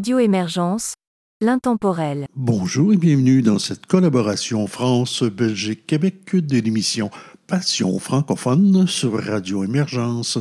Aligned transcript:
Radio 0.00 0.18
Émergence, 0.18 0.94
l'intemporel. 1.42 2.26
Bonjour 2.34 2.94
et 2.94 2.96
bienvenue 2.96 3.42
dans 3.42 3.58
cette 3.58 3.84
collaboration 3.84 4.66
France-Belgique-Québec 4.66 6.36
de 6.36 6.58
l'émission 6.58 7.10
Passion 7.46 7.98
francophone 7.98 8.86
sur 8.86 9.22
Radio 9.22 9.62
Émergence. 9.62 10.38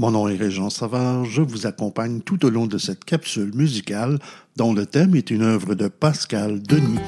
Mon 0.00 0.10
nom 0.10 0.26
est 0.26 0.34
Régent 0.34 0.70
Savard, 0.70 1.24
je 1.24 1.40
vous 1.40 1.68
accompagne 1.68 2.20
tout 2.20 2.44
au 2.44 2.50
long 2.50 2.66
de 2.66 2.78
cette 2.78 3.04
capsule 3.04 3.54
musicale 3.54 4.18
dont 4.56 4.74
le 4.74 4.86
thème 4.86 5.14
est 5.14 5.30
une 5.30 5.42
œuvre 5.42 5.76
de 5.76 5.86
Pascal 5.86 6.60
Denis. 6.60 6.98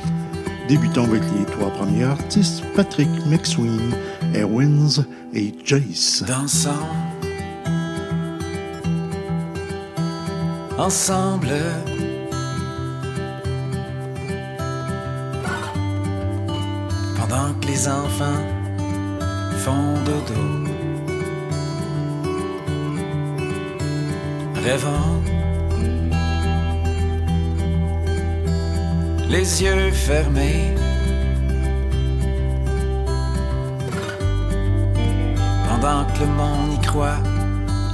Débutons 0.69 1.03
avec 1.03 1.25
les 1.37 1.47
trois 1.47 1.71
premiers 1.71 2.05
artistes, 2.05 2.63
Patrick 2.77 3.11
McSween, 3.27 3.93
Airwins 4.35 5.05
et 5.35 5.53
Jace. 5.65 6.23
Dansons 6.29 7.08
ensemble. 10.79 11.55
Pendant 17.17 17.53
que 17.61 17.67
les 17.67 17.89
enfants 17.89 18.43
font 19.65 19.95
dodo. 20.05 20.43
Rêvant. 24.65 25.23
Les 29.29 29.63
yeux 29.63 29.91
fermés. 29.91 30.75
Pendant 35.69 36.05
que 36.13 36.21
le 36.21 36.27
monde 36.27 36.73
y 36.75 36.87
croit 36.87 37.21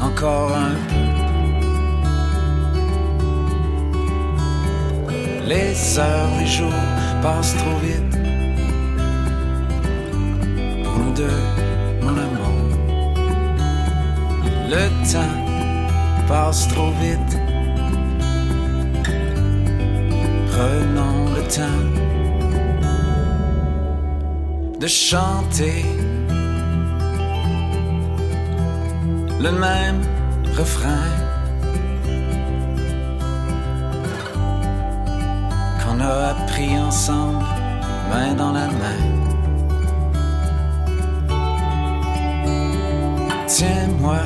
encore 0.01 0.53
un. 0.55 1.14
Les 5.47 5.99
heures, 5.99 6.31
les 6.41 6.47
jours 6.47 6.73
passent 7.21 7.55
trop 7.57 7.77
vite. 7.83 8.17
Pour 10.83 10.99
nous 10.99 11.13
deux, 11.13 11.41
mon 12.01 12.17
amour. 12.17 12.65
Le 14.71 14.89
temps 15.13 16.27
passe 16.27 16.67
trop 16.69 16.93
vite. 16.93 17.39
Prenons 20.51 21.35
le 21.37 21.43
temps 21.57 21.85
de 24.81 24.87
chanter 24.87 25.85
le 29.41 29.53
même 29.53 30.01
refrain. 30.57 31.24
A 36.05 36.31
appris 36.31 36.79
ensemble, 36.79 37.45
main 38.11 38.35
dans 38.35 38.53
la 38.53 38.67
main. 38.81 39.03
Tiens-moi 43.47 44.23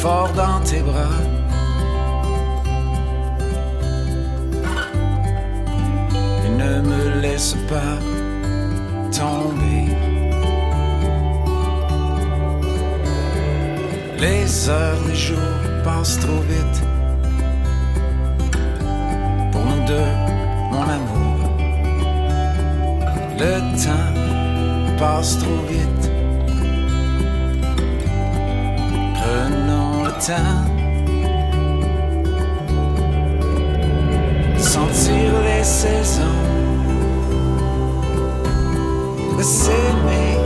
fort 0.00 0.30
dans 0.34 0.60
tes 0.60 0.80
bras. 0.80 1.18
Et 6.44 6.50
ne 6.62 6.80
me 6.90 7.20
laisse 7.20 7.54
pas 7.68 7.96
tomber. 9.18 9.86
Les 14.18 14.68
heures, 14.68 15.02
les 15.08 15.14
jours 15.14 15.56
passent 15.84 16.18
trop 16.18 16.42
vite. 16.52 16.89
Mon 20.70 20.82
amour. 20.82 21.38
Le 23.38 23.52
temps 23.84 24.12
passe 24.98 25.38
trop 25.38 25.62
vite. 25.68 26.10
Prenons 29.14 30.04
le 30.04 30.12
temps. 30.26 30.60
Sentir 34.58 35.30
les 35.46 35.64
saisons. 35.64 36.40
De 39.38 39.42
s'aimer. 39.42 40.36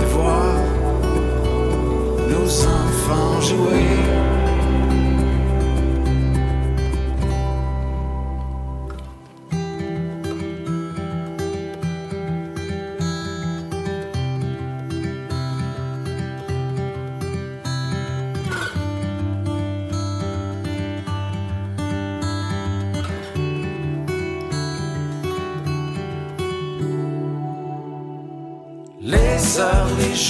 De 0.00 0.06
voir 0.06 0.54
nos 2.30 2.48
enfants 2.78 3.40
jouer. 3.40 4.11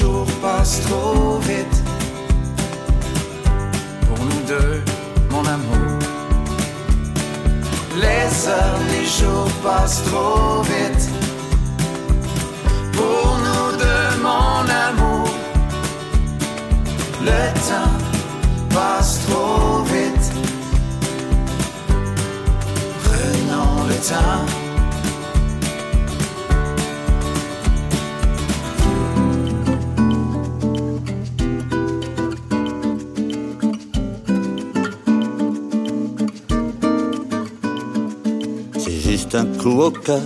Jours 0.03 0.27
passent 0.43 0.81
trop 0.87 1.39
vite. 1.49 1.77
Pour 4.07 4.25
nous 4.25 4.43
deux, 4.53 4.83
mon 5.31 5.45
amour. 5.57 5.99
Les 8.05 8.29
heures, 8.49 8.81
les 8.93 9.07
jours 9.19 9.53
passent 9.63 10.03
trop 10.11 10.52
coup 39.63 39.81
au 39.81 39.91
cœur, 39.91 40.21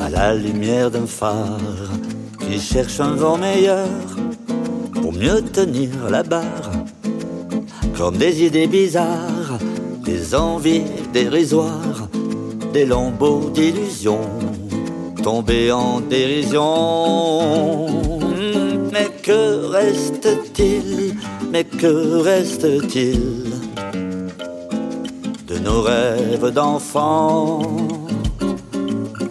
à 0.00 0.08
la 0.10 0.34
lumière 0.34 0.90
d'un 0.90 1.06
phare, 1.06 1.58
qui 2.40 2.58
cherche 2.58 2.98
un 3.00 3.14
vent 3.14 3.38
meilleur 3.38 3.88
pour 5.00 5.12
mieux 5.12 5.40
tenir 5.42 5.90
la 6.10 6.22
barre. 6.22 6.72
Comme 7.96 8.16
des 8.16 8.44
idées 8.44 8.66
bizarres, 8.66 9.58
des 10.04 10.34
envies 10.34 10.84
dérisoires, 11.12 12.08
des 12.72 12.86
lambeaux 12.86 13.50
d'illusions 13.54 14.28
tombés 15.22 15.70
en 15.72 16.00
dérision. 16.00 16.66
Mais 18.92 19.08
que 19.22 19.66
reste-t-il 19.66 21.14
Mais 21.52 21.64
que 21.64 22.20
reste-t-il 22.20 23.20
de 25.46 25.58
nos 25.58 25.82
rêves 25.82 26.50
d'enfants? 26.52 27.87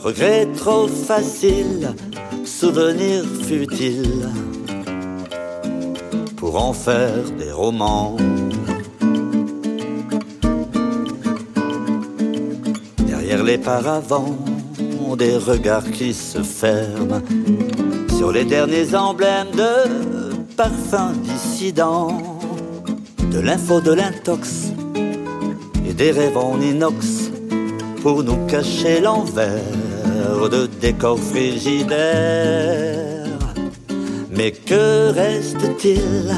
Regret 0.08 0.48
trop 0.56 0.88
facile, 0.88 1.94
souvenir 2.46 3.26
futile, 3.46 4.30
pour 6.38 6.56
en 6.56 6.72
faire 6.72 7.30
des 7.38 7.52
romans. 7.52 8.16
Derrière 13.06 13.44
les 13.44 13.58
paravents, 13.58 14.38
des 15.18 15.36
regards 15.36 15.92
qui 15.92 16.14
se 16.14 16.42
ferment. 16.42 17.22
Sur 18.18 18.32
les 18.32 18.46
derniers 18.46 18.96
emblèmes 18.96 19.52
de 19.52 20.38
parfums 20.56 21.18
dissidents, 21.22 22.18
de 23.30 23.40
l'info 23.40 23.82
de 23.82 23.92
l'intox 23.92 24.68
et 25.86 25.92
des 25.92 26.12
rêves 26.12 26.38
en 26.38 26.62
inox 26.62 27.30
pour 28.02 28.24
nous 28.24 28.38
cacher 28.48 29.02
l'envers 29.02 29.87
de 30.50 30.68
décors 30.80 31.20
frigidaires. 31.20 31.98
Mais 34.32 34.52
que 34.52 35.12
reste-t-il? 35.12 36.36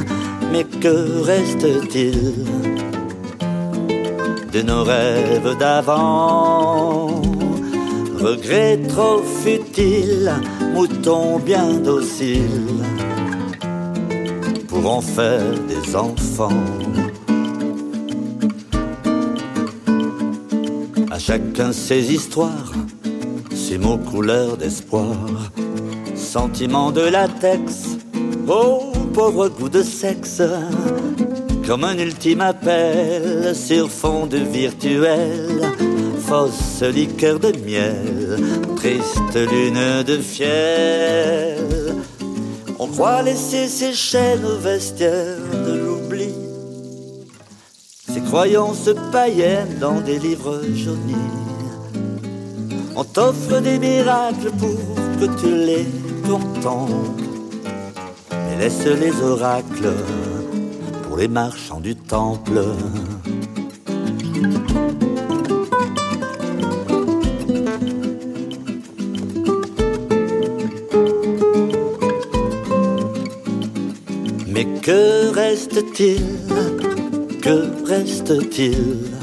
Mais 0.51 0.63
que 0.63 1.21
reste-t-il? 1.21 2.45
De 4.53 4.61
nos 4.61 4.83
rêves 4.83 5.57
d'avant 5.59 7.21
Regrets 8.19 8.79
trop 8.89 9.21
futiles, 9.23 10.33
moutons 10.73 11.39
bien 11.39 11.69
dociles 11.75 12.83
pour 14.67 14.91
en 14.91 15.01
faire 15.01 15.53
des 15.67 15.95
enfants. 15.95 16.65
À 21.09 21.17
chacun 21.17 21.71
ses 21.71 22.13
histoires, 22.13 22.73
ses 23.69 23.77
mots 23.77 23.99
couleur 23.99 24.57
d'espoir, 24.57 25.15
sentiment 26.15 26.91
de 26.91 27.01
latex, 27.01 27.99
oh 28.47 28.91
pauvre 29.13 29.47
goût 29.47 29.69
de 29.69 29.83
sexe, 29.83 30.41
comme 31.67 31.83
un 31.83 31.95
ultime 31.99 32.41
appel 32.41 33.55
sur 33.55 33.91
fond 33.91 34.25
de 34.25 34.37
virtuel, 34.37 35.61
fausse 36.19 36.81
liqueur 36.81 37.39
de 37.39 37.51
miel, 37.63 38.39
triste 38.75 39.35
lune 39.35 40.01
de 40.03 40.17
fiel. 40.17 41.93
On 42.79 42.87
croit 42.87 43.21
laisser 43.21 43.67
ses 43.67 43.93
chaînes 43.93 44.45
au 44.45 44.57
vestiaire 44.57 45.37
de 45.67 45.73
l'oubli, 45.77 46.33
ses 48.11 48.21
croyances 48.21 48.89
païennes 49.11 49.77
dans 49.79 50.01
des 50.01 50.17
livres 50.17 50.59
jaunis. 50.73 51.48
On 53.01 53.05
t'offre 53.05 53.61
des 53.61 53.79
miracles 53.79 54.51
pour 54.59 54.75
que 55.21 55.39
tu 55.39 55.47
les 55.55 55.87
contemples, 56.27 57.23
et 58.33 58.59
laisse 58.59 58.85
les 58.85 59.21
oracles 59.21 59.93
pour 61.03 61.15
les 61.15 61.29
marchands 61.29 61.79
du 61.79 61.95
temple. 61.95 62.61
Mais 74.45 74.65
que 74.81 75.33
reste-t-il? 75.33 76.21
Que 77.41 77.87
reste-t-il? 77.87 79.18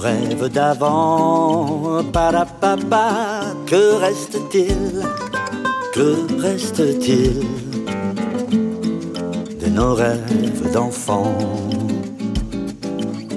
Rêves 0.00 0.48
d'avant. 0.48 2.02
Parapapa, 2.12 3.54
que 3.66 3.94
reste-t-il? 4.00 5.02
Que 5.92 6.40
reste-t-il 6.40 7.40
de 9.60 9.68
nos 9.68 9.94
rêves 9.94 10.72
d'enfant 10.72 11.32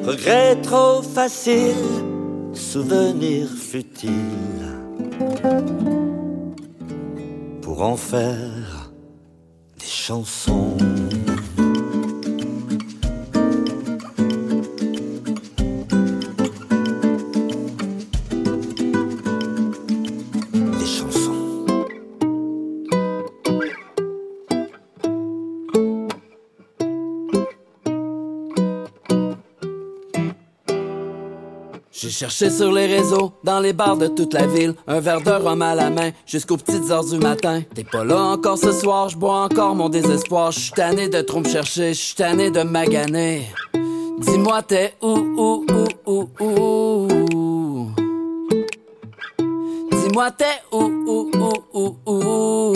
Regret 0.06 0.56
trop 0.62 1.02
facile, 1.02 1.76
souvenir 2.54 3.48
futile 3.50 4.74
pour 7.62 7.82
en 7.82 7.96
faire 7.96 8.92
des 9.80 9.86
chansons. 9.86 10.78
J'ai 32.24 32.30
cherché 32.30 32.56
sur 32.56 32.72
les 32.72 32.86
réseaux, 32.86 33.34
dans 33.44 33.60
les 33.60 33.74
bars 33.74 33.98
de 33.98 34.08
toute 34.08 34.34
la 34.34 34.48
ville, 34.48 34.76
un 34.88 35.02
verre 35.02 35.20
de 35.20 35.32
rhum 35.32 35.62
à 35.62 35.76
la 35.76 35.90
main, 35.90 36.12
jusqu'aux 36.26 36.56
petites 36.56 36.90
heures 36.90 37.04
du 37.04 37.18
matin. 37.18 37.64
T'es 37.76 37.84
pas 37.84 38.06
là 38.06 38.18
encore 38.18 38.58
ce 38.58 38.72
soir, 38.72 39.10
je 39.10 39.18
bois 39.18 39.44
encore 39.44 39.76
mon 39.76 39.90
désespoir. 39.90 40.54
Je 40.54 40.60
suis 40.62 40.72
tanné 40.72 41.10
de 41.10 41.20
trop 41.20 41.42
me 41.42 41.50
chercher, 41.50 41.94
je 41.94 42.00
suis 42.00 42.16
tanné 42.16 42.50
de 42.50 42.62
maganer. 42.62 43.48
Dis-moi 44.20 44.62
t'es 44.62 44.94
où, 45.02 45.18
où, 45.38 45.66
où, 46.06 46.30
où, 46.40 47.08
où? 47.34 47.92
Dis-moi 49.92 50.32
t'es 50.32 50.62
où, 50.72 50.82
où, 50.82 51.32
où, 51.36 51.54
où, 51.74 51.98
où? 52.06 52.74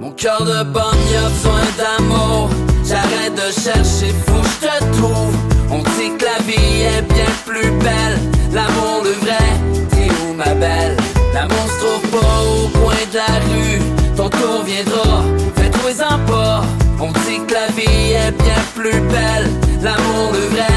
Mon 0.00 0.10
cœur 0.10 0.44
de 0.44 0.64
bonne, 0.64 0.98
y 1.10 1.16
a 1.16 1.28
besoin 1.30 1.62
d'amour. 1.78 2.50
J'arrête 2.84 3.34
de 3.34 3.50
chercher, 3.58 4.12
faut 4.26 4.42
je 4.42 4.66
te 4.66 4.98
trouve. 4.98 5.41
On 5.74 5.78
dit 5.78 6.12
que 6.18 6.24
la 6.26 6.38
vie 6.44 6.82
est 6.82 7.02
bien 7.14 7.32
plus 7.46 7.70
belle. 7.70 8.18
L'amour, 8.52 9.00
le 9.04 9.12
vrai, 9.24 9.48
t'es 9.90 10.08
où 10.22 10.34
ma 10.34 10.52
belle? 10.54 10.96
L'amour 11.32 11.66
se 11.66 11.78
trouve 11.84 12.20
pas 12.20 12.42
au 12.42 12.68
coin 12.78 13.02
de 13.10 13.16
la 13.16 13.32
rue. 13.48 13.80
Ton 14.14 14.28
tour 14.28 14.64
viendra, 14.66 15.24
fais-toi-en 15.56 16.18
pas. 16.30 16.62
On 17.00 17.10
dit 17.24 17.40
que 17.46 17.54
la 17.54 17.68
vie 17.68 18.12
est 18.12 18.32
bien 18.32 18.62
plus 18.74 19.00
belle. 19.00 19.48
L'amour, 19.82 20.32
le 20.34 20.54
vrai, 20.54 20.74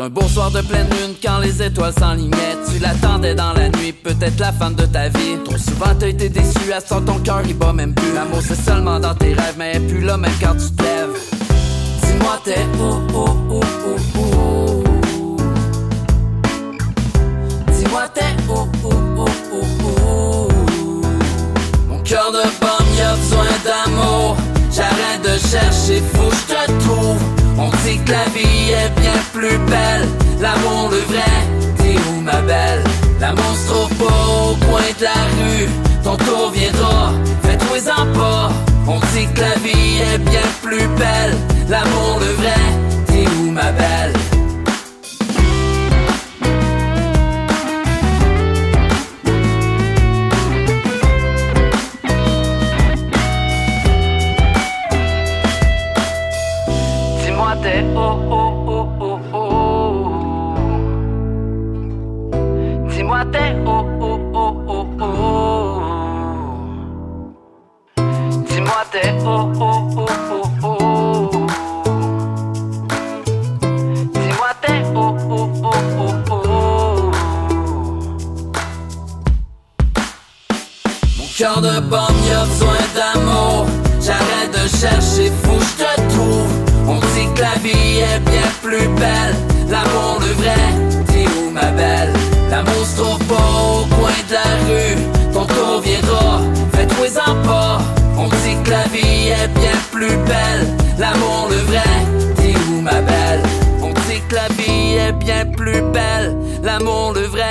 Un 0.00 0.08
beau 0.08 0.26
soir 0.26 0.50
de 0.50 0.62
pleine 0.62 0.88
lune, 0.88 1.14
quand 1.22 1.38
les 1.38 1.62
étoiles 1.62 1.92
s'enlignaient, 1.92 2.56
tu 2.66 2.78
l'attendais 2.78 3.34
dans 3.34 3.52
la 3.52 3.68
nuit, 3.68 3.92
peut-être 3.92 4.40
la 4.40 4.50
femme 4.50 4.74
de 4.74 4.86
ta 4.86 5.08
vie. 5.08 5.36
Trop 5.44 5.58
souvent 5.58 5.94
t'as 5.98 6.08
été 6.08 6.30
déçu, 6.30 6.72
à 6.72 6.80
ce 6.80 6.94
ton 6.94 7.18
cœur 7.18 7.42
il 7.44 7.56
bat 7.56 7.74
même 7.74 7.94
plus. 7.94 8.12
L'amour 8.14 8.40
c'est 8.40 8.56
seulement 8.56 8.98
dans 8.98 9.14
tes 9.14 9.34
rêves, 9.34 9.54
mais 9.58 9.72
elle 9.74 9.86
plus 9.86 10.00
là 10.00 10.16
même 10.16 10.32
quand 10.40 10.54
tu 10.54 10.70
te 10.74 10.82
lèves. 10.82 11.14
Dis-moi 12.02 12.40
t'es 12.42 12.64
où, 12.78 12.84
où, 13.16 13.28
où, 13.54 13.60
où, 14.16 14.18
où? 14.18 15.36
Dis-moi 17.70 18.08
t'es 18.14 18.34
où, 18.48 18.52
où, 18.82 18.92
où, 19.20 19.26
où, 19.52 19.60
où? 19.94 21.02
Mon 21.88 21.98
cœur 21.98 22.32
de 22.32 22.42
pomme, 22.58 22.88
y 22.96 23.02
a 23.02 23.14
besoin 23.14 23.44
d'amour. 23.62 24.36
J'arrête 24.74 25.22
de 25.22 25.38
chercher, 25.48 26.02
faut 26.14 26.30
que 26.30 26.34
je 26.34 26.66
te 26.66 26.84
trouve. 26.84 27.41
On 27.58 27.68
dit 27.84 27.98
que 28.04 28.10
la 28.10 28.24
vie 28.34 28.70
est 28.70 29.00
bien 29.00 29.18
plus 29.32 29.58
belle. 29.58 30.08
L'amour, 30.40 30.90
le 30.90 30.98
vrai, 31.12 31.32
t'es 31.78 31.96
où 32.10 32.20
ma 32.20 32.40
belle? 32.42 32.82
L'amour 33.20 33.54
se 33.56 33.68
trouve 33.72 33.94
pas 33.96 34.04
au 34.04 34.56
coin 34.66 34.80
de 34.98 35.04
la 35.04 35.22
rue. 35.38 35.68
Ton 36.02 36.16
tour 36.16 36.50
viendra, 36.50 37.12
fais-toi-en 37.42 38.06
pas. 38.18 38.50
On 38.88 38.98
dit 39.14 39.26
que 39.34 39.40
la 39.40 39.54
vie 39.56 40.00
est 40.12 40.18
bien 40.18 40.48
plus 40.62 40.88
belle. 40.98 41.36
L'amour, 41.68 42.18
le 42.20 42.32
vrai, 42.42 42.62
t'es 43.06 43.26
où 43.38 43.50
ma 43.50 43.70
belle? 43.72 44.31
Cœur 81.42 81.60
de 81.60 81.80
pomme, 81.90 82.16
y 82.28 82.32
a 82.32 82.44
besoin 82.44 82.82
d'amour. 82.94 83.66
J'arrête 84.00 84.52
de 84.52 84.68
chercher, 84.76 85.30
que 85.30 85.58
je 85.66 85.74
te 85.82 86.14
trouve. 86.14 86.52
On 86.86 86.98
dit 87.14 87.28
que 87.34 87.40
la 87.40 87.54
vie 87.64 87.98
est 87.98 88.20
bien 88.20 88.48
plus 88.62 88.86
belle. 89.00 89.34
L'amour, 89.68 90.20
le 90.20 90.32
vrai, 90.40 90.64
t'es 91.08 91.26
où 91.26 91.50
ma 91.50 91.70
belle? 91.72 92.12
L'amour 92.48 92.86
se 92.86 92.96
trouve 93.00 93.24
pas 93.26 93.34
au 93.34 93.84
coin 93.96 94.18
de 94.28 94.34
la 94.34 94.50
rue. 94.68 95.32
Ton 95.32 95.44
tour 95.46 95.80
viendra, 95.80 96.40
fais-toi-en 96.74 97.34
pas. 97.46 98.01
Que 98.64 98.70
la 98.70 98.84
vie 98.88 99.28
est 99.28 99.48
bien 99.54 99.76
plus 99.90 100.16
belle. 100.26 100.76
L'amour, 100.98 101.48
le 101.50 101.56
vrai, 101.56 101.82
t'es 102.36 102.54
où 102.70 102.80
ma 102.80 103.00
belle? 103.02 103.42
On 103.82 103.88
dit 103.88 104.20
que 104.28 104.36
la 104.36 104.48
vie 104.48 104.94
est 104.94 105.12
bien 105.12 105.46
plus 105.46 105.82
belle. 105.92 106.36
L'amour, 106.62 107.12
le 107.14 107.22
vrai, 107.22 107.48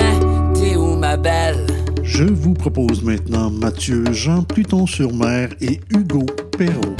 t'es 0.54 0.74
où 0.76 0.96
ma 0.96 1.16
belle? 1.16 1.66
Je 2.02 2.24
vous 2.24 2.54
propose 2.54 3.02
maintenant 3.02 3.50
Mathieu 3.50 4.04
Jean 4.12 4.42
Pluton-sur-Mer 4.42 5.50
et 5.60 5.80
Hugo 5.90 6.24
Perrault. 6.56 6.96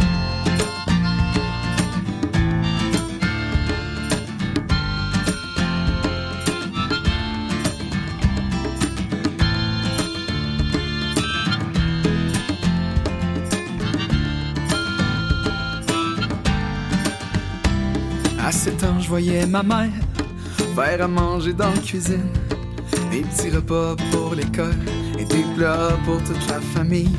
Voyais 19.13 19.45
ma 19.45 19.63
mère 19.63 19.91
faire 20.75 21.03
à 21.03 21.07
manger 21.07 21.53
dans 21.53 21.69
la 21.69 21.83
cuisine. 21.83 22.31
Des 23.11 23.21
petits 23.21 23.51
repas 23.51 23.95
pour 24.11 24.35
l'école 24.35 24.75
et 25.19 25.27
des 25.27 25.45
plats 25.55 25.99
pour 26.07 26.17
toute 26.25 26.49
la 26.49 26.63
famille. 26.75 27.15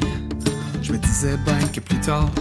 Je 0.81 0.91
me 0.91 0.97
disais 0.97 1.37
bien 1.45 1.59
que 1.71 1.79
plus 1.81 1.99
tard, 1.99 2.31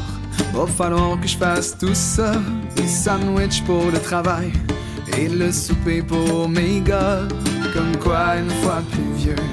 va 0.54 0.66
falloir 0.66 1.20
que 1.20 1.28
je 1.28 1.36
fasse 1.36 1.76
tout 1.76 1.92
ça. 1.92 2.32
Des 2.76 2.88
sandwichs 2.88 3.62
pour 3.66 3.84
le 3.92 3.98
travail 3.98 4.50
et 5.18 5.28
le 5.28 5.52
souper 5.52 6.00
pour 6.00 6.48
mes 6.48 6.80
gars. 6.80 7.28
Comme 7.74 7.94
quoi, 8.02 8.36
une 8.38 8.54
fois 8.62 8.80
plus 8.90 9.12
vieux, 9.18 9.44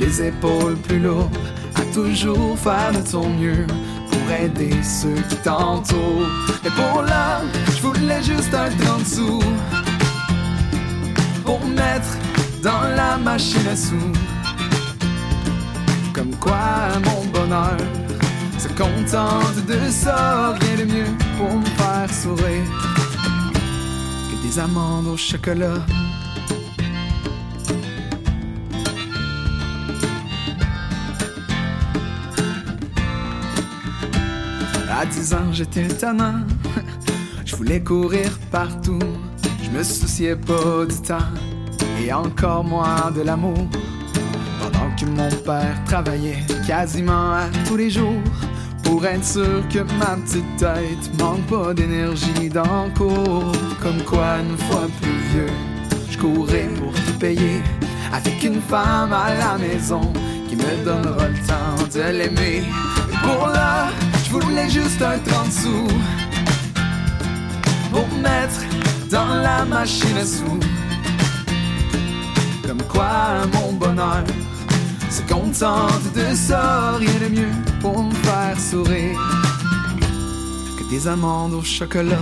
les 0.00 0.22
épaules 0.22 0.76
plus 0.88 0.98
lourdes, 0.98 1.38
à 1.76 1.82
toujours 1.94 2.58
faire 2.58 2.90
de 2.90 3.08
ton 3.08 3.28
mieux 3.28 3.64
pour 4.24 4.34
aider 4.34 4.70
ceux 4.82 5.14
qui 5.28 5.36
t'entourent. 5.36 6.28
Et 6.64 6.70
pour 6.70 7.02
là, 7.02 7.42
je 7.74 7.82
voulais 7.82 8.22
juste 8.22 8.54
un 8.54 8.70
30 8.70 9.06
sous 9.06 9.42
pour 11.44 11.64
mettre 11.66 12.16
dans 12.62 12.82
la 12.96 13.16
machine 13.18 13.66
à 13.66 13.76
sous. 13.76 14.12
Comme 16.12 16.34
quoi, 16.36 16.88
mon 17.04 17.24
bonheur 17.26 17.76
se 18.58 18.68
contente 18.68 19.66
de 19.66 19.90
ça, 19.90 20.54
rien 20.60 20.84
de 20.84 20.92
mieux 20.92 21.12
pour 21.36 21.54
me 21.54 21.64
faire 21.64 22.12
sourire 22.12 22.64
que 24.30 24.46
des 24.46 24.58
amandes 24.58 25.08
au 25.08 25.16
chocolat. 25.16 25.84
À 35.04 35.06
10 35.06 35.34
ans, 35.34 35.52
j'étais 35.52 35.86
tannant. 35.86 36.40
Je 37.44 37.54
voulais 37.56 37.82
courir 37.82 38.38
partout. 38.50 38.98
Je 39.62 39.68
me 39.68 39.82
souciais 39.82 40.34
pas 40.34 40.86
du 40.88 40.96
temps 41.06 41.28
et 42.02 42.10
encore 42.10 42.64
moins 42.64 43.10
de 43.14 43.20
l'amour. 43.20 43.68
Pendant 44.62 44.96
que 44.96 45.04
mon 45.04 45.28
père 45.44 45.76
travaillait 45.84 46.42
quasiment 46.66 47.34
à 47.34 47.48
tous 47.66 47.76
les 47.76 47.90
jours 47.90 48.22
pour 48.82 49.04
être 49.04 49.22
sûr 49.22 49.68
que 49.68 49.80
ma 49.98 50.16
petite 50.24 50.56
tête 50.56 51.20
manque 51.20 51.44
pas 51.48 51.74
d'énergie 51.74 52.48
dans 52.48 52.86
le 52.86 52.94
cours. 52.96 53.52
Comme 53.82 54.02
quoi, 54.04 54.38
une 54.38 54.56
fois 54.56 54.86
plus 55.02 55.18
vieux, 55.34 55.52
je 56.08 56.16
courais 56.16 56.70
pour 56.78 56.94
tout 56.94 57.18
payer 57.20 57.60
avec 58.10 58.42
une 58.42 58.62
femme 58.62 59.12
à 59.12 59.34
la 59.34 59.58
maison 59.58 60.00
qui 60.48 60.56
me 60.56 60.82
donnera 60.82 61.28
le 61.28 61.46
temps 61.46 61.88
de 61.94 62.10
l'aimer. 62.10 62.62
Pour 63.22 63.50
je 63.52 64.13
voulais 64.38 64.68
juste 64.68 65.00
un 65.02 65.18
30 65.18 65.52
sous 65.52 65.88
pour 67.90 68.08
mettre 68.18 68.60
dans 69.10 69.34
la 69.34 69.64
machine 69.64 70.16
à 70.16 70.26
sous. 70.26 70.58
Comme 72.66 72.82
quoi, 72.82 73.46
mon 73.54 73.72
bonheur 73.72 74.24
se 75.10 75.22
contente 75.22 76.12
de 76.14 76.34
ça, 76.34 76.96
rien 76.98 77.28
de 77.28 77.34
mieux 77.34 77.54
pour 77.80 78.02
me 78.02 78.14
faire 78.14 78.58
sourire 78.58 79.18
que 80.78 80.90
des 80.90 81.06
amandes 81.06 81.54
au 81.54 81.62
chocolat. 81.62 82.18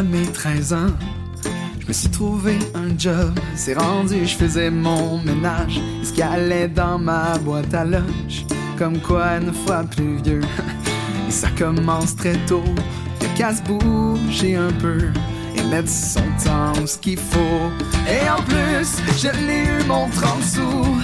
À 0.00 0.02
mes 0.02 0.24
13 0.24 0.72
ans, 0.72 0.92
je 1.78 1.86
me 1.86 1.92
suis 1.92 2.08
trouvé 2.08 2.58
un 2.74 2.96
job. 2.96 3.38
C'est 3.54 3.74
rendu, 3.74 4.24
je 4.24 4.34
faisais 4.34 4.70
mon 4.70 5.18
ménage. 5.18 5.78
Ce 6.02 6.10
qui 6.10 6.22
allait 6.22 6.68
dans 6.68 6.98
ma 6.98 7.36
boîte 7.38 7.74
à 7.74 7.84
lunch. 7.84 8.46
Comme 8.78 8.98
quoi, 9.00 9.36
une 9.36 9.52
fois 9.52 9.84
plus 9.84 10.16
vieux. 10.22 10.40
Et 11.28 11.30
ça 11.30 11.48
commence 11.50 12.16
très 12.16 12.38
tôt. 12.46 12.64
Y'a 13.20 13.28
qu'à 13.36 13.54
se 13.54 13.62
bouger 13.62 14.56
un 14.56 14.72
peu. 14.80 15.10
Et 15.54 15.62
mettre 15.64 15.90
son 15.90 16.24
temps 16.42 16.86
ce 16.86 16.96
qu'il 16.96 17.18
faut. 17.18 17.70
Et 18.08 18.30
en 18.30 18.42
plus, 18.42 18.88
je 19.18 19.28
l'ai 19.46 19.64
eu 19.64 19.84
mon 19.86 20.08
30 20.08 20.42
sous. 20.42 20.96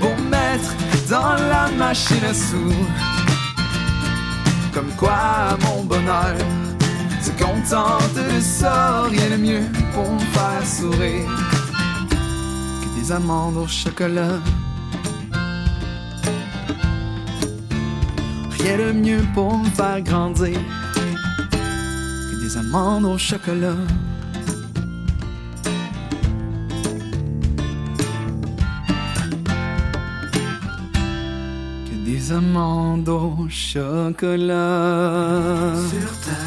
Pour 0.00 0.16
mettre 0.30 0.74
dans 1.08 1.34
la 1.48 1.68
machine 1.78 2.24
à 2.28 2.34
sous. 2.34 2.74
Comme 4.72 4.90
quoi 4.96 5.56
mon 5.62 5.84
bonheur 5.84 6.63
contente 7.32 8.14
de 8.14 8.40
ça, 8.40 9.02
rien 9.08 9.30
de 9.30 9.36
mieux 9.36 9.62
pour 9.92 10.10
me 10.12 10.18
faire 10.18 10.66
sourire 10.66 11.28
que 12.80 13.00
des 13.00 13.12
amandes 13.12 13.56
au 13.56 13.66
chocolat. 13.66 14.40
Rien 18.58 18.78
de 18.78 18.92
mieux 18.92 19.24
pour 19.34 19.58
me 19.58 19.68
faire 19.70 20.00
grandir 20.02 20.58
que 21.50 22.42
des 22.42 22.56
amandes 22.56 23.04
au 23.04 23.18
chocolat. 23.18 23.76
Que 31.86 31.96
des 32.04 32.32
amandes 32.32 33.08
au 33.08 33.46
chocolat. 33.48 34.54
Sur 35.90 36.10
ta 36.20 36.38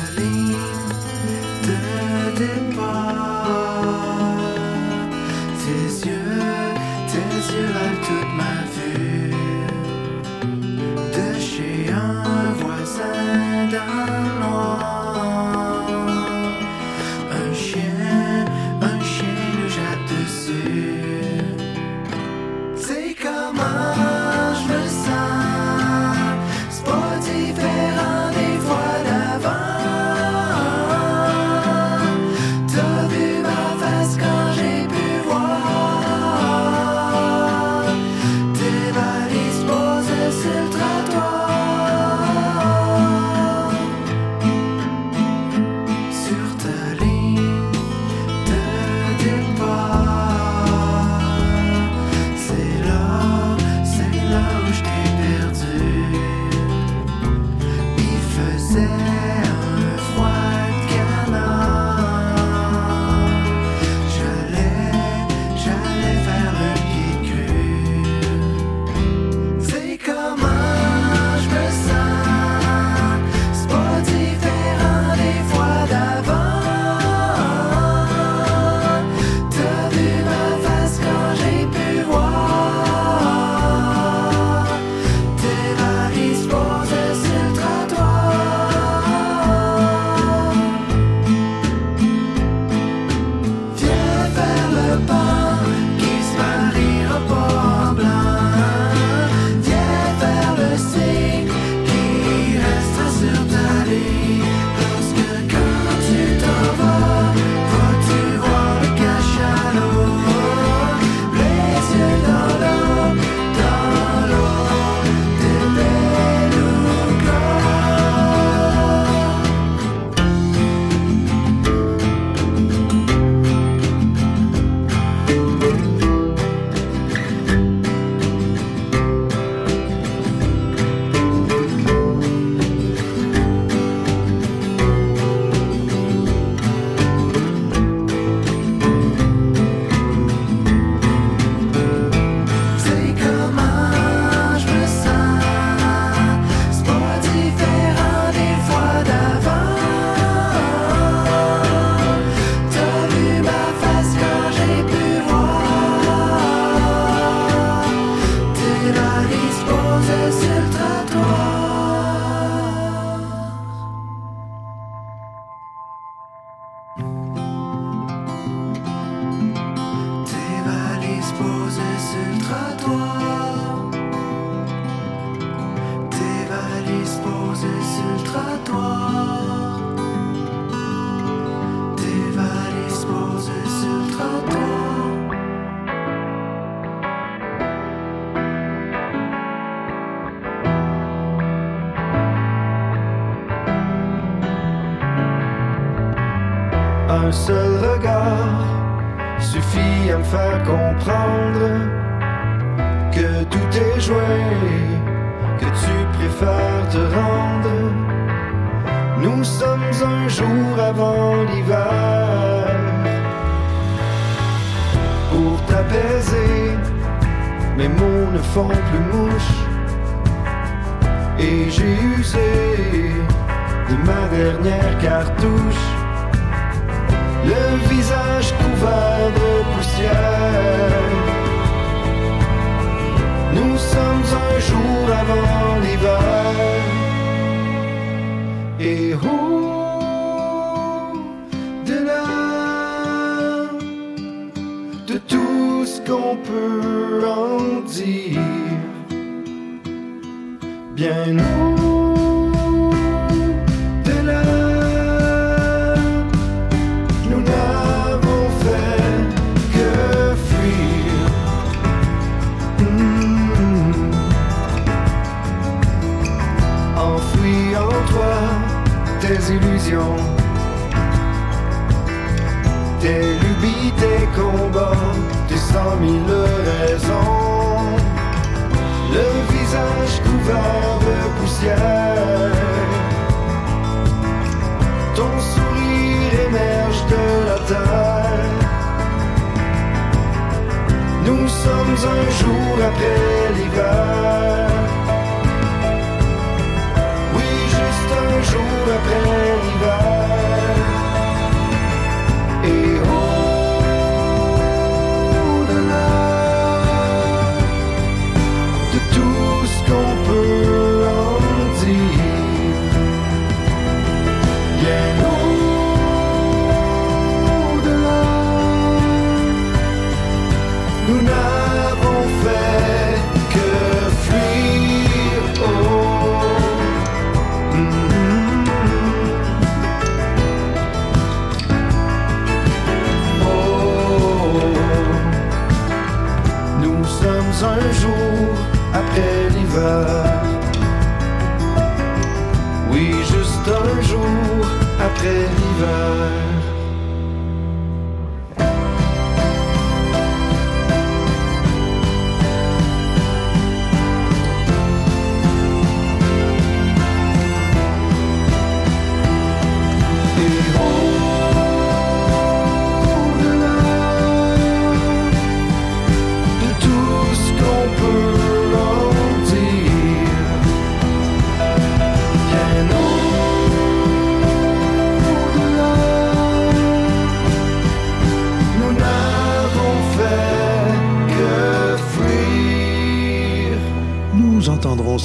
un 292.05 292.29
jour 292.29 292.85
après 292.85 293.53
l'hiver. 293.55 294.46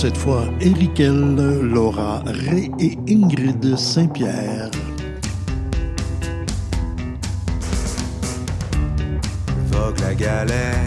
cette 0.02 0.16
fois 0.16 0.46
Erikel, 0.60 1.36
Laura 1.62 2.24
Ray 2.26 2.72
et 2.80 2.98
Ingrid 3.08 3.76
Saint-Pierre. 3.76 4.68
Vogue 9.70 10.00
la 10.00 10.14
galère. 10.16 10.81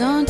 on 0.00 0.25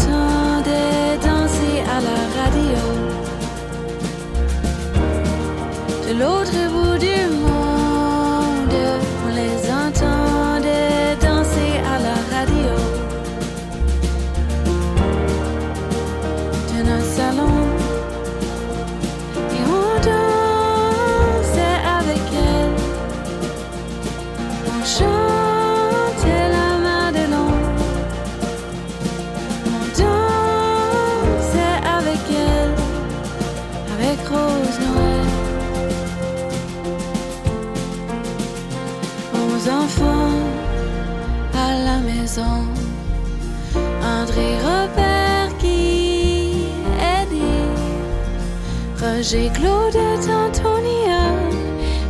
J'ai 49.29 49.49
Claudette, 49.49 50.29
Antonia, 50.31 51.33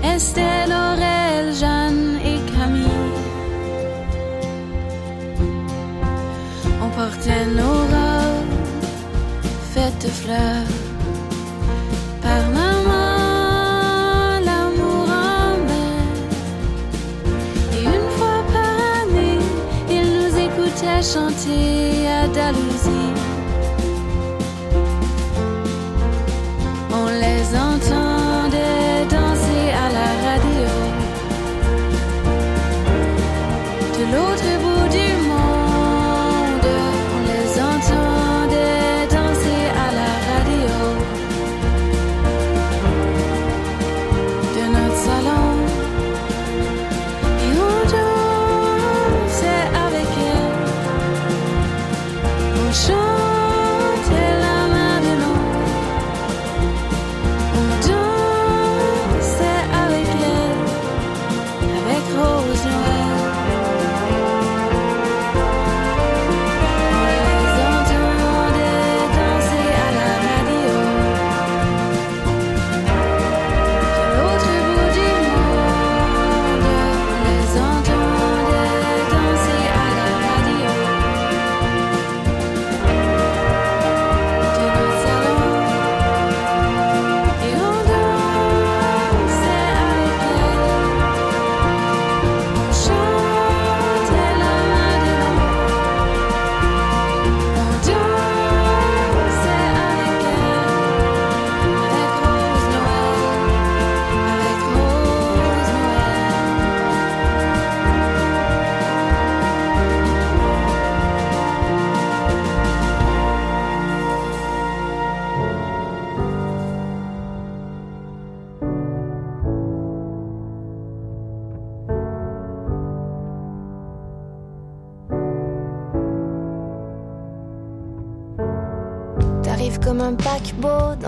Estelle, 0.04 0.70
Aurel, 0.70 1.54
Jeanne 1.54 2.18
et 2.22 2.40
Camille. 2.52 2.84
On 6.82 6.90
portait 6.90 7.46
nos 7.46 7.80
robes 7.92 8.56
faites 9.72 10.02
de 10.02 10.08
fleurs. 10.08 10.75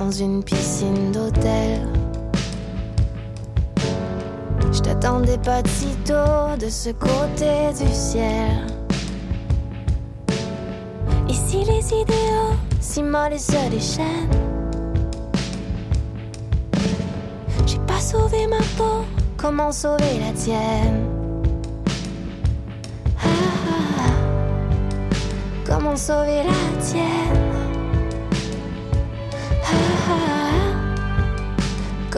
dans 0.08 0.12
une 0.12 0.42
piscine 0.42 1.12
d'hôtel. 1.12 1.86
Je 4.72 4.80
t'attendais 4.80 5.36
pas 5.36 5.60
de 5.60 5.68
sitôt 5.68 6.56
de 6.58 6.70
ce 6.70 6.90
côté 6.90 7.74
du 7.78 7.92
ciel. 7.92 8.66
Et 11.28 11.34
si 11.34 11.58
les 11.58 11.86
idéaux 11.88 12.56
s'immolent 12.80 13.38
se 13.38 13.68
déchaînent? 13.68 14.30
J'ai 17.66 17.78
pas 17.80 18.00
sauvé 18.00 18.46
ma 18.46 18.64
peau, 18.78 19.04
comment 19.36 19.72
sauver 19.72 20.20
la 20.24 20.32
tienne? 20.32 21.04
Ah, 23.18 23.26
ah, 23.26 23.98
ah. 23.98 24.12
Comment 25.66 25.96
sauver 25.96 26.44
la 26.44 26.82
tienne? 26.82 27.47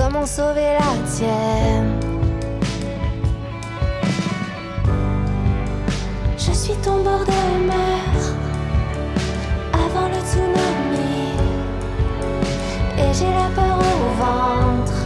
comment 0.00 0.24
sauver 0.24 0.78
la 0.80 0.92
tienne? 1.14 2.00
Je 6.38 6.52
suis 6.52 6.74
ton 6.76 7.02
bord 7.02 7.24
de 7.26 7.42
mer 7.72 8.12
avant 9.84 10.08
le 10.08 10.20
tsunami. 10.28 11.22
Et 12.98 13.10
j'ai 13.18 13.32
la 13.40 13.48
peur 13.58 13.78
au 13.78 14.06
ventre 14.24 14.98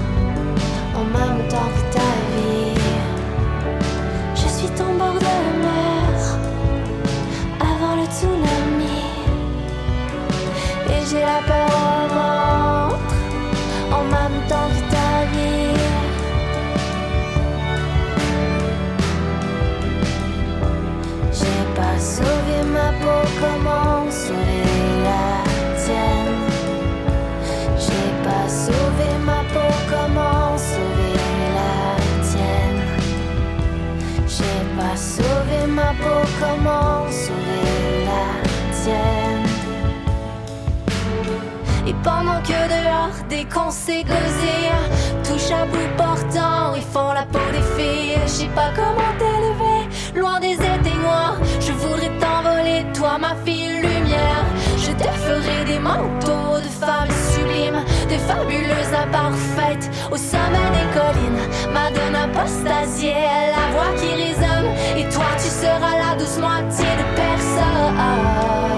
en 1.00 1.04
même 1.16 1.40
temps 1.48 1.70
que 1.76 1.84
ta 1.96 2.10
vie. 2.30 2.80
Je 4.34 4.48
suis 4.56 4.70
ton 4.78 4.90
bord 5.00 5.18
de 5.28 5.36
mer 5.66 6.14
avant 7.60 7.96
le 8.00 8.06
tsunami. 8.14 9.00
Et 10.88 11.00
j'ai 11.10 11.20
la 11.20 11.40
peur 11.48 11.73
Et 41.86 41.94
pendant 42.02 42.40
que 42.42 42.48
dehors 42.48 43.24
des 43.30 43.44
concerts 43.44 44.04
touche 45.22 45.50
à 45.50 45.64
bout 45.64 45.78
portant, 45.96 46.74
ils 46.76 46.82
font 46.82 47.12
la 47.12 47.22
peau 47.22 47.38
des 47.52 47.62
filles. 47.76 48.18
Je 48.24 48.30
sais 48.30 48.48
pas 48.54 48.70
comment 48.74 49.14
t'élever, 49.18 50.20
loin 50.20 50.38
des 50.40 50.54
éteignoirs. 50.54 51.38
Je 51.60 51.72
voudrais 51.72 52.10
t'envoler, 52.18 52.84
toi 52.92 53.16
ma 53.18 53.34
fille 53.44 53.80
lumière. 53.80 54.44
Je 54.76 54.92
te 54.92 55.08
ferai 55.08 55.64
des 55.66 55.78
manteaux 55.78 56.58
de 56.58 56.68
femmes 56.68 57.08
sublimes, 57.32 57.82
des 58.08 58.18
fabuleuses 58.18 58.94
imparfaites 58.94 59.90
au 60.12 60.16
sommet 60.16 60.70
des 60.76 60.88
collines. 60.92 61.72
Madone 61.72 62.16
apostasiée, 62.16 63.14
la 63.56 63.66
voix 63.72 63.94
qui 63.96 64.10
résonne, 64.14 64.70
et 64.98 65.08
toi 65.08 65.30
tu 65.38 65.48
seras 65.48 65.96
la 65.98 66.16
douce 66.16 66.38
moitié 66.38 66.84
de 66.84 67.16
personne. 67.16 68.73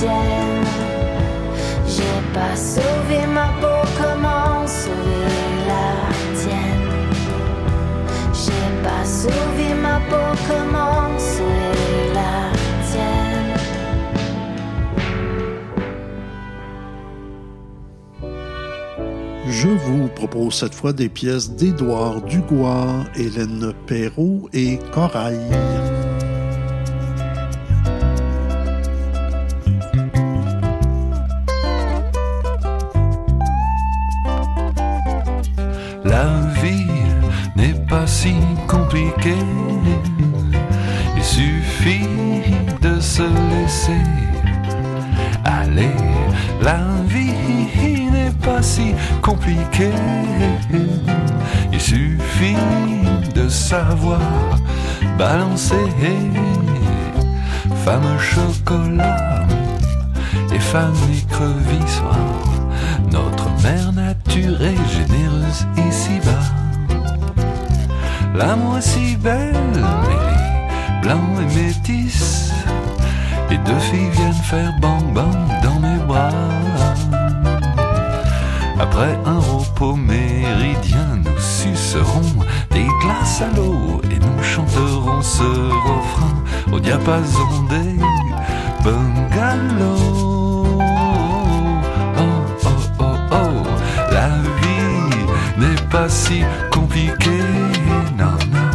J'ai 0.00 0.06
pas 2.32 2.56
sauvé 2.56 3.26
ma 3.26 3.48
peau, 3.60 3.82
comment 3.98 4.66
sauver 4.66 5.36
la 5.68 5.88
tienne? 6.40 6.90
J'ai 8.32 8.70
pas 8.82 9.04
sauvé 9.04 9.74
ma 9.82 10.00
peau, 10.08 10.28
comment 10.48 11.18
sauver 11.18 12.14
la 12.14 12.50
tienne? 12.88 13.58
Je 19.50 19.68
vous 19.68 20.08
propose 20.08 20.54
cette 20.54 20.74
fois 20.74 20.94
des 20.94 21.10
pièces 21.10 21.50
d'Édouard 21.50 22.22
Dugois, 22.22 23.04
Hélène 23.16 23.74
Perrault 23.86 24.48
et 24.54 24.78
Corail. 24.94 25.36
La 36.04 36.26
vie 36.62 36.86
n'est 37.56 37.78
pas 37.88 38.06
si 38.06 38.34
compliquée. 38.66 39.44
Il 41.16 41.22
suffit 41.22 42.08
de 42.80 43.00
se 43.00 43.22
laisser 43.22 44.02
aller. 45.44 45.94
La 46.62 46.80
vie 47.06 48.10
n'est 48.10 48.32
pas 48.42 48.62
si 48.62 48.94
compliquée. 49.22 49.92
Il 51.72 51.80
suffit 51.80 52.56
de 53.34 53.48
savoir 53.48 54.20
balancer. 55.18 55.74
Fameux 57.84 58.18
chocolat 58.18 59.46
et 60.52 60.58
femme 60.58 60.94
écrevissoire. 61.12 62.16
Notre 63.10 63.39
mère 63.62 63.92
nature 63.92 64.62
est 64.62 64.88
généreuse 64.96 65.66
ici-bas. 65.88 66.46
L'amour 68.34 68.78
est 68.78 68.82
si 68.82 69.16
belle, 69.16 69.52
mêlée, 69.74 71.02
blanc 71.02 71.28
et 71.40 71.54
métis. 71.54 72.52
Et 73.50 73.58
deux 73.58 73.78
filles 73.78 74.10
viennent 74.12 74.32
faire 74.44 74.72
bang 74.80 75.12
bang 75.12 75.36
dans 75.62 75.80
mes 75.80 75.98
bras. 76.06 76.30
Après 78.80 79.18
un 79.26 79.38
repos 79.38 79.94
méridien, 79.94 81.18
nous 81.24 81.40
sucerons 81.40 82.32
des 82.70 82.86
glaces 83.02 83.42
à 83.42 83.54
l'eau 83.56 84.00
et 84.10 84.18
nous 84.18 84.42
chanterons 84.42 85.20
ce 85.20 85.42
refrain 85.42 86.36
au 86.72 86.80
diapason 86.80 87.64
des 87.68 87.98
bungalows. 88.84 90.19
Pas 96.00 96.08
si 96.08 96.42
compliquée, 96.70 97.44
non, 98.16 98.38
non, 98.54 98.70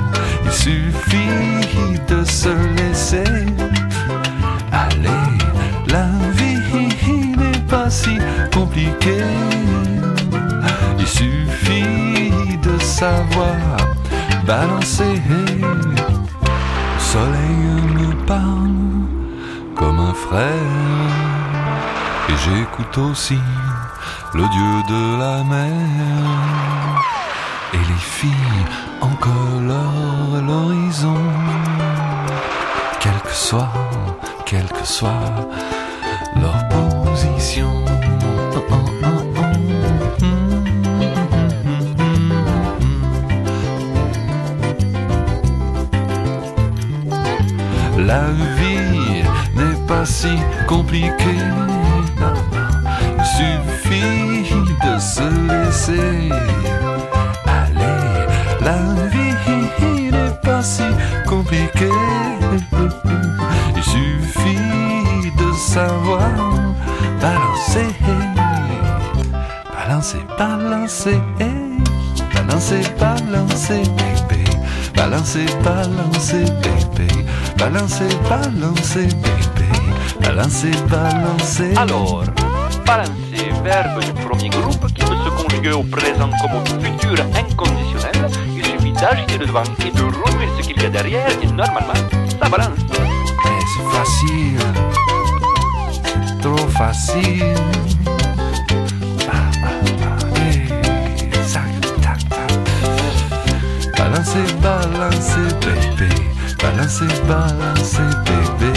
il 0.45 0.51
suffit 0.51 1.99
de 2.07 2.23
se 2.23 2.53
laisser 2.77 3.47
aller. 4.71 5.23
La 5.87 6.05
vie 6.37 7.35
n'est 7.35 7.65
pas 7.67 7.89
si 7.89 8.19
compliquée, 8.53 9.25
il 10.99 11.07
suffit 11.07 12.57
de 12.61 12.77
savoir 12.79 13.77
balancer. 14.45 15.19
Le 15.59 17.01
soleil 17.11 17.65
me 17.97 18.13
parle 18.27 18.81
comme 19.75 19.99
un 19.99 20.13
frère. 20.13 21.15
Et 22.29 22.37
j'écoute 22.43 22.97
aussi 22.99 23.39
le 24.33 24.43
dieu 24.55 24.73
de 24.89 25.19
la 25.19 25.43
mer. 25.43 27.04
Filles 27.99 28.65
l'horizon. 30.47 31.17
Quelle 32.99 33.21
que 33.23 33.33
soit, 33.33 33.71
quelle 34.45 34.67
que 34.67 34.85
soit 34.85 35.11
leur 36.41 36.67
position. 36.69 37.85
La 47.97 48.29
vie 48.57 49.23
n'est 49.55 49.87
pas 49.87 50.05
si 50.05 50.37
compliquée. 50.67 51.41
Il 53.17 53.25
suffit 53.25 54.53
de 54.85 54.99
se 54.99 55.27
laisser 55.47 56.29
Balancer, 70.05 70.27
balancer. 70.37 71.21
Balancer, 72.35 72.83
balancer, 72.99 73.81
bébé. 73.97 74.43
Balancer, 74.95 75.47
balancer, 75.63 76.45
bébé. 76.61 77.07
Balancer, 77.57 78.07
balancer, 78.29 79.07
bébé. 79.07 79.65
Balancer, 80.21 80.69
balancer. 80.91 81.73
Alors, 81.75 82.23
balancer, 82.85 83.49
verbe 83.63 84.03
du 84.03 84.13
premier 84.13 84.49
groupe 84.49 84.85
qui 84.93 85.03
peut 85.03 85.17
se 85.25 85.43
conjuguer 85.43 85.71
au 85.71 85.81
présent 85.81 86.29
comme 86.39 86.61
au 86.61 86.65
futur 86.83 87.25
inconditionnel. 87.33 88.29
Il 88.55 88.63
suffit 88.63 88.91
d'agiter 88.91 89.39
le 89.39 89.47
devant 89.47 89.63
et 89.63 89.89
de 89.89 90.03
remuer 90.03 90.49
ce 90.61 90.67
qu'il 90.67 90.83
y 90.83 90.85
a 90.85 90.89
derrière 90.91 91.31
et 91.41 91.47
normalement, 91.47 91.93
ça 92.39 92.47
balance. 92.47 92.77
Mais 92.91 93.59
c'est 93.73 93.97
facile. 93.97 94.59
C'est 96.27 96.41
trop 96.41 96.67
facile. 96.67 97.94
Balancer, 104.35 104.59
balancer, 104.61 105.47
bébé. 105.61 106.09
Balancer, 106.61 107.07
balancer, 107.25 108.01
bébé. 108.25 108.73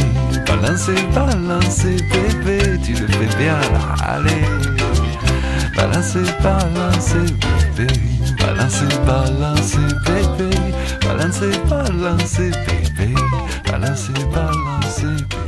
Balancer, 0.46 1.02
balancer, 1.12 1.96
bébé. 2.12 2.78
Tu 2.84 2.92
le 2.92 3.08
fais 3.08 3.36
bien 3.36 3.58
allez. 4.06 4.46
Balancer, 5.74 6.22
balancer, 6.44 7.34
bébé. 7.76 7.92
Balancer, 8.38 8.86
balancer, 9.04 9.80
bébé. 10.06 10.50
Balancer, 11.04 11.58
balancer, 11.68 12.52
bébé. 12.66 13.14
Balancer, 13.68 14.12
balancer, 14.32 15.06
bébé. 15.06 15.47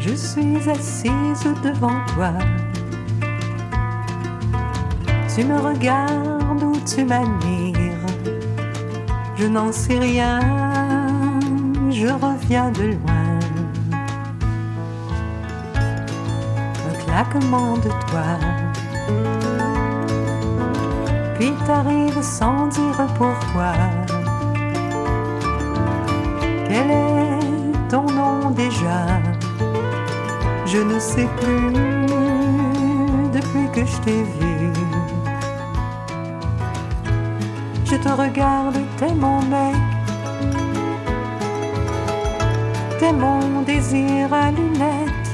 Je 0.00 0.14
suis 0.14 0.70
assise 0.70 1.44
devant 1.62 2.00
toi. 2.14 2.32
Tu 5.34 5.44
me 5.44 5.58
regardes 5.58 6.62
où 6.62 6.74
tu 6.86 7.04
m'admires. 7.04 8.06
Je 9.36 9.46
n'en 9.46 9.70
sais 9.72 9.98
rien, 9.98 10.40
je 11.90 12.06
reviens 12.06 12.70
de 12.70 12.96
loin. 12.96 13.38
Un 16.88 17.04
claquement 17.04 17.74
de 17.76 17.90
doigts. 18.10 18.40
Puis 21.38 21.52
t'arrives 21.66 22.22
sans 22.22 22.68
dire 22.68 23.06
pourquoi. 23.18 23.74
Quel 26.68 26.90
est 26.90 27.88
ton 27.88 28.02
nom 28.02 28.50
déjà? 28.50 29.06
Je 30.66 30.78
ne 30.78 30.98
sais 30.98 31.26
plus 31.40 31.72
depuis 33.32 33.66
que 33.72 33.86
je 33.86 33.96
t'ai 34.04 34.22
vu. 34.22 34.72
Je 37.86 37.96
te 37.96 38.08
regarde, 38.08 38.78
t'es 38.98 39.14
mon 39.14 39.40
mec. 39.54 39.76
T'es 42.98 43.12
mon 43.12 43.62
désir 43.62 44.32
à 44.32 44.50
lunettes. 44.50 45.30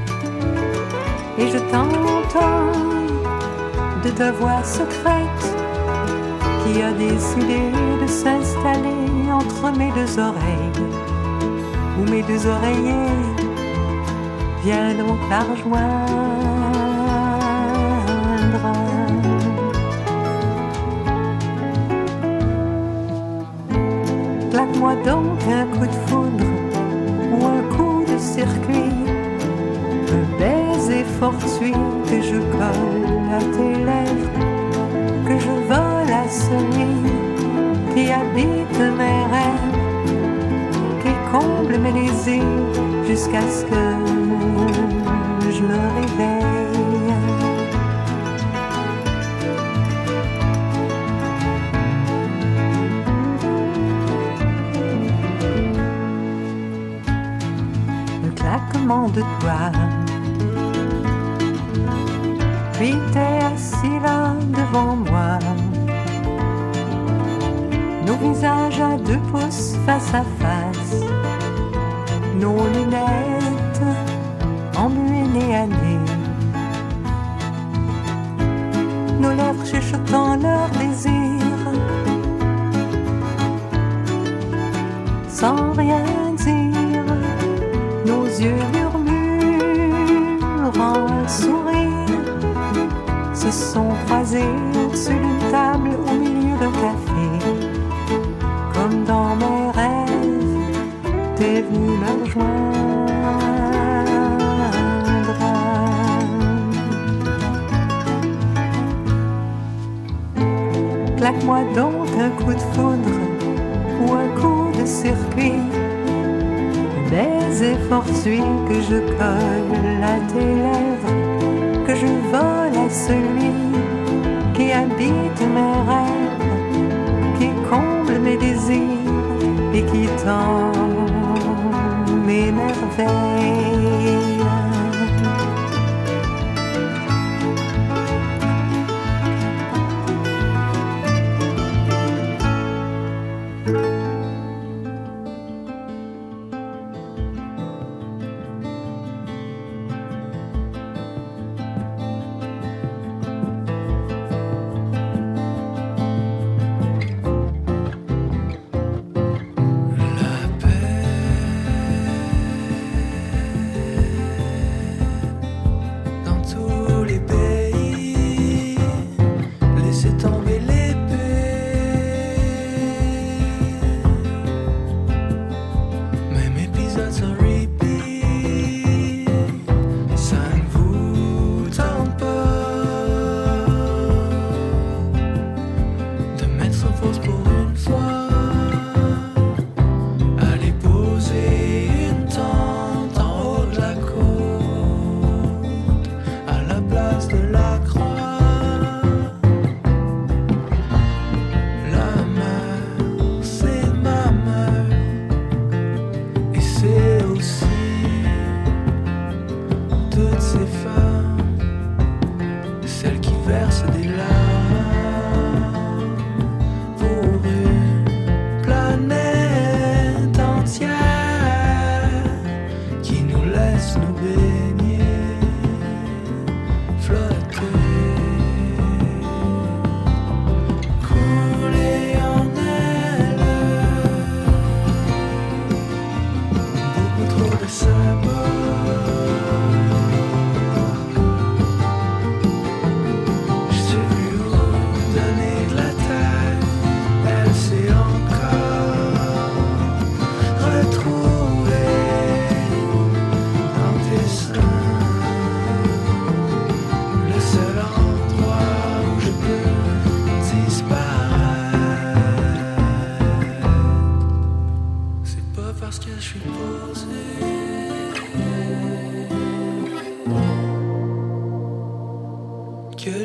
Et 1.37 1.49
je 1.49 1.59
t'entends 1.73 2.71
de 4.05 4.11
ta 4.11 4.31
voix 4.31 4.63
secrète 4.63 5.45
qui 6.63 6.81
a 6.81 6.93
décidé 6.93 7.61
de 8.01 8.07
s'installer 8.07 9.33
entre 9.33 9.77
mes 9.77 9.91
deux 9.93 10.19
oreilles. 10.21 10.74
Ou 11.97 12.11
mes 12.11 12.23
deux 12.23 12.47
oreillers 12.47 13.45
viens 14.65 14.95
donc 14.95 15.19
la 15.31 15.41
rejoindre. 15.41 16.25
Claque-moi 24.51 24.95
donc 25.05 25.39
un 25.49 25.67
coup 25.67 25.87
de 25.87 25.99
foudre 26.07 26.45
ou 27.33 27.39
un 27.47 27.63
coup 27.77 28.05
de 28.11 28.19
circuit, 28.19 28.97
un 30.17 30.25
baiser 30.39 31.05
fortuit 31.21 31.79
que 32.09 32.19
je 32.21 32.39
colle 32.57 33.09
à 33.33 33.41
tes 33.55 33.75
lèvres, 33.89 34.31
que 35.27 35.37
je 35.39 35.55
vole 35.71 36.13
à 36.13 36.27
celui 36.29 36.95
qui 37.95 38.11
habite 38.11 38.81
mes 38.99 39.14
jusqu'à 43.07 43.41
ce 43.43 43.65
que 43.65 43.83
je 45.51 45.63
me 45.63 45.79
réveille. 45.97 47.15
Un 58.25 58.31
claquement 58.35 59.09
de 59.09 59.23
doigts. 59.41 59.73
Puis 62.75 62.95
t'es 63.13 63.45
assis 63.53 63.99
là 64.03 64.35
devant 64.51 64.97
moi. 64.97 65.39
Nos 68.07 68.17
visages 68.17 68.81
à 68.81 68.97
deux 68.97 69.21
pouces 69.31 69.77
face 69.87 70.15
à 70.15 70.23
face. 70.41 70.44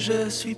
Je 0.10 0.30
suis 0.30 0.56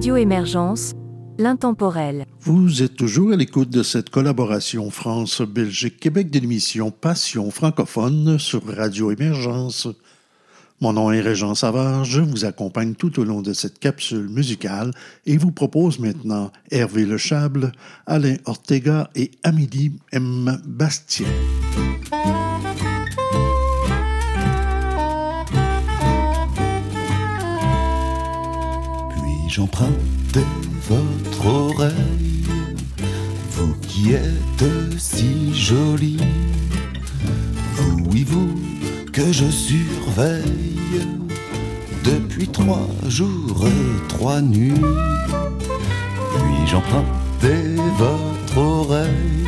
Radio 0.00 0.16
Émergence, 0.16 0.94
l'intemporel. 1.36 2.24
Vous 2.40 2.82
êtes 2.82 2.96
toujours 2.96 3.32
à 3.32 3.36
l'écoute 3.36 3.68
de 3.68 3.82
cette 3.82 4.08
collaboration 4.08 4.88
France-Belgique-Québec 4.88 6.30
de 6.30 6.38
l'émission 6.38 6.90
Passion 6.90 7.50
francophone 7.50 8.38
sur 8.38 8.66
Radio 8.66 9.10
Émergence. 9.10 9.88
Mon 10.80 10.94
nom 10.94 11.12
est 11.12 11.20
Régent 11.20 11.54
Savard, 11.54 12.06
je 12.06 12.22
vous 12.22 12.46
accompagne 12.46 12.94
tout 12.94 13.20
au 13.20 13.24
long 13.24 13.42
de 13.42 13.52
cette 13.52 13.78
capsule 13.78 14.30
musicale 14.30 14.92
et 15.26 15.36
vous 15.36 15.52
propose 15.52 15.98
maintenant 15.98 16.50
Hervé 16.70 17.04
Le 17.04 17.18
Chable, 17.18 17.70
Alain 18.06 18.36
Ortega 18.46 19.10
et 19.14 19.32
Amélie 19.42 19.92
M. 20.12 20.62
Bastien. 20.64 21.26
Emprunter 29.60 30.46
votre 30.88 31.46
oreille, 31.46 32.44
vous 33.50 33.74
qui 33.82 34.14
êtes 34.14 34.64
si 34.98 35.54
jolie, 35.54 36.16
vous, 37.74 38.04
oui, 38.10 38.24
vous, 38.24 38.54
que 39.12 39.30
je 39.30 39.50
surveille. 39.50 41.04
Depuis 42.04 42.48
trois 42.48 42.88
jours 43.06 43.66
et 43.66 44.08
trois 44.08 44.40
nuits. 44.40 44.72
Puis-je 46.32 46.76
emprunter 46.76 47.76
votre 47.98 48.56
oreille 48.56 49.44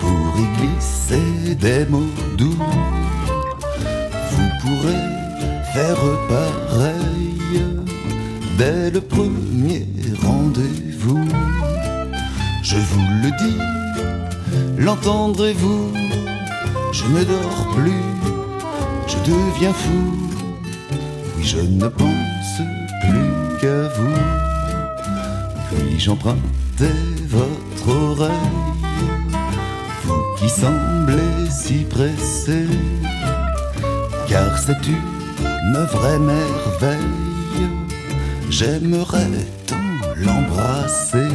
pour 0.00 0.36
y 0.38 0.46
glisser 0.58 1.54
des 1.54 1.86
mots 1.86 2.04
doux, 2.36 2.58
vous 4.30 4.50
pourrez 4.60 5.02
faire 5.72 5.96
pareil 6.28 7.20
dès 8.60 8.90
le 8.90 9.00
premier 9.00 9.86
rendez-vous. 10.22 11.24
Je 12.62 12.76
vous 12.76 13.06
le 13.22 13.30
dis, 13.42 13.60
l'entendrez-vous 14.76 15.92
Je 16.92 17.04
ne 17.06 17.24
dors 17.24 17.66
plus, 17.74 18.06
je 19.06 19.16
deviens 19.30 19.72
fou. 19.72 20.02
Oui, 21.38 21.44
je 21.52 21.60
ne 21.60 21.88
pense 21.88 22.54
plus 23.04 23.32
qu'à 23.60 23.82
vous. 23.96 24.20
Puis-je 25.70 26.10
emprunter 26.10 27.00
votre 27.36 27.88
oreille 27.88 28.56
Vous 30.04 30.22
qui 30.38 30.50
semblez 30.50 31.32
si 31.50 31.78
pressé, 31.94 32.66
car 34.28 34.58
c'est 34.58 34.86
une 34.86 35.82
vraie 35.94 36.18
merveille. 36.18 37.29
J'aimerais 38.50 39.46
tant 39.68 39.76
l'embrasser. 40.16 41.28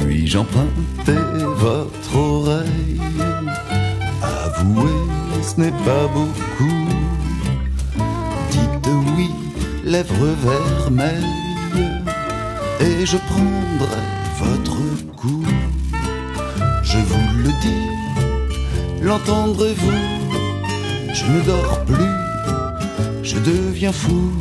Puis-je 0.00 0.38
emprunter 0.38 1.20
votre 1.56 2.16
oreille 2.16 3.00
Avouez, 4.22 5.42
ce 5.42 5.60
n'est 5.60 5.78
pas 5.84 6.06
beaucoup. 6.14 6.86
Dites 8.52 8.88
oui, 9.16 9.30
lèvres 9.84 10.36
vermeilles, 10.44 11.26
et 12.80 13.04
je 13.04 13.16
prendrai 13.16 14.02
votre 14.38 15.16
cou. 15.16 15.42
Je 16.84 16.98
vous 16.98 17.42
le 17.42 17.50
dis, 17.60 19.02
l'entendrez-vous 19.02 19.90
Je 21.12 21.24
ne 21.26 21.40
dors 21.42 21.84
plus, 21.84 23.24
je 23.24 23.38
deviens 23.40 23.92
fou. 23.92 24.32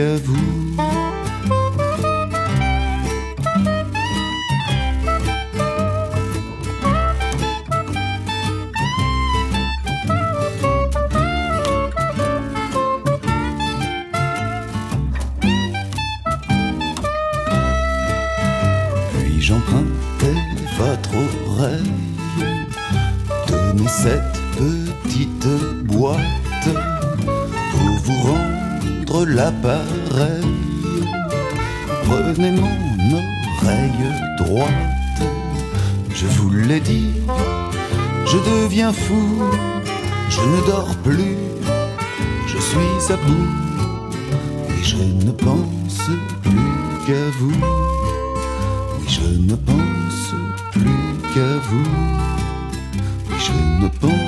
Vous. 0.00 0.76
Puis-je 19.12 19.52
emprunter 19.52 20.34
votre 20.78 21.10
oreille 21.46 21.80
Tenez 23.46 23.88
cette 23.88 24.22
petite 24.56 25.46
boîte 25.84 26.16
pour 27.72 27.96
vous 28.04 28.22
rendre 28.22 29.26
l'appareil. 29.26 29.81
Je 38.74 40.40
ne 40.40 40.66
dors 40.66 40.96
plus, 41.04 41.36
je 42.46 42.58
suis 42.58 43.12
à 43.12 43.16
bout, 43.16 43.48
et 44.70 44.82
je 44.82 44.96
ne 44.96 45.30
pense 45.32 46.00
plus 46.42 47.06
qu'à 47.06 47.30
vous. 47.38 47.52
Oui, 48.98 49.06
je 49.08 49.26
ne 49.50 49.56
pense 49.56 50.34
plus 50.72 51.34
qu'à 51.34 51.58
vous. 51.68 51.90
Oui, 53.28 53.36
je 53.38 53.82
ne 53.82 53.88
pense 53.88 54.21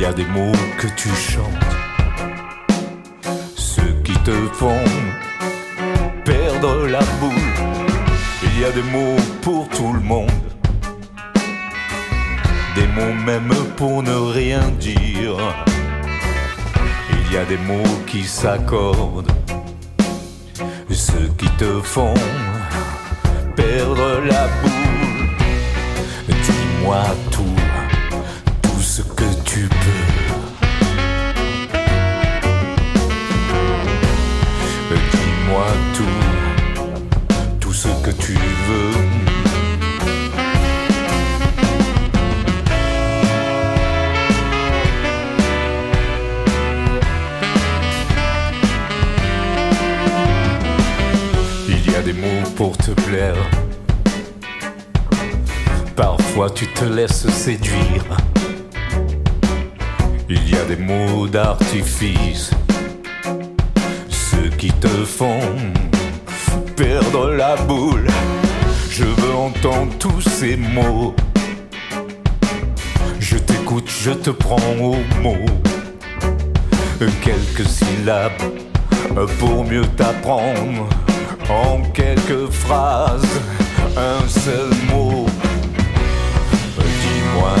y 0.00 0.04
a 0.04 0.12
des 0.12 0.24
mots 0.26 0.52
que 0.78 0.86
tu 0.96 1.08
chantes, 1.10 1.76
ceux 3.56 3.94
qui 4.02 4.14
te 4.24 4.36
font 4.52 4.84
perdre 6.24 6.86
la 6.86 7.02
boule. 7.20 7.30
Il 8.44 8.60
y 8.60 8.64
a 8.64 8.70
des 8.70 8.82
mots 8.82 9.20
pour 9.42 9.68
tout 9.68 9.92
le 9.92 10.00
monde 10.00 10.50
des 12.74 12.86
mots 12.86 13.14
même 13.26 13.52
pour 13.76 14.02
ne 14.02 14.14
rien 14.32 14.62
dire. 14.78 15.36
Il 17.12 17.32
y 17.32 17.36
a 17.36 17.44
des 17.44 17.58
mots 17.58 17.98
qui 18.06 18.24
s'accordent, 18.24 19.32
ceux 20.90 21.28
qui 21.36 21.48
te 21.56 21.80
font 21.80 22.14
perdre 23.56 24.20
la 24.24 24.46
boule. 24.60 25.28
Dis-moi 26.28 27.02
tout 27.30 27.49
Tout, 35.94 36.04
tout 37.58 37.72
ce 37.72 37.88
que 38.04 38.12
tu 38.12 38.34
veux. 38.34 38.92
Il 51.68 51.90
y 51.90 51.96
a 51.96 52.02
des 52.02 52.12
mots 52.12 52.26
pour 52.54 52.76
te 52.76 52.92
plaire. 52.92 53.34
Parfois 55.96 56.50
tu 56.50 56.68
te 56.68 56.84
laisses 56.84 57.28
séduire. 57.28 58.04
Il 60.28 60.48
y 60.48 60.54
a 60.54 60.64
des 60.64 60.76
mots 60.76 61.26
d'artifice. 61.26 62.52
Te 64.80 65.04
font 65.04 65.40
perdre 66.76 67.30
la 67.30 67.56
boule. 67.56 68.06
Je 68.90 69.04
veux 69.04 69.34
entendre 69.34 69.92
tous 69.98 70.20
ces 70.20 70.56
mots. 70.56 71.14
Je 73.18 73.36
t'écoute, 73.36 73.88
je 73.88 74.10
te 74.10 74.30
prends 74.30 74.72
au 74.80 74.96
mot. 75.22 75.44
Quelques 77.22 77.68
syllabes 77.68 78.42
pour 79.38 79.64
mieux 79.64 79.86
t'apprendre 79.96 80.88
en 81.48 81.82
quelques 81.92 82.50
phrases, 82.50 83.40
un 83.96 84.26
seul 84.28 84.70
mot. 84.90 85.26
Dis-moi 86.78 87.54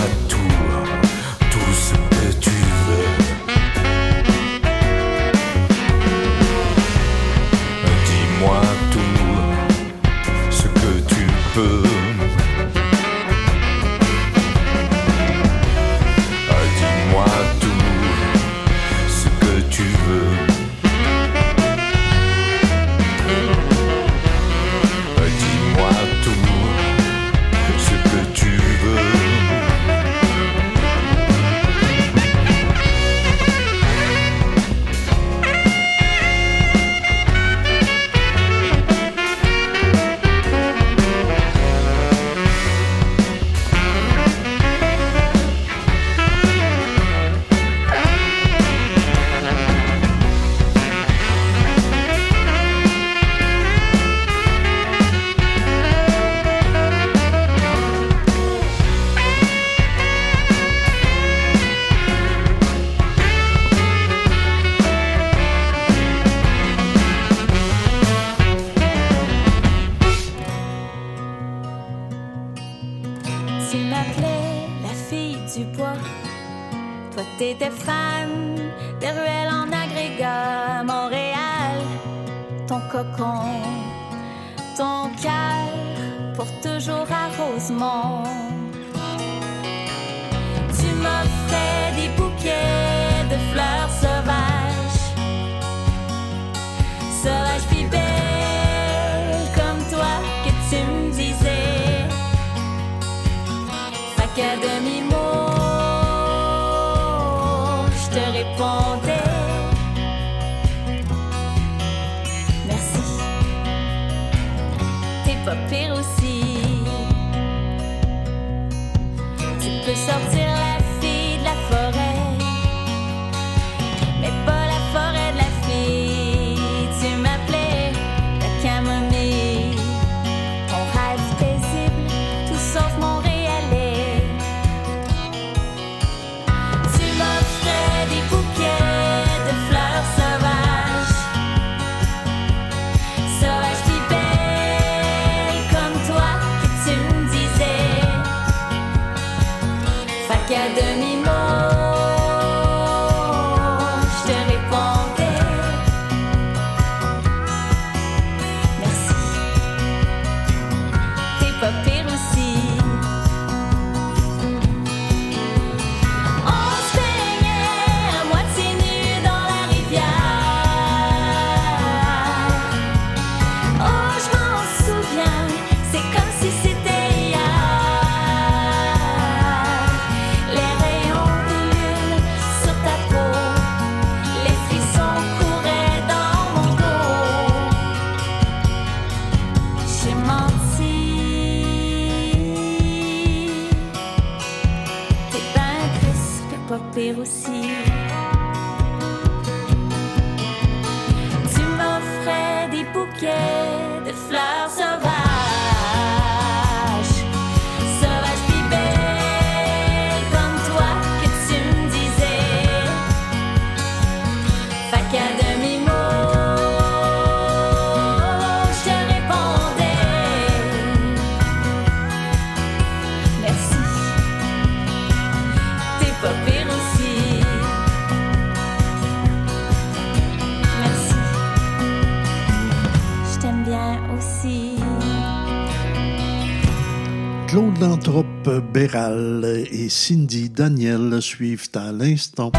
Et 238.82 239.90
Cindy 239.90 240.48
Daniel 240.48 241.20
suivent 241.20 241.68
à 241.74 241.92
l'instant. 241.92 242.50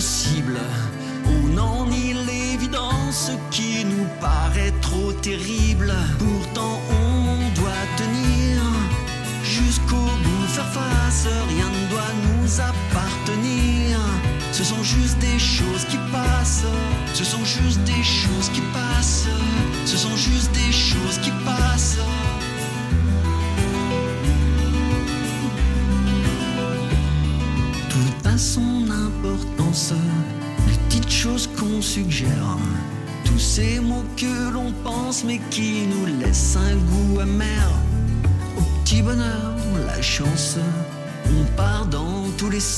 On 0.00 1.58
en 1.58 1.86
nie 1.86 2.14
l'évidence 2.14 3.32
qui 3.50 3.84
nous 3.84 4.06
paraît 4.20 4.72
trop 4.80 5.12
terrible? 5.12 5.57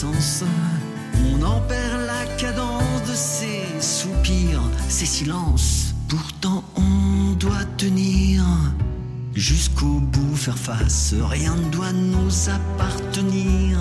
On 0.03 1.43
en 1.43 1.61
perd 1.61 2.01
la 2.07 2.25
cadence 2.39 3.03
de 3.07 3.15
ces 3.15 3.65
soupirs, 3.81 4.63
ces 4.89 5.05
silences. 5.05 5.95
Pourtant 6.09 6.65
on 6.77 7.33
doit 7.35 7.67
tenir 7.77 8.43
jusqu'au 9.35 10.01
bout, 10.01 10.37
faire 10.37 10.57
face. 10.57 11.15
Rien 11.21 11.55
ne 11.55 11.69
doit 11.71 11.93
nous 11.93 12.49
appartenir. 12.49 13.79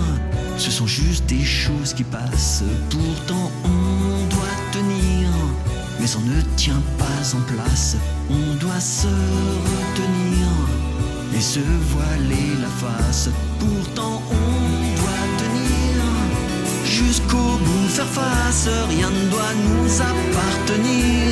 Ce 0.57 0.71
sont 0.71 0.87
juste 0.87 1.25
des 1.27 1.45
choses 1.45 1.93
qui 1.93 2.03
passent. 2.03 2.63
Pourtant 2.89 3.49
on 3.63 4.27
doit 4.27 4.59
tenir, 4.73 5.29
mais 6.01 6.15
on 6.17 6.21
ne 6.21 6.41
tient 6.57 6.83
pas 6.97 7.37
en 7.37 7.41
place. 7.53 7.95
On 8.29 8.55
doit 8.55 8.81
se 8.81 9.07
retenir 9.07 10.47
et 11.33 11.41
se 11.41 11.59
voiler 11.59 12.57
la 12.61 12.67
face. 12.67 13.29
Pourtant 13.57 14.21
on 14.31 14.58
jusqu'au 17.03 17.49
bout, 17.65 17.87
faire 17.87 18.13
face. 18.21 18.67
Rien 18.89 19.09
ne 19.09 19.25
doit 19.33 19.55
nous 19.67 19.89
appartenir. 20.11 21.27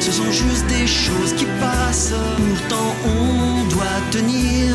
Ce 0.00 0.12
sont 0.12 0.32
juste 0.32 0.66
des 0.66 0.86
choses 0.86 1.32
qui 1.38 1.46
passent. 1.60 2.14
Pourtant 2.36 2.90
on 3.16 3.68
doit 3.74 4.00
tenir 4.10 4.74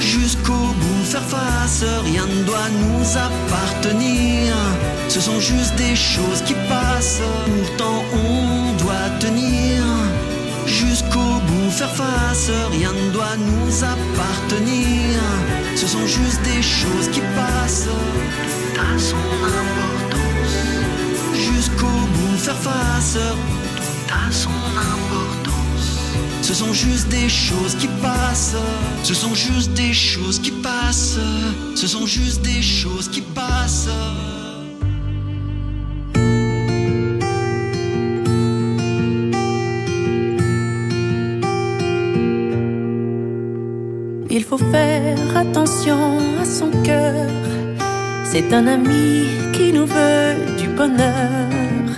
jusqu'au 0.00 0.64
bout, 0.80 1.04
faire 1.12 1.28
face. 1.36 1.84
Rien 2.04 2.26
ne 2.26 2.42
doit 2.44 2.70
nous 2.82 3.06
appartenir. 3.26 4.54
Ce 5.08 5.20
sont 5.20 5.40
juste 5.40 5.74
des 5.76 5.96
choses 5.96 6.42
qui 6.46 6.54
passent. 6.68 7.22
Pourtant 7.46 7.98
on 8.12 8.72
doit 8.82 9.10
tenir 9.20 9.87
faire 11.70 11.94
face. 11.94 12.50
Rien 12.72 12.92
ne 12.92 13.10
doit 13.10 13.36
nous 13.36 13.84
appartenir. 13.84 15.20
Ce 15.76 15.86
sont 15.86 16.06
juste 16.06 16.40
des 16.42 16.62
choses 16.62 17.08
qui 17.12 17.20
passent. 17.36 17.88
A 18.78 18.98
son 18.98 19.16
importance. 19.62 20.56
Jusqu'au 21.34 21.86
bout, 21.86 22.38
faire 22.38 22.56
face. 22.56 23.18
A 24.10 24.32
son 24.32 24.50
importance. 24.50 25.98
Ce 26.42 26.54
sont 26.54 26.72
juste 26.72 27.08
des 27.08 27.28
choses 27.28 27.74
qui 27.74 27.88
passent. 28.02 28.56
Ce 29.02 29.14
sont 29.14 29.34
juste 29.34 29.72
des 29.72 29.92
choses 29.92 30.38
qui 30.38 30.50
passent. 30.50 31.18
Ce 31.74 31.86
sont 31.86 32.06
juste 32.06 32.42
des 32.42 32.62
choses 32.62 33.08
qui 33.08 33.20
passent. 33.20 33.88
Attention 45.38 46.18
à 46.40 46.44
son 46.44 46.70
cœur. 46.82 47.30
C'est 48.24 48.52
un 48.52 48.66
ami 48.66 49.26
qui 49.52 49.72
nous 49.72 49.86
veut 49.86 50.34
du 50.60 50.68
bonheur. 50.68 51.88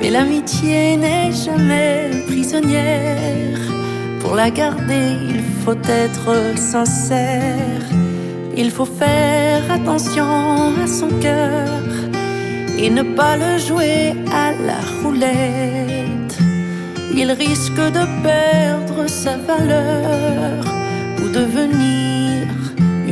Mais 0.00 0.10
l'amitié 0.10 0.96
n'est 0.96 1.32
jamais 1.32 2.10
prisonnière. 2.26 3.60
Pour 4.20 4.34
la 4.34 4.50
garder, 4.50 5.16
il 5.34 5.42
faut 5.62 5.82
être 6.04 6.30
sincère. 6.56 7.84
Il 8.56 8.70
faut 8.70 8.90
faire 9.02 9.62
attention 9.70 10.74
à 10.84 10.86
son 10.86 11.08
cœur 11.20 11.80
et 12.78 12.90
ne 12.90 13.02
pas 13.02 13.36
le 13.36 13.58
jouer 13.58 14.14
à 14.44 14.52
la 14.68 14.80
roulette. 15.02 16.36
Il 17.14 17.30
risque 17.30 17.84
de 17.98 18.04
perdre 18.22 19.06
sa 19.06 19.36
valeur 19.36 20.64
ou 21.22 21.28
devenir 21.28 22.11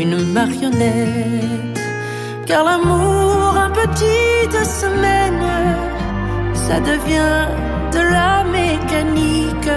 une 0.00 0.32
marionnette. 0.32 1.80
Car 2.46 2.64
l'amour, 2.64 3.56
un 3.66 3.70
petite 3.70 4.64
semaine, 4.80 5.46
ça 6.54 6.80
devient 6.80 7.46
de 7.92 8.02
la 8.16 8.44
mécanique. 8.58 9.74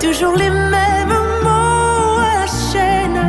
Toujours 0.00 0.36
les 0.36 0.50
mêmes 0.50 1.22
mots 1.44 2.20
à 2.42 2.46
chaîne, 2.68 3.22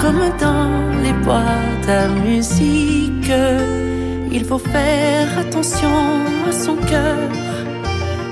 comme 0.00 0.24
dans 0.44 0.72
les 1.04 1.14
boîtes 1.24 1.88
à 1.88 2.08
musique. 2.26 3.32
Il 4.32 4.44
faut 4.44 4.58
faire 4.58 5.28
attention 5.38 5.96
à 6.48 6.52
son 6.52 6.76
cœur. 6.76 7.28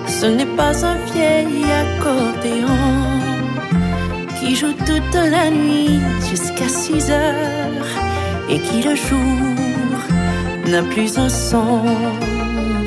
Ce 0.07 0.27
n'est 0.27 0.53
pas 0.61 0.75
un 0.85 0.97
vieil 1.13 1.65
accordéon 1.85 3.38
qui 4.49 4.55
joue 4.55 4.73
toute 4.73 5.15
la 5.15 5.51
nuit 5.51 6.01
jusqu'à 6.31 6.69
6 6.69 7.11
heures 7.11 7.91
et 8.49 8.59
qui 8.59 8.83
le 8.83 8.95
jour 8.95 9.99
n'a 10.67 10.83
plus 10.83 11.19
un 11.19 11.29
son. 11.29 11.83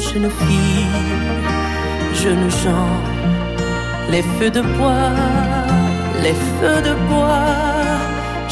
Jeune 0.06 0.32
fille, 0.42 0.98
jeune 2.22 2.50
gens, 2.64 2.96
les 4.10 4.24
feux 4.24 4.50
de 4.50 4.62
bois, 4.62 5.14
les 6.24 6.34
feux 6.34 6.82
de 6.90 6.94
bois, 7.10 7.54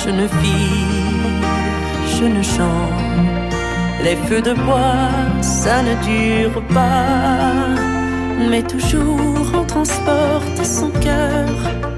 jeune 0.04 0.28
fille, 0.40 1.40
jeune 2.16 2.44
gens, 2.44 2.90
les 4.04 4.18
feux 4.28 4.42
de 4.42 4.54
bois, 4.54 5.10
ça 5.42 5.82
ne 5.82 5.96
dure 6.10 6.62
pas, 6.76 7.74
mais 8.52 8.62
toujours 8.62 9.52
on 9.60 9.64
transporte 9.64 10.64
son 10.64 10.92
cœur 11.02 11.89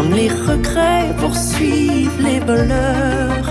comme 0.00 0.14
les 0.14 0.30
regrets 0.30 1.14
poursuivent 1.18 2.22
les 2.22 2.40
voleurs. 2.40 3.48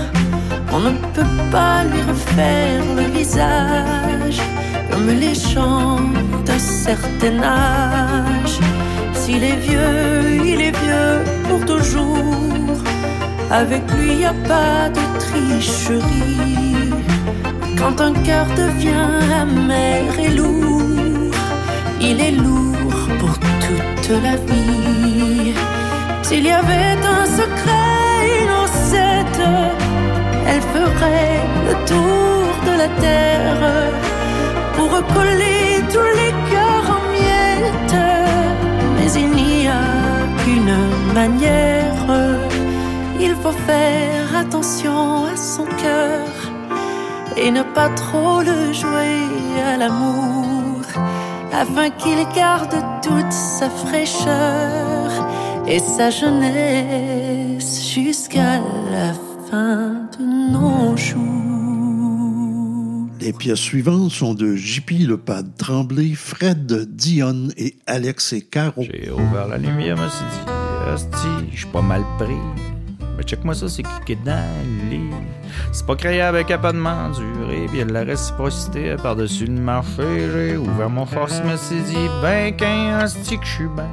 On 0.72 0.80
ne 0.80 0.90
peut 1.14 1.34
pas 1.52 1.84
lui 1.84 2.02
refaire 2.02 2.82
le 2.96 3.06
visage 3.18 4.40
comme 4.90 5.10
les 5.24 5.36
gens 5.52 6.00
d'un 6.44 6.58
certain 6.58 7.38
âge. 7.40 8.56
S'il 9.12 9.44
est 9.44 9.60
vieux, 9.68 10.44
il 10.52 10.60
est 10.68 10.76
vieux 10.84 11.18
pour 11.48 11.64
toujours. 11.72 12.76
Avec 13.52 13.82
lui, 13.92 14.14
y 14.22 14.24
a 14.24 14.34
pas 14.54 14.88
de 14.96 15.04
tricherie. 15.24 16.90
Quand 17.78 18.00
un 18.00 18.14
cœur 18.28 18.46
devient 18.56 19.08
amer 19.44 20.18
et 20.18 20.30
lourd, 20.30 21.30
il 22.00 22.20
est 22.20 22.36
lourd 22.44 23.02
pour 23.20 23.34
toute 23.38 24.10
la 24.24 24.34
vie. 24.48 25.54
S'il 26.30 26.46
y 26.46 26.52
avait 26.52 26.96
un 27.18 27.26
secret, 27.26 28.20
une 28.40 28.52
recette, 28.62 29.42
elle 30.46 30.62
ferait 30.76 31.40
le 31.66 31.74
tour 31.90 32.46
de 32.68 32.78
la 32.82 32.88
terre 33.00 33.64
pour 34.76 34.92
recoller 34.98 35.82
tous 35.92 36.10
les 36.20 36.32
cœurs 36.52 36.88
en 36.98 37.02
miettes. 37.18 38.06
Mais 38.96 39.10
il 39.22 39.30
n'y 39.32 39.66
a 39.66 39.88
qu'une 40.40 40.76
manière, 41.12 42.06
il 43.18 43.34
faut 43.42 43.58
faire 43.66 44.28
attention 44.38 45.24
à 45.24 45.36
son 45.36 45.64
cœur 45.82 46.28
et 47.36 47.50
ne 47.50 47.64
pas 47.64 47.88
trop 47.88 48.40
le 48.40 48.72
jouer 48.72 49.18
à 49.66 49.76
l'amour, 49.76 50.82
afin 51.52 51.90
qu'il 51.90 52.24
garde 52.36 52.76
toute 53.02 53.32
sa 53.32 53.68
fraîcheur 53.68 54.99
et 55.70 55.78
sa 55.78 56.10
jeunesse 56.10 57.92
jusqu'à 57.94 58.58
la 58.90 59.14
fin 59.48 60.08
de 60.18 60.52
nos 60.52 60.96
jours. 60.96 61.20
Les 63.20 63.32
pièces 63.32 63.60
suivantes 63.60 64.10
sont 64.10 64.34
de 64.34 64.56
JP 64.56 65.06
Le 65.06 65.16
Pad 65.16 65.56
Tremblay, 65.56 66.14
Fred 66.16 66.88
Dion 66.96 67.50
et 67.56 67.76
Alex 67.86 68.32
et 68.32 68.40
Caro. 68.40 68.82
J'ai 68.82 69.12
ouvert 69.12 69.46
la 69.46 69.58
lumière, 69.58 69.96
me 69.96 70.08
suis 70.08 70.24
dit, 70.24 70.50
hostie, 70.92 71.50
je 71.52 71.58
suis 71.58 71.66
pas 71.68 71.82
mal 71.82 72.02
pris. 72.18 72.34
Mais 73.16 73.22
check-moi 73.22 73.54
ça, 73.54 73.68
c'est 73.68 73.84
qui 73.84 73.90
qui 74.06 74.12
est 74.12 74.24
dans 74.24 74.44
le 74.64 74.90
lit? 74.90 75.10
C'est 75.70 75.86
pas 75.86 75.94
créé 75.94 76.20
avec 76.20 76.50
un 76.50 76.58
pas 76.58 76.72
de 76.72 76.78
m'endurer, 76.78 77.68
bien 77.70 77.86
de 77.86 77.92
la 77.92 78.02
réciprocité 78.02 78.96
par-dessus 79.00 79.46
le 79.46 79.60
marché. 79.60 80.02
J'ai 80.32 80.56
ouvert 80.56 80.90
mon 80.90 81.06
force, 81.06 81.40
me 81.44 81.56
suis 81.56 81.82
dit, 81.82 82.08
ben 82.22 82.56
qu'un 82.56 83.04
hostie 83.04 83.38
que 83.38 83.46
je 83.46 83.52
suis 83.52 83.68
ben. 83.76 83.86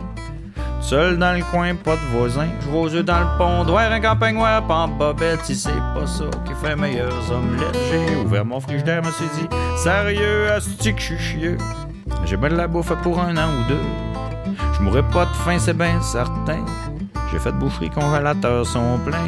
Seul 0.89 1.17
dans 1.17 1.33
le 1.33 1.43
coin, 1.43 1.75
pas 1.75 1.97
de 1.97 2.17
voisin. 2.17 2.47
Je 2.61 2.69
aux 2.69 2.87
yeux 2.87 3.03
dans 3.03 3.19
le 3.19 3.37
pont, 3.37 3.65
doigt 3.65 3.81
un 3.81 3.99
campagne 3.99 4.35
noir, 4.35 4.65
pas 4.65 4.87
bobette. 4.87 5.43
Si 5.43 5.53
c'est 5.53 5.69
pas 5.93 6.07
ça 6.07 6.23
qui 6.45 6.53
fait 6.53 6.77
meilleurs 6.77 7.29
omelettes, 7.29 7.77
j'ai 7.91 8.15
ouvert 8.15 8.45
mon 8.45 8.61
frigidaire, 8.61 9.03
me 9.03 9.11
suis 9.11 9.25
dit, 9.37 9.49
sérieux, 9.75 10.47
hostie 10.55 10.93
que 10.93 11.01
je 11.01 11.05
suis 11.05 11.19
chieux. 11.19 11.57
J'ai 12.23 12.37
bien 12.37 12.47
de 12.47 12.55
la 12.55 12.69
bouffe 12.69 12.93
pour 13.03 13.19
un 13.19 13.35
an 13.35 13.49
ou 13.49 13.67
deux. 13.67 14.55
Je 14.77 14.81
mourrai 14.81 15.03
pas 15.03 15.25
de 15.25 15.33
faim, 15.33 15.57
c'est 15.59 15.77
bien 15.77 16.01
certain. 16.01 16.63
J'ai 17.33 17.39
fait 17.39 17.51
de 17.51 17.57
boucherie, 17.57 17.89
congélateurs 17.89 18.65
sont 18.65 18.97
pleins. 19.05 19.27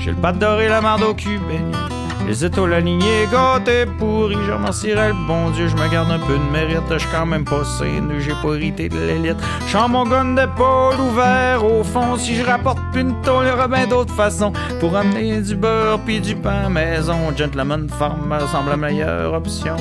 J'ai 0.00 0.10
le 0.10 0.18
pâte 0.18 0.38
doré, 0.38 0.68
la 0.68 0.82
marde 0.82 1.02
au 1.02 1.14
cul 1.14 1.38
béni. 1.48 1.72
Les 2.30 2.44
étoiles 2.44 2.74
alignées, 2.74 3.26
gâtés 3.32 3.86
pourris, 3.98 4.38
je 4.46 4.52
remercierais 4.52 5.08
le 5.08 5.26
bon 5.26 5.50
Dieu, 5.50 5.66
je 5.66 5.74
me 5.74 5.90
garde 5.90 6.12
un 6.12 6.18
peu 6.20 6.34
de 6.34 6.52
mérite, 6.52 6.96
je 6.96 7.04
quand 7.08 7.26
même 7.26 7.44
pas 7.44 7.64
saine, 7.64 8.08
j'ai 8.20 8.34
pas 8.40 8.54
hérité 8.54 8.88
de 8.88 9.00
l'élite. 9.00 9.36
J'en 9.66 9.88
mon 9.88 10.04
gun 10.04 10.36
d'épaule 10.36 10.94
ouvert 11.00 11.64
au 11.64 11.82
fond, 11.82 12.16
si 12.16 12.36
je 12.36 12.44
rapporte 12.44 12.78
plus 12.92 13.00
une 13.00 13.20
tôle, 13.22 13.46
il 13.46 13.48
y 13.48 13.52
aura 13.52 13.66
bien 13.66 13.88
d'autres 13.88 14.14
façons 14.14 14.52
pour 14.78 14.96
amener 14.96 15.40
du 15.40 15.56
beurre 15.56 15.98
puis 16.06 16.20
du 16.20 16.36
pain 16.36 16.68
maison. 16.68 17.18
Gentleman 17.36 17.88
Farmer 17.88 18.46
semble 18.46 18.70
la 18.70 18.76
meilleure 18.76 19.34
option. 19.34 19.74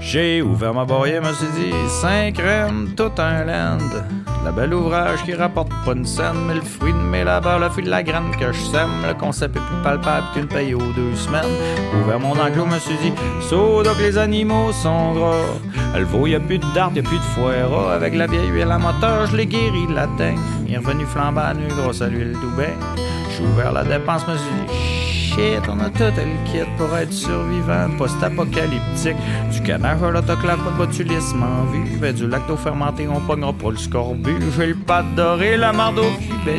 J'ai 0.00 0.42
ouvert 0.42 0.72
ma 0.72 0.84
boîte, 0.84 1.22
me 1.22 1.32
suis 1.32 1.46
dit, 1.56 1.72
cinq 1.88 2.34
crèmes, 2.34 2.90
tout 2.96 3.10
un 3.18 3.44
land. 3.44 3.78
La 4.44 4.52
belle 4.52 4.72
ouvrage 4.72 5.22
qui 5.24 5.34
rapporte 5.34 5.68
pas 5.84 5.92
une 5.92 6.06
scène, 6.06 6.36
mais 6.46 6.54
le 6.54 6.60
fruit 6.60 6.92
de 6.92 6.98
mes 6.98 7.24
labeurs, 7.24 7.58
le 7.58 7.68
fruit 7.68 7.84
de 7.84 7.90
la 7.90 8.02
graine 8.02 8.30
que 8.38 8.52
je 8.52 8.60
sème. 8.60 8.90
Le 9.06 9.12
concept 9.14 9.56
est 9.56 9.60
plus 9.60 9.82
palpable 9.82 10.26
qu'une 10.32 10.46
paye 10.46 10.74
aux 10.74 10.92
deux 10.92 11.14
semaines. 11.16 11.44
Ouvert 12.00 12.20
mon 12.20 12.32
enclos, 12.32 12.64
me 12.66 12.78
suis 12.78 12.96
dit, 13.02 13.12
saut 13.40 13.82
donc 13.82 13.98
les 13.98 14.16
animaux 14.16 14.72
sont 14.72 15.14
gras. 15.14 15.98
Le 15.98 16.04
veau, 16.04 16.26
y 16.26 16.36
a 16.36 16.40
plus 16.40 16.58
de 16.58 16.74
dard, 16.74 16.92
y 16.94 17.00
a 17.00 17.02
plus 17.02 17.18
de 17.18 17.22
foire. 17.22 17.90
Avec 17.90 18.14
la 18.14 18.26
vieille 18.26 18.48
huile 18.48 18.70
à 18.70 18.78
moteur, 18.78 19.26
je 19.26 19.36
l'ai 19.36 19.46
guéri 19.46 19.86
de 19.88 19.94
la 19.94 20.06
teigne. 20.16 20.38
Il 20.66 20.74
est 20.74 20.78
revenu 20.78 21.04
flambant 21.04 21.52
nu 21.54 21.66
grâce 21.76 22.00
à 22.00 22.06
l'huile 22.06 22.34
Doubin. 22.40 22.72
J'ai 23.36 23.44
ouvert 23.44 23.72
la 23.72 23.84
dépense, 23.84 24.26
me 24.28 24.36
suis 24.36 24.46
dit, 24.66 24.97
on 25.68 25.80
a 25.80 25.90
tout 25.90 26.04
le 26.16 26.50
kit 26.50 26.68
pour 26.76 26.96
être 26.96 27.12
survivant, 27.12 27.88
post-apocalyptique. 27.96 29.16
Du 29.52 29.62
canard 29.62 30.02
à 30.02 30.10
l'autoclave, 30.10 30.58
pas 30.58 30.70
de 30.70 30.76
botulisme 30.76 31.42
en 31.42 31.64
vue. 31.66 32.12
Du 32.12 32.26
lacto 32.26 32.56
fermenté, 32.56 33.06
on 33.08 33.20
pognera 33.20 33.52
pas 33.52 33.70
le 33.70 33.76
scorbut. 33.76 34.38
J'ai 34.56 34.66
le 34.66 34.74
pâte 34.74 35.14
doré, 35.14 35.56
la 35.56 35.72
marde 35.72 35.98
au 35.98 36.02
cul. 36.02 36.52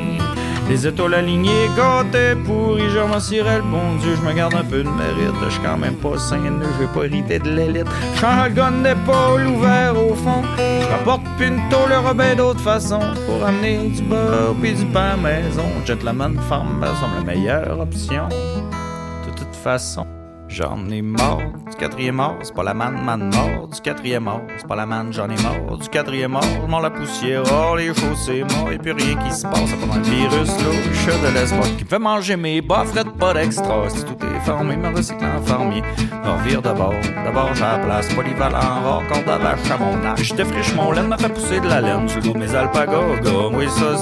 Les 0.69 0.85
étoiles 0.85 1.15
alignées, 1.15 1.67
gâtés 1.75 2.35
pourris, 2.45 2.91
je 2.91 2.99
remercierais 2.99 3.57
le 3.57 3.63
bon 3.63 3.95
Dieu, 3.99 4.15
je 4.15 4.21
me 4.21 4.33
garde 4.33 4.53
un 4.53 4.63
peu 4.63 4.83
de 4.83 4.89
mérite, 4.89 5.33
je 5.43 5.49
suis 5.49 5.63
quand 5.63 5.77
même 5.77 5.95
pas 5.95 6.19
sain, 6.19 6.37
j'ai 6.79 6.85
pas 6.85 7.05
hérité 7.05 7.39
de 7.39 7.49
l'élite. 7.49 7.87
J'en 8.21 8.43
le 8.43 8.51
gun 8.51 8.83
d'épaule 8.83 9.47
ouvert 9.47 9.95
au 9.97 10.13
fond, 10.13 10.43
je 10.57 10.87
rapporte 10.87 11.23
il 11.39 11.47
y 11.47 12.13
bien 12.13 12.35
d'autres 12.35 12.59
façons 12.59 12.99
pour 13.25 13.43
amener 13.43 13.89
du 13.89 14.03
beurre 14.03 14.53
puis 14.61 14.73
du 14.73 14.85
pain 14.85 15.13
à 15.13 15.17
maison. 15.17 15.65
Gentleman 15.85 16.37
Farm 16.47 16.79
me 16.79 16.85
semble 16.85 17.15
la 17.17 17.23
meilleure 17.23 17.79
option. 17.79 18.29
De 18.29 19.31
toute 19.35 19.55
façon, 19.55 20.05
j'en 20.49 20.89
ai 20.89 21.01
mort 21.01 21.41
du 21.69 21.75
quatrième 21.77 22.15
mort, 22.15 22.37
c'est 22.41 22.53
pas 22.53 22.63
la 22.63 22.73
manne, 22.73 23.01
manne 23.03 23.31
mort 23.33 23.67
du 23.67 23.79
quatrième 23.79 24.23
mort, 24.23 24.41
c'est 24.57 24.67
pas 24.67 24.75
la 24.75 24.85
manne, 24.85 25.13
j'en 25.13 25.29
ai 25.29 25.41
mort 25.41 25.77
du 25.77 25.87
quatrième 25.87 26.31
mort, 26.31 26.43
je 26.43 26.81
la 26.81 26.89
poussière, 26.89 27.43
oh 27.51 27.75
les 27.75 27.93
chaussées 27.93 28.43
morts, 28.43 28.71
et 28.71 28.77
puis 28.77 28.91
rien 28.91 29.15
qui 29.15 29.31
se 29.31 29.43
passe, 29.43 29.71
pas 29.71 29.95
un 29.95 30.01
virus 30.01 30.49
louche 30.63 31.05
de 31.05 31.33
l'espoir 31.33 31.67
qui 31.77 31.83
me 31.83 31.89
fait 31.89 31.99
manger 31.99 32.35
mes 32.35 32.61
bas, 32.61 32.83
frette 32.85 33.11
pas 33.17 33.33
d'extra, 33.33 33.89
si 33.89 34.03
tout 34.03 34.17
est 34.25 34.39
formé, 34.45 34.75
me 34.75 34.95
recycle 34.95 35.23
en 35.23 35.41
fermier, 35.41 35.83
revire 36.23 36.61
d'abord, 36.61 36.95
d'abord 37.23 37.53
j'ai 37.53 37.61
la 37.61 37.77
place, 37.79 38.13
polyvalent, 38.13 38.59
rare, 38.59 39.03
corde 39.07 39.29
à 39.29 39.37
vache 39.37 39.71
à 39.71 39.77
mon 39.77 40.03
âge, 40.05 40.23
je 40.23 40.33
défriche 40.33 40.73
mon 40.75 40.91
laine, 40.91 41.07
me 41.07 41.17
fait 41.17 41.29
pousser 41.29 41.59
de 41.59 41.67
la 41.67 41.81
laine, 41.81 42.09
sur 42.09 42.21
le 42.21 42.33
de 42.33 42.37
mes 42.37 42.55
alpagas, 42.55 43.21
gomme, 43.21 43.55
oui 43.55 43.67
ça 43.69 43.95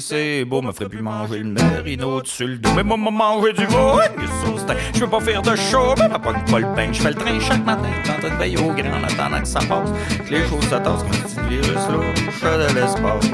c'est 0.00 0.44
beau, 0.44 0.62
me 0.62 0.72
ferait 0.72 0.88
plus 0.88 1.02
manger 1.02 1.38
le 1.38 1.50
merino 1.50 2.20
dessus 2.20 2.46
le 2.46 2.58
dos, 2.58 2.70
mais 2.74 2.82
moi, 2.82 2.96
moi, 2.96 3.10
manger 3.10 3.52
du 3.52 3.66
veau, 3.66 4.00
je 4.94 5.00
peux 5.00 5.06
pas 5.06 5.20
faire 5.20 5.42
de 5.42 5.56
show, 5.56 5.94
mais 5.98 6.08
ma 6.08 6.18
pogne 6.18 6.42
pas 6.50 6.58
le 6.58 6.66
pain, 6.74 6.92
je 6.92 7.00
fais 7.00 7.10
le 7.10 7.14
train 7.14 7.38
chaque 7.40 7.64
matin, 7.64 7.88
en 8.08 8.20
train 8.20 8.30
de 8.30 8.40
veiller 8.40 8.58
au 8.58 8.72
grand 8.72 9.00
en 9.00 9.04
attendant 9.04 9.40
que 9.40 9.48
ça 9.48 9.60
passe. 9.60 9.90
Que 10.26 10.34
les 10.34 10.46
choses 10.46 10.64
se 10.64 10.70
tassent 10.70 11.02
comme 11.02 11.10
petit 11.10 11.40
virus 11.48 11.88
louche 11.92 12.42
de 12.42 12.74
l'espace. 12.74 13.30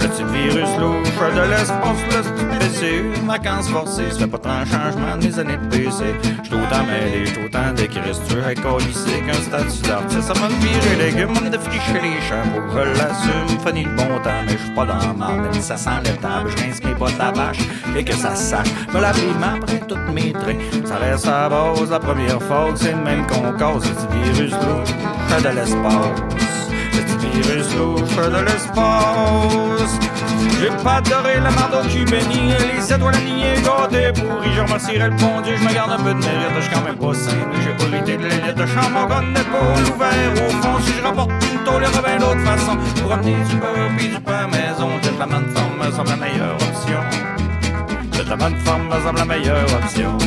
Le 0.00 0.08
petit 0.08 0.24
virus 0.24 0.68
louche 0.80 1.34
de 1.34 1.50
l'espace, 1.50 2.00
le 2.10 2.22
petit 2.22 2.80
PCU, 2.80 3.26
vacances 3.26 3.68
forcées, 3.68 4.10
ça 4.10 4.26
pas 4.26 4.38
tant 4.38 4.60
de 4.60 4.66
changement 4.66 5.16
de 5.16 5.26
mes 5.26 5.38
années 5.38 5.56
de 5.56 5.66
PC. 5.68 6.04
J'suis 6.42 6.54
autant 6.54 6.84
mêlé, 6.84 7.26
j'suis 7.26 7.44
autant 7.44 7.72
décrit, 7.74 8.00
tu 8.00 8.36
es 8.36 8.54
colissé 8.54 9.22
qu'un 9.26 9.34
statut 9.34 9.88
d'artiste. 9.88 10.22
Ça 10.22 10.34
m'a 10.40 10.48
viré 10.48 10.96
les 10.98 11.10
légumes, 11.10 11.34
me 11.44 11.50
défricher 11.50 12.00
les 12.02 12.20
champs, 12.22 12.44
je 12.72 12.98
l'assume, 12.98 13.58
fini 13.66 13.84
le 13.84 13.90
bon 13.90 14.18
temps, 14.22 14.42
mais 14.46 14.56
j'suis 14.58 14.74
pas 14.74 14.84
dans 14.86 14.98
le 14.98 15.52
ça 15.64 15.78
sent 15.78 15.90
l'étable, 16.04 16.50
j'rince 16.50 16.82
mes 16.84 16.94
bottes 16.94 17.18
à 17.18 17.32
vache, 17.32 17.58
et 17.96 18.04
que 18.04 18.14
ça 18.14 18.34
sache. 18.34 18.68
Me 18.92 19.00
mains 19.40 19.58
après 19.62 19.80
toutes 19.88 20.12
mes 20.12 20.32
traits, 20.32 20.58
ça 20.84 20.96
reste 20.96 21.26
à 21.26 21.48
base 21.48 21.90
la 21.90 21.98
première 21.98 22.42
fois 22.42 22.68
c'est 22.74 22.92
le 22.92 22.98
même 22.98 23.26
qu'on 23.26 23.52
cause, 23.52 23.84
le 23.88 23.94
petit 23.94 24.32
virus 24.32 24.52
louche 24.52 25.42
de 25.42 25.48
l'espace. 25.48 26.53
De 28.24 28.40
l'espace. 28.40 29.98
J'ai 30.58 30.70
pas 30.82 30.94
adoré 30.94 31.34
la 31.34 31.50
marde 31.50 31.74
au 31.74 32.10
béni, 32.10 32.54
les 32.72 32.92
étoiles 32.92 33.14
alignées, 33.14 33.56
gâtées 33.62 34.12
pourries. 34.18 34.54
Je 34.54 34.60
remercierais 34.62 35.10
le 35.10 35.16
bon 35.16 35.40
Dieu, 35.42 35.56
je 35.58 35.64
me 35.64 35.74
garde 35.74 35.92
un 35.92 35.96
peu 35.96 36.14
de 36.14 36.20
mérite, 36.20 36.54
je 36.56 36.60
suis 36.62 36.72
quand 36.72 36.80
même 36.82 36.96
pas 36.96 37.12
sain, 37.12 37.36
j'ai 37.62 37.72
pas 37.72 37.94
l'idée 37.94 38.16
de 38.16 38.22
l'élite. 38.22 38.56
Je 38.56 38.66
chante 38.66 38.92
mon 38.92 39.06
gun 39.06 39.32
d'épaule 39.34 39.94
ouvert 39.94 40.32
au 40.46 40.50
fond, 40.62 40.78
si 40.80 40.92
je 40.96 41.02
rapporte 41.02 41.30
une 41.30 41.64
tôle, 41.64 41.82
bien 41.82 42.18
d'autres 42.18 42.40
façons 42.40 42.78
pour 43.02 43.12
amener 43.12 43.36
du 43.50 43.56
beurre 43.56 43.90
puis 43.98 44.08
du 44.08 44.20
pain 44.20 44.46
maison. 44.46 44.88
J'ai 45.02 45.18
la 45.18 45.26
bonne 45.26 45.48
forme, 45.54 45.76
me 45.78 45.92
semble 45.92 46.10
la 46.10 46.16
meilleure 46.16 46.54
option. 46.54 47.00
J'ai 48.12 48.24
la 48.24 48.36
bonne 48.36 48.56
forme, 48.64 48.88
me 48.88 49.02
semble 49.02 49.18
la 49.18 49.24
meilleure 49.24 49.74
option. 49.74 50.18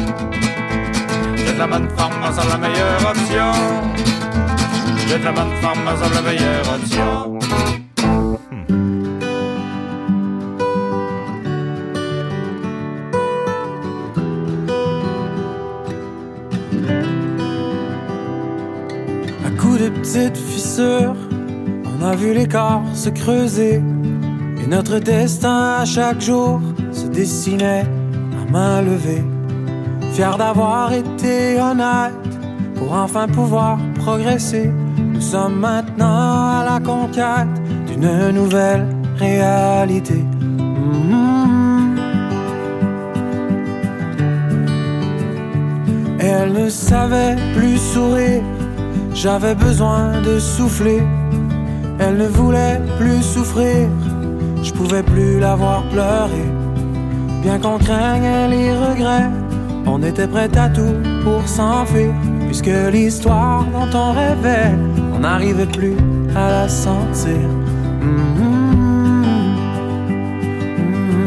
J'ai 1.36 1.58
la 1.58 1.68
bonne 1.68 1.90
forme, 1.98 2.14
me 2.20 2.32
semble 2.32 2.52
la 2.52 2.58
meilleure 2.58 3.10
option. 3.10 4.17
J'ai 5.08 5.20
la 5.20 5.32
bonne 5.32 5.56
forme, 5.62 5.80
me 5.80 5.96
semble 5.96 6.16
la 6.16 6.22
meilleure 6.22 6.68
option. 6.76 7.40
À 19.46 19.50
coups 19.58 19.80
de 19.82 19.90
petites 19.90 20.38
fissures, 20.38 21.16
on 21.86 22.06
a 22.06 22.14
vu 22.16 22.34
l'écart 22.34 22.84
se 22.94 23.10
creuser. 23.10 23.82
Et 24.62 24.68
notre 24.68 25.00
destin 25.00 25.78
à 25.80 25.86
chaque 25.86 26.20
jour 26.20 26.60
se 26.92 27.08
dessinait 27.08 27.86
à 28.42 28.52
main 28.52 28.82
levée. 28.82 29.24
Fier 30.12 30.38
d'avoir 30.38 30.92
été 30.92 31.62
honnête 31.62 32.12
pour 32.76 32.92
enfin 32.92 33.28
pouvoir 33.28 33.80
progresser. 33.96 34.70
Nous 35.28 35.34
sommes 35.34 35.60
maintenant 35.60 36.62
à 36.62 36.64
la 36.64 36.80
conquête 36.80 37.50
d'une 37.86 38.32
nouvelle 38.32 38.88
réalité. 39.20 40.24
Mhm. 40.58 42.00
Elle 46.18 46.54
ne 46.54 46.70
savait 46.70 47.36
plus 47.58 47.78
sourire, 47.78 48.42
j'avais 49.14 49.54
besoin 49.54 50.22
de 50.22 50.40
souffler. 50.40 51.04
Elle 52.00 52.16
ne 52.20 52.28
voulait 52.28 52.80
plus 52.98 53.22
souffrir, 53.22 53.90
je 54.64 54.72
pouvais 54.72 55.04
plus 55.04 55.42
la 55.42 55.56
voir 55.58 55.84
pleurer. 55.92 56.50
Bien 57.42 57.60
qu'on 57.60 57.80
craigne 57.80 58.50
les 58.50 58.72
regrets, 58.74 59.30
on 59.86 60.02
était 60.04 60.28
prêt 60.28 60.58
à 60.58 60.70
tout 60.70 60.96
pour 61.26 61.46
s'enfuir. 61.46 62.14
Puisque 62.46 62.72
l'histoire 62.94 63.66
dont 63.74 63.90
on 63.94 64.14
rêvait, 64.14 64.72
n'arrivait 65.28 65.72
plus 65.80 65.98
à 66.36 66.46
la 66.58 66.70
sentir. 66.70 67.48
Mhm. 68.02 68.46
Mhm. 70.80 71.18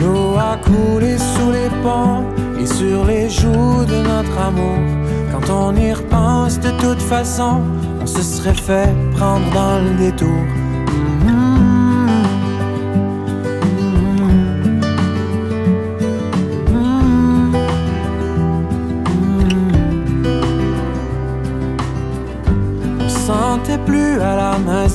L'eau 0.00 0.28
a 0.50 0.56
coulé 0.68 1.12
sous 1.32 1.50
les 1.58 1.70
ponts 1.82 2.24
et 2.60 2.66
sur 2.78 3.04
les 3.04 3.28
joues 3.38 3.84
de 3.92 3.98
notre 4.10 4.36
amour. 4.48 4.80
Quand 5.32 5.46
on 5.62 5.70
y 5.76 5.92
repense, 5.92 6.58
de 6.66 6.72
toute 6.82 7.02
façon, 7.14 7.54
on 8.02 8.06
se 8.06 8.22
serait 8.22 8.60
fait 8.68 8.90
prendre 9.16 9.48
dans 9.60 9.78
le 9.84 9.92
détour. 10.04 10.42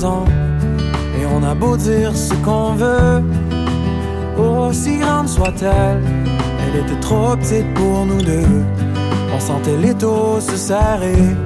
Et 0.02 1.26
on 1.26 1.42
a 1.44 1.54
beau 1.54 1.76
dire 1.76 2.16
ce 2.16 2.32
qu'on 2.36 2.72
veut, 2.72 3.22
aussi 4.38 4.96
grande 4.96 5.28
soit-elle, 5.28 6.02
elle 6.62 6.80
était 6.80 7.00
trop 7.00 7.36
petite 7.36 7.72
pour 7.74 8.06
nous 8.06 8.22
deux. 8.22 8.64
On 9.34 9.38
sentait 9.38 9.76
les 9.76 9.92
taux 9.92 10.40
se 10.40 10.56
serrer 10.56 11.36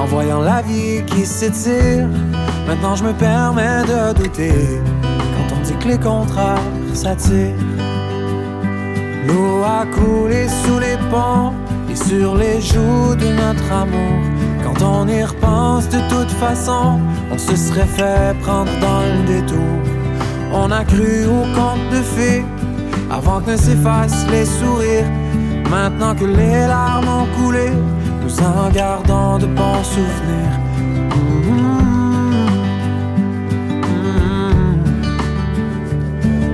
en 0.00 0.04
voyant 0.04 0.40
la 0.40 0.62
vie 0.62 1.04
qui 1.04 1.26
s'étire. 1.26 2.06
Maintenant 2.68 2.94
je 2.94 3.02
me 3.02 3.12
permets 3.12 3.82
de 3.82 4.14
douter 4.14 4.52
quand 5.12 5.56
on 5.56 5.60
dit 5.64 5.74
que 5.74 5.88
les 5.88 5.98
contrats 5.98 6.60
s'attirent. 6.94 7.56
L'eau 9.26 9.64
a 9.64 9.84
coulé 9.86 10.46
sous 10.64 10.78
les 10.78 10.96
ponts 11.10 11.52
et 11.90 11.96
sur 11.96 12.36
les 12.36 12.60
joues 12.60 13.16
de 13.16 13.32
notre 13.32 13.72
amour. 13.72 14.20
Quand 14.62 14.84
on 14.84 15.08
y 15.08 15.24
repense, 15.24 15.88
de 15.88 15.98
toute 16.08 16.30
façon, 16.30 17.00
on 17.30 17.38
se 17.38 17.56
serait 17.56 17.86
fait 17.86 18.38
prendre 18.40 18.72
dans 18.80 19.02
le 19.02 19.26
détour. 19.26 19.58
On 20.52 20.70
a 20.70 20.84
cru 20.84 21.26
au 21.26 21.42
conte 21.54 21.88
de 21.92 22.02
fées 22.02 22.44
avant 23.10 23.40
que 23.40 23.52
ne 23.52 23.56
s'effacent 23.56 24.26
les 24.30 24.44
sourires. 24.44 25.10
Maintenant 25.70 26.14
que 26.14 26.24
les 26.24 26.66
larmes 26.66 27.08
ont 27.08 27.28
coulé, 27.38 27.70
nous 28.22 28.40
en 28.40 28.70
gardons 28.70 29.38
de 29.38 29.46
bons 29.46 29.84
souvenirs. 29.84 30.56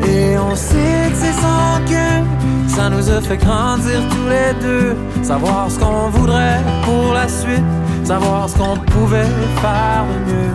Et 0.09 0.39
on 0.39 0.55
sait 0.55 1.11
que 1.11 1.17
c'est 1.17 1.33
sans 1.33 1.81
cœur, 1.89 2.23
ça 2.69 2.91
nous 2.91 3.11
a 3.11 3.21
fait 3.23 3.39
grandir 3.39 4.01
tous 4.11 4.29
les 4.29 4.53
deux. 4.61 4.97
Savoir 5.23 5.71
ce 5.71 5.79
qu'on 5.79 6.11
voudrait 6.11 6.61
pour 6.85 7.15
la 7.15 7.29
suite, 7.29 7.65
savoir 8.05 8.49
ce 8.49 8.57
qu'on 8.57 8.77
pouvait 8.97 9.33
faire 9.63 10.05
de 10.11 10.19
mieux. 10.31 10.55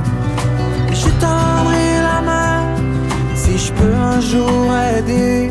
Et 0.91 0.95
je 0.95 1.09
tendrai 1.25 1.87
la 2.09 2.19
main 2.21 2.59
si 3.35 3.57
je 3.57 3.71
peux 3.73 3.93
un 3.93 4.19
jour 4.19 4.65
aider. 4.97 5.49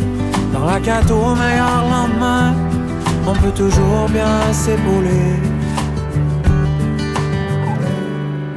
Dans 0.53 0.64
la 0.64 0.80
carte 0.80 1.11
au 1.11 1.34
meilleur 1.34 1.82
lendemain, 1.95 2.55
on 3.26 3.34
peut 3.43 3.55
toujours 3.55 4.07
bien 4.12 4.53
s'épauler. 4.53 5.28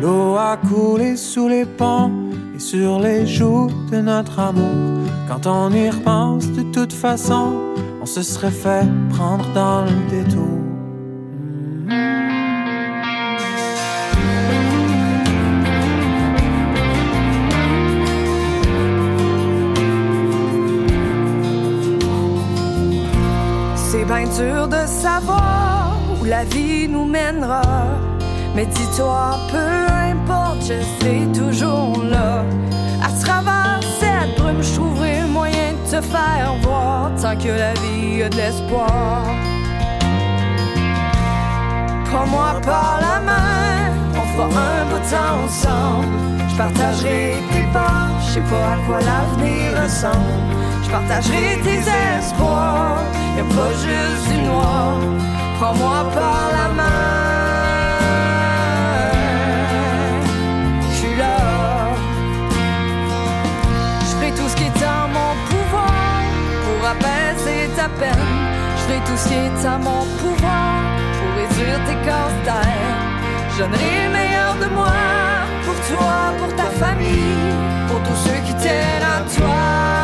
L'eau 0.02 0.36
a 0.36 0.58
coulé 0.58 1.16
sous 1.16 1.48
les 1.48 1.66
ponts 1.66 2.12
et 2.56 2.60
sur 2.60 3.00
les 3.00 3.26
joues 3.26 3.70
de 3.92 4.02
notre 4.02 4.40
amour. 4.40 5.08
Quand 5.28 5.48
on 5.48 5.72
y 5.72 5.90
repense, 5.90 6.48
de 6.52 6.64
toute 6.64 6.94
façon, 6.94 7.54
on 8.02 8.06
se 8.06 8.22
serait 8.22 8.52
fait 8.52 8.86
prendre 9.12 9.46
dans 9.54 9.86
le 9.86 9.96
détour. 10.10 10.53
De 24.40 24.88
savoir 24.88 25.96
où 26.20 26.26
la 26.26 26.44
vie 26.44 26.88
nous 26.88 27.06
mènera. 27.06 27.62
Mais 28.56 28.66
dis-toi, 28.66 29.38
peu 29.52 29.94
importe, 30.12 30.62
je 30.62 30.82
serai 30.82 31.28
toujours 31.32 32.04
là. 32.04 32.44
À 33.04 33.10
travers 33.24 33.80
cette 34.00 34.36
brume, 34.40 34.64
je 34.64 34.74
trouverai 34.74 35.22
moyen 35.28 35.74
de 35.74 35.98
te 35.98 36.02
faire 36.02 36.56
voir 36.64 37.12
tant 37.22 37.36
que 37.38 37.50
la 37.50 37.74
vie 37.74 38.24
a 38.24 38.30
de 38.30 38.38
l'espoir. 38.38 39.24
Prends-moi 42.06 42.60
par 42.66 43.00
la 43.02 43.20
main, 43.20 43.92
on 44.16 44.26
fera 44.36 44.62
un 44.82 44.86
beau 44.90 45.02
temps 45.12 45.44
ensemble. 45.46 46.08
Je 46.50 46.56
partagerai 46.56 47.36
tes 47.52 47.68
pas, 47.72 48.08
je 48.20 48.34
sais 48.34 48.40
pas 48.42 48.74
à 48.74 48.78
quoi 48.88 49.00
l'avenir 49.00 49.84
ressemble. 49.84 50.42
Je 50.84 50.90
partagerai 50.90 51.60
tes 51.64 51.82
espoirs, 52.18 53.00
y'a 53.38 53.44
pas 53.44 53.72
juste 53.86 54.26
du 54.32 54.38
noir. 54.44 54.98
Prends-moi 55.60 56.00
par 56.14 56.44
la 56.58 56.68
main, 56.80 57.02
je 60.82 60.96
suis 60.98 61.16
là. 61.16 61.38
Je 64.02 64.06
ferai 64.16 64.32
tout 64.32 64.50
ce 64.50 64.56
qui 64.56 64.64
est 64.64 64.86
en 64.86 65.08
mon 65.18 65.34
pouvoir 65.50 66.22
pour 66.64 66.88
apaiser 66.94 67.70
ta 67.76 67.88
peine. 68.00 68.28
Je 68.78 68.82
ferai 68.84 69.00
tout 69.08 69.18
ce 69.18 69.28
qui 69.30 69.36
est 69.36 69.68
en 69.68 69.80
mon 69.80 70.06
pouvoir 70.22 70.76
pour 71.18 71.30
réduire 71.40 71.80
tes 71.88 72.00
casse-têtes. 72.06 72.92
Je 73.56 73.64
donnerai 73.64 73.92
le 74.06 74.10
meilleur 74.18 74.56
de 74.64 74.68
moi 74.74 74.96
pour 75.64 75.76
toi, 75.90 76.34
pour 76.40 76.56
ta 76.56 76.70
famille, 76.84 77.54
pour 77.88 78.00
tous 78.02 78.20
ceux 78.26 78.40
qui 78.46 78.54
tiennent 78.56 79.08
à 79.16 79.22
toi. 79.38 80.03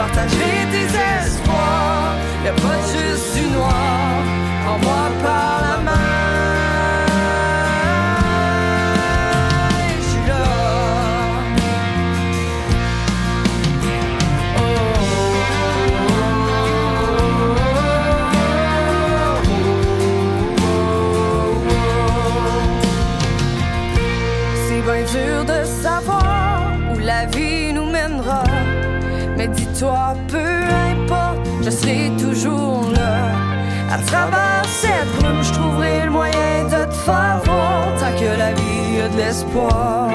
Je 0.00 0.04
partagerai 0.06 0.66
tes 0.72 1.26
espoirs, 1.26 2.14
y'a 2.42 2.52
pas 2.52 2.80
juste 2.90 3.34
du 3.36 3.50
noir. 3.50 4.22
Prends-moi 4.64 5.10
par 5.22 5.60
la 5.60 5.76
main. 5.82 6.19
Dis-toi, 29.80 30.14
peu 30.28 30.36
importe, 30.92 31.38
je 31.62 31.70
serai 31.70 32.12
toujours 32.18 32.90
là. 32.94 33.32
À 33.90 33.96
travers 33.96 34.62
cette 34.66 35.08
brume, 35.18 35.42
je 35.42 35.52
trouverai 35.54 36.04
le 36.04 36.10
moyen 36.10 36.64
de 36.64 36.84
te 36.84 36.92
faire 36.92 37.40
voir 37.46 37.86
tant 37.98 38.12
que 38.20 38.38
la 38.38 38.52
vie 38.52 39.00
a 39.02 39.08
de 39.08 39.16
l'espoir. 39.16 40.10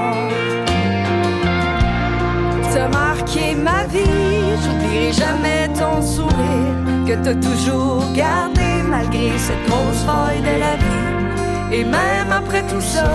T'as 2.72 2.88
marqué 2.90 3.56
ma 3.56 3.86
vie, 3.86 4.54
j'oublierai 4.62 5.12
jamais 5.12 5.68
ton 5.70 6.00
sourire 6.00 6.76
que 7.08 7.16
t'as 7.24 7.34
toujours 7.34 8.04
gardé 8.14 8.84
malgré 8.88 9.32
cette 9.40 9.66
grosse 9.68 10.04
faille 10.06 10.42
de 10.42 10.60
la 10.60 10.76
vie. 10.76 11.76
Et 11.80 11.84
même 11.84 12.32
après 12.32 12.62
tout 12.68 12.82
ça, 12.82 13.10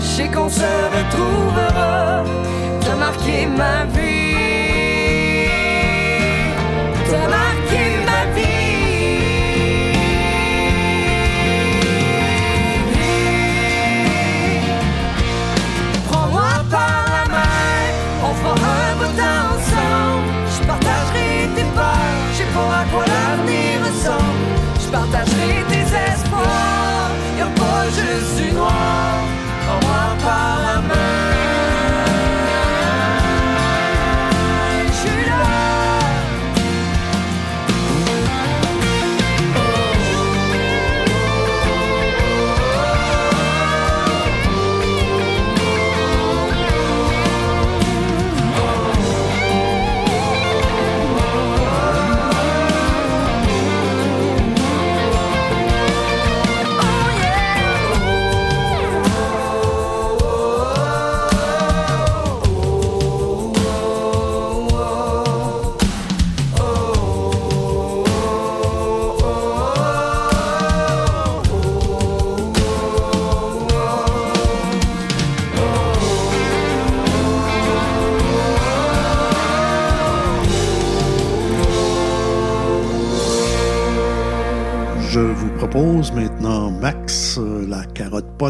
je 0.00 0.04
sais 0.04 0.28
qu'on 0.28 0.50
se 0.50 0.70
retrouvera. 0.96 2.24
T'as 2.82 2.96
marqué 2.96 3.46
ma 3.46 3.86
vie. 3.86 4.13
Prends-moi 30.24 30.83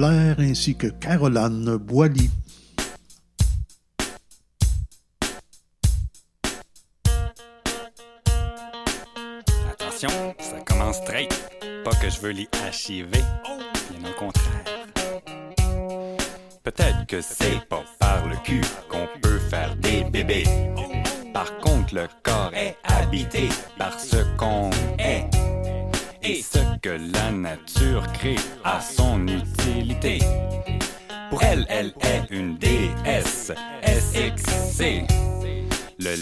ainsi 0.02 0.74
que 0.74 0.88
Caroline 0.88 1.76
Boily. 1.76 2.30
Attention, 9.70 10.34
ça 10.38 10.60
commence 10.66 10.96
straight. 10.96 11.30
Pas 11.84 11.92
que 11.92 12.10
je 12.10 12.20
veux 12.20 12.30
les 12.30 12.48
archiver, 12.66 13.22
bien 13.90 14.10
au 14.10 14.18
contraire. 14.18 14.64
Peut-être 16.64 17.06
que 17.06 17.20
c'est 17.20 17.64
pas 17.68 17.84
par 18.00 18.26
le 18.26 18.36
cul 18.42 18.62
qu'on 18.88 19.06
peut 19.20 19.38
faire 19.38 19.76
des 19.76 20.02
bébés. 20.04 20.44
Par 21.32 21.56
contre, 21.58 21.94
le 21.94 22.08
corps 22.22 22.52
est 22.54 22.76
habité 22.84 23.48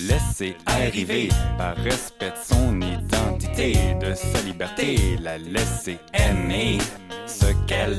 laisser 0.09 0.57
arriver 0.67 1.29
par 1.59 1.77
respect 1.77 2.31
de 2.31 2.55
son 2.55 2.81
identité, 2.81 3.95
de 4.01 4.15
sa 4.15 4.41
liberté, 4.43 5.17
la 5.21 5.39
laisser 5.39 5.99
aimer 6.13 6.79
ce 7.27 7.47
qu'elle 7.67 7.99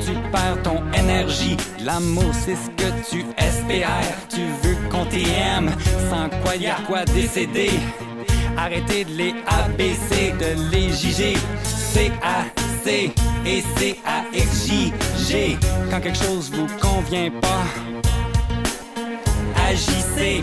tu 0.00 0.12
perds 0.30 0.62
ton 0.62 0.80
énergie. 0.92 1.56
L'amour, 1.84 2.32
c'est 2.32 2.56
ce 2.56 2.70
que 2.70 2.90
tu 3.10 3.24
espères. 3.36 3.88
Tu 4.28 4.40
veux 4.62 4.76
qu'on 4.88 5.04
t'aime, 5.06 5.70
sans 6.10 6.28
quoi 6.42 6.56
y 6.56 6.66
a 6.66 6.76
quoi 6.86 7.04
décéder. 7.04 7.70
Arrêtez 8.56 9.04
de 9.04 9.12
les 9.12 9.34
abaisser, 9.46 10.32
de 10.38 10.70
les 10.70 10.92
giger. 10.92 11.36
C 11.64 12.10
A 12.22 12.44
C 12.82 13.12
et 13.46 13.62
C 13.76 14.00
A 14.06 14.24
X 14.32 14.66
J 14.66 14.92
G. 15.28 15.58
Quand 15.90 16.00
quelque 16.00 16.18
chose 16.18 16.50
vous 16.50 16.66
convient 16.80 17.30
pas, 17.40 17.64
agissez. 19.68 20.42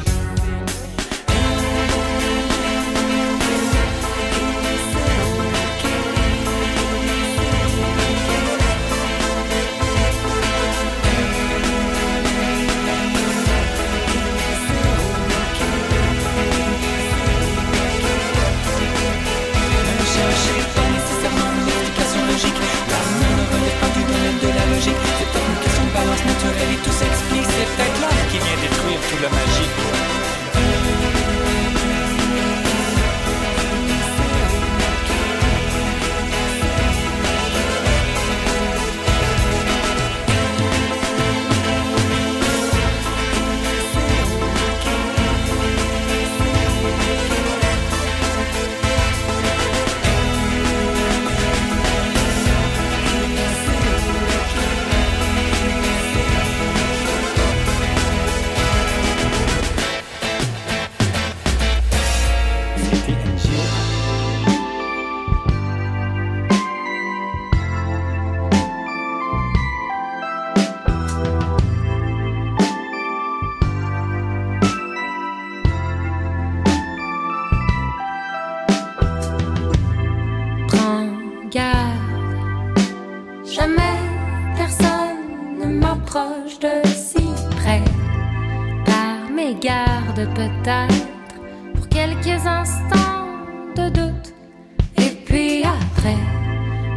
Qui 28.31 28.37
vient 28.37 28.55
détruire 28.61 28.99
tout 29.09 29.17
le 29.21 29.29
magique. 29.29 30.10
Et 94.97 95.11
puis 95.25 95.63
après, 95.63 96.17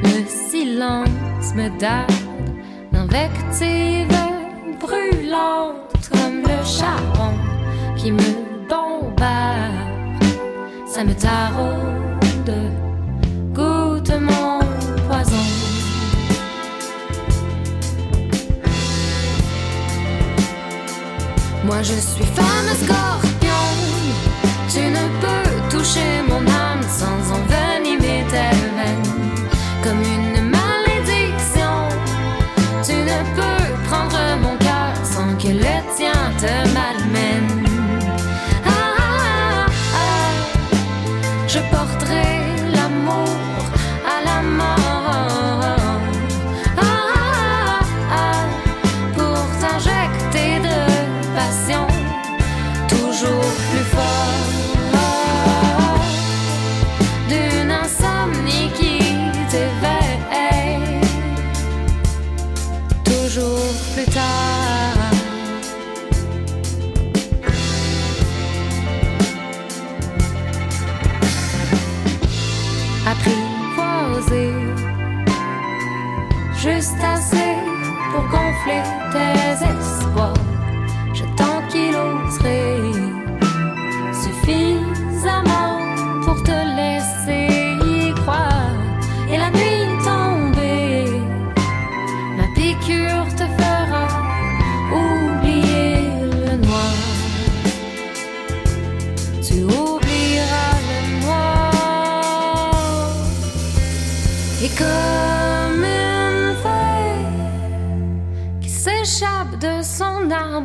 le 0.02 0.24
silence 0.26 1.54
me 1.54 1.68
darde 1.78 2.12
d'invectives 2.92 4.08
brûlantes 4.78 6.10
comme 6.10 6.42
le 6.42 6.64
charbon 6.64 7.32
qui 7.96 8.12
me 8.12 8.68
bombarde. 8.68 10.24
Ça 10.86 11.04
me 11.04 11.14
taraude 11.14 12.54
goûte 13.54 14.12
mon 14.20 14.58
poison. 15.08 15.46
Moi 21.64 21.80
je 21.82 21.94
suis 21.94 22.24
femme 22.24 22.70
scorpion, 22.82 23.64
tu 24.68 24.80
ne 24.80 25.04
peux 25.20 25.44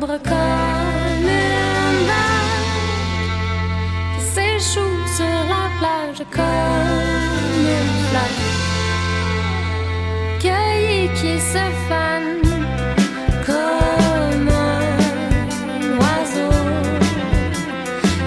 comme 0.06 1.22
une 1.22 2.06
vague 2.08 2.70
qui 4.16 4.22
s'échoue 4.32 4.98
sur 5.16 5.26
la 5.26 5.64
plage 5.78 6.22
comme 6.30 7.66
une 7.76 7.90
fleur 8.08 8.32
cueillie 10.40 11.08
qui 11.14 11.38
se 11.38 11.64
fane 11.88 12.40
comme 13.44 14.48
un 14.48 15.98
oiseau 15.98 16.54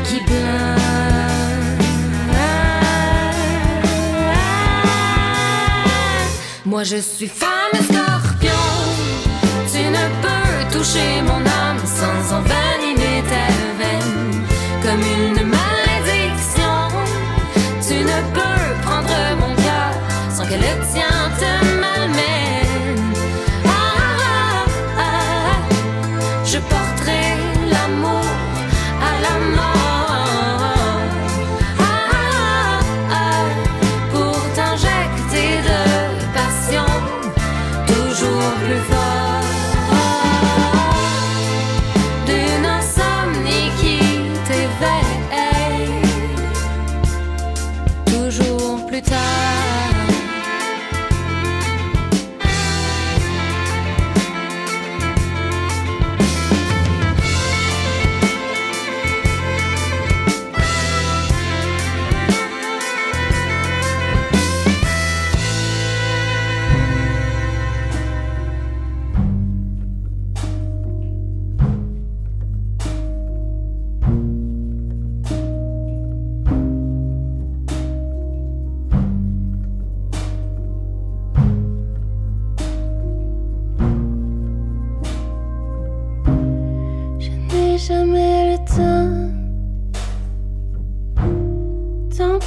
qui 0.05 0.17
pleure. 0.19 0.77
Moi 6.65 6.83
je 6.83 6.97
suis 6.97 7.27
fan. 7.27 7.62
toucher 10.83 11.21
mon 11.21 11.39
âme 11.39 11.79
sans 11.85 12.35
envers. 12.35 12.62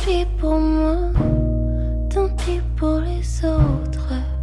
pis 0.07 0.25
pour 0.39 0.61
moi, 0.61 1.11
tant 2.09 2.29
pis 2.37 2.61
pour 2.77 3.01
les 3.01 3.45
autres. 3.45 4.36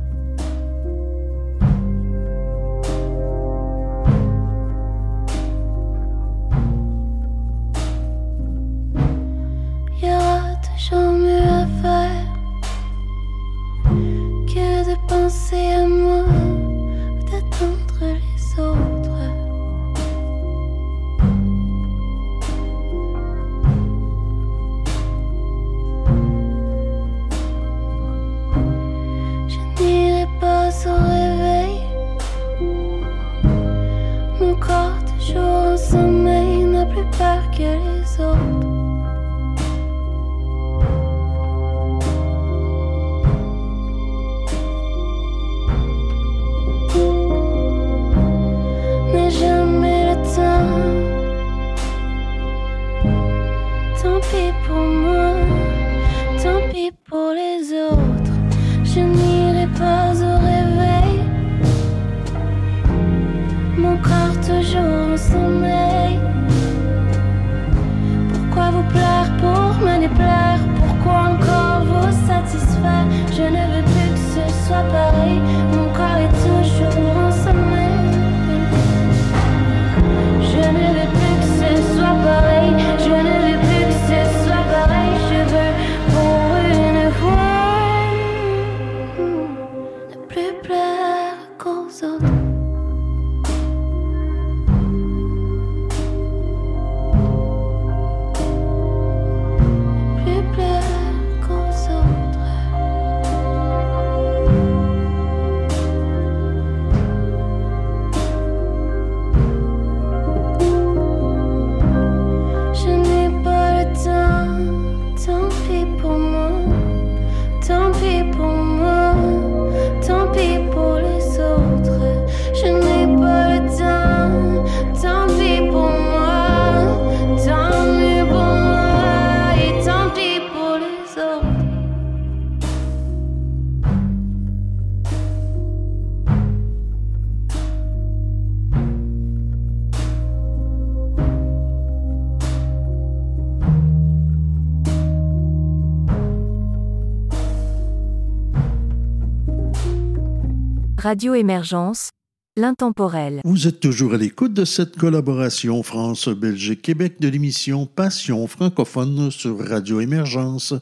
Radio 151.03 151.33
Émergence, 151.33 152.11
l'intemporel. 152.55 153.41
Vous 153.43 153.67
êtes 153.67 153.81
toujours 153.81 154.13
à 154.13 154.17
l'écoute 154.17 154.53
de 154.53 154.63
cette 154.63 154.95
collaboration 154.95 155.83
France-Belgique-Québec 155.83 157.19
de 157.19 157.27
l'émission 157.27 157.85
Passion 157.85 158.47
francophone 158.47 159.29
sur 159.29 159.59
Radio 159.67 159.99
Émergence. 159.99 160.73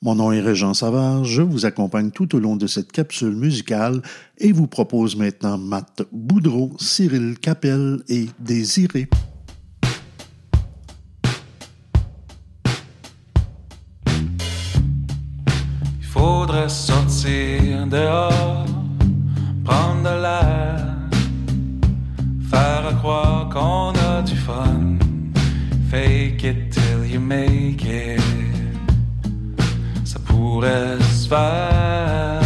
Mon 0.00 0.14
nom 0.14 0.32
est 0.32 0.40
Régent 0.40 0.72
Savard, 0.72 1.26
je 1.26 1.42
vous 1.42 1.66
accompagne 1.66 2.10
tout 2.12 2.34
au 2.34 2.38
long 2.38 2.56
de 2.56 2.66
cette 2.66 2.92
capsule 2.92 3.36
musicale 3.36 4.00
et 4.38 4.52
vous 4.52 4.68
propose 4.68 5.16
maintenant 5.16 5.58
Matt 5.58 6.00
Boudreau, 6.12 6.72
Cyril 6.78 7.38
Capel 7.38 8.02
et 8.08 8.28
Désiré. 8.38 9.06
Il 16.00 16.06
faudrait 16.06 16.70
sortir 16.70 17.86
dehors 17.86 18.81
prendre 19.64 20.02
de 20.02 20.22
l'air, 20.22 20.76
faire 22.50 22.98
croire 22.98 23.48
qu'on 23.48 23.92
a 24.08 24.22
du 24.22 24.36
fun. 24.36 24.98
Fake 25.90 26.44
it 26.44 26.70
till 26.70 27.04
you 27.04 27.20
make 27.20 27.84
it. 27.84 28.20
Ça 30.04 30.18
pourrait 30.20 30.98
se 31.00 31.28
faire. 31.28 32.40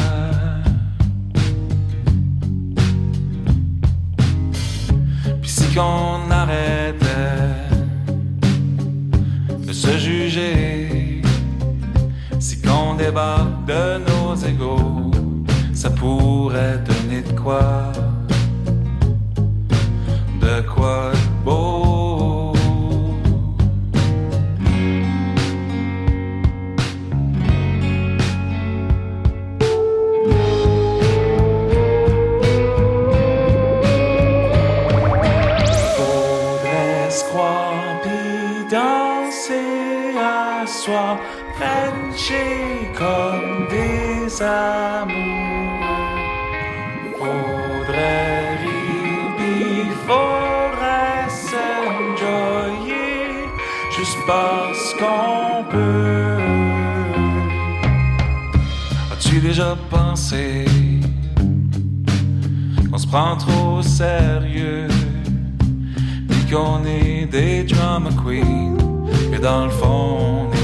Puis 5.40 5.50
si 5.50 5.74
qu'on 5.74 6.30
arrêtait 6.30 7.06
de 9.66 9.72
se 9.72 9.96
juger, 9.98 11.22
si 12.40 12.60
qu'on 12.60 12.94
débarque 12.94 13.64
de 13.66 13.98
nos 13.98 14.34
égaux, 14.34 14.95
ça 15.76 15.90
pourrait 15.90 16.78
donner 16.78 17.20
de 17.20 17.38
quoi, 17.38 17.92
de 20.40 20.62
quoi 20.62 21.12
trop 63.38 63.82
sérieux? 63.82 64.88
Puis 66.28 66.44
qu'on 66.50 66.84
est 66.84 67.24
des 67.26 67.62
drama 67.64 68.10
queens, 68.22 68.76
et 69.32 69.38
dans 69.38 69.64
le 69.64 69.70
fond 69.70 70.18
on 70.20 70.52
est 70.52 70.55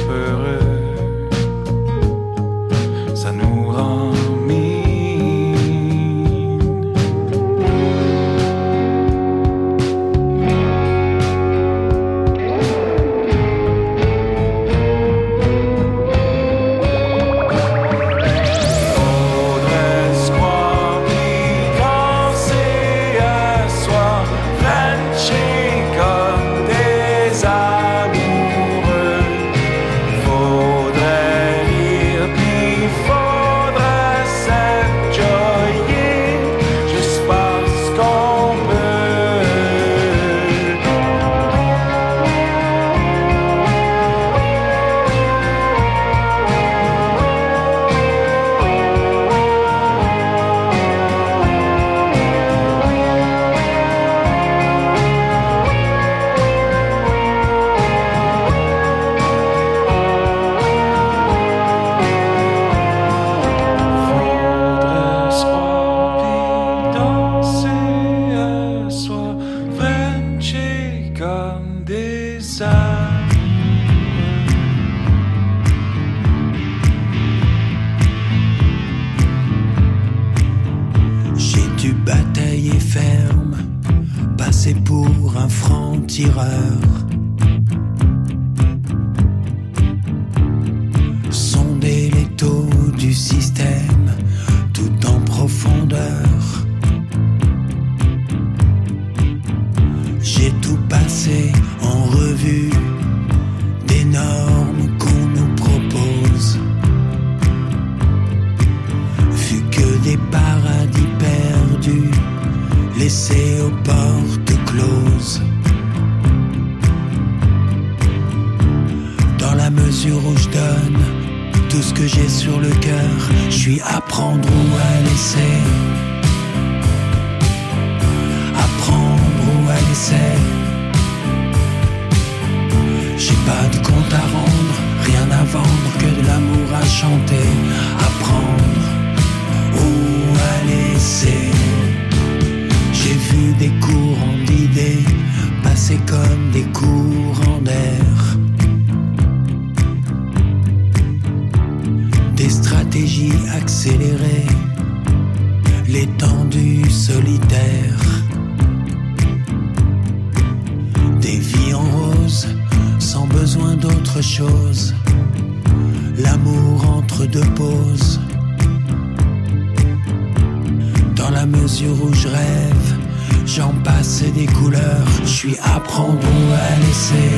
ou 176.30 176.52
à 176.52 176.76
laisser. 176.84 177.32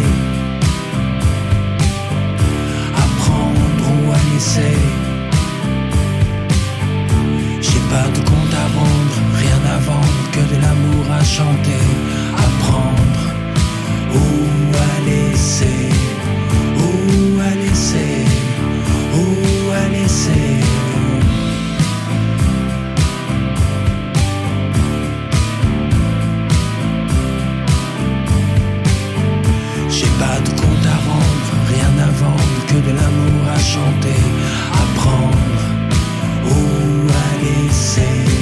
Apprendre 3.05 3.87
ou 3.95 4.13
à 4.13 4.21
laisser. 4.33 4.79
J'ai 7.61 7.83
pas 7.93 8.09
de 8.17 8.21
compte 8.31 8.55
à 8.65 8.67
rendre, 8.79 9.17
rien 9.43 9.61
à 9.75 9.79
vendre 9.79 10.25
que 10.33 10.55
de 10.55 10.61
l'amour 10.61 11.05
à 11.21 11.25
chanter. 11.25 11.85
Apprendre 12.47 13.23
ou 14.15 14.77
à 14.89 14.93
laisser. 15.09 16.14
de 32.81 32.91
l'amour 32.91 33.49
à 33.55 33.59
chanter, 33.59 34.21
à 34.73 34.99
prendre 34.99 35.39
ou 36.47 37.09
à 37.09 37.43
laisser. 37.43 38.34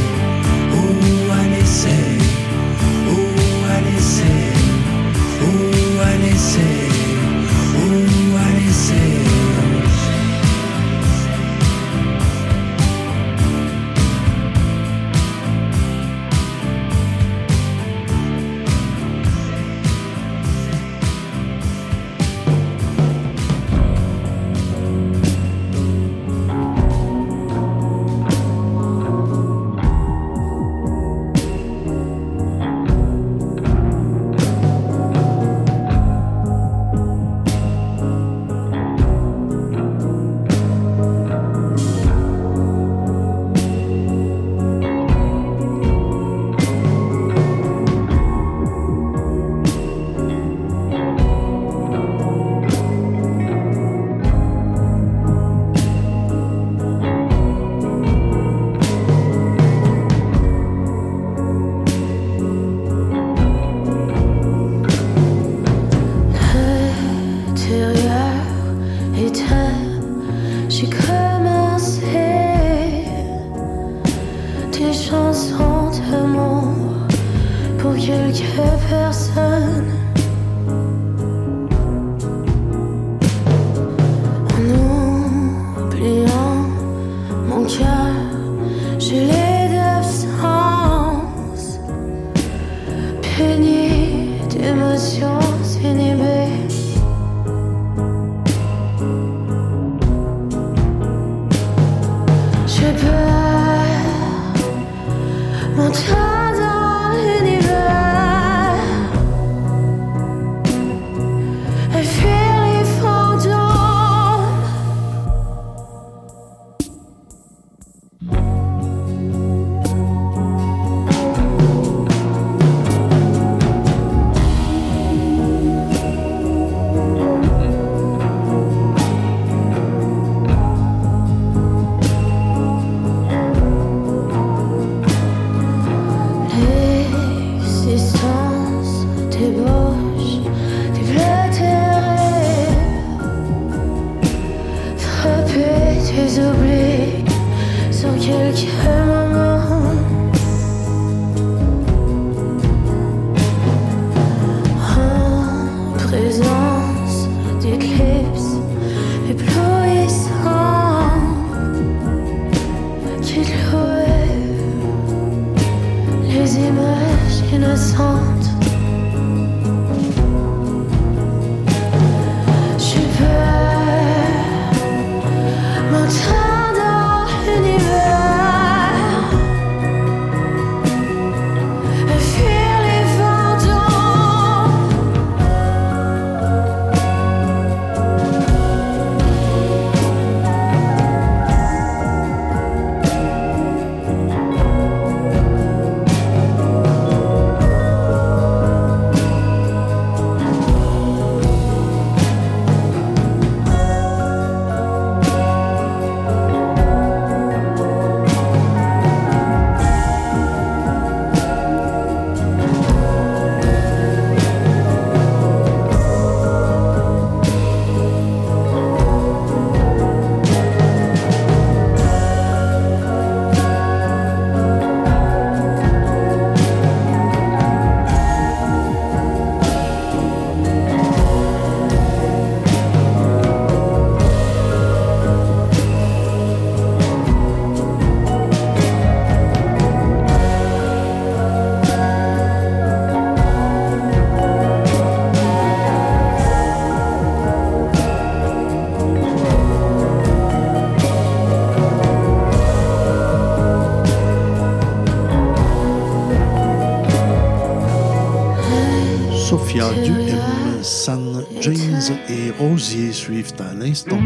entendu 259.92 260.12
M. 260.28 260.38
San 260.82 261.44
James 261.60 262.18
et 262.28 262.50
Rosier 262.58 263.12
suivent 263.12 263.52
à 263.60 263.74
l'instant. 263.74 264.18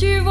Tu 0.00 0.18
vois, 0.20 0.29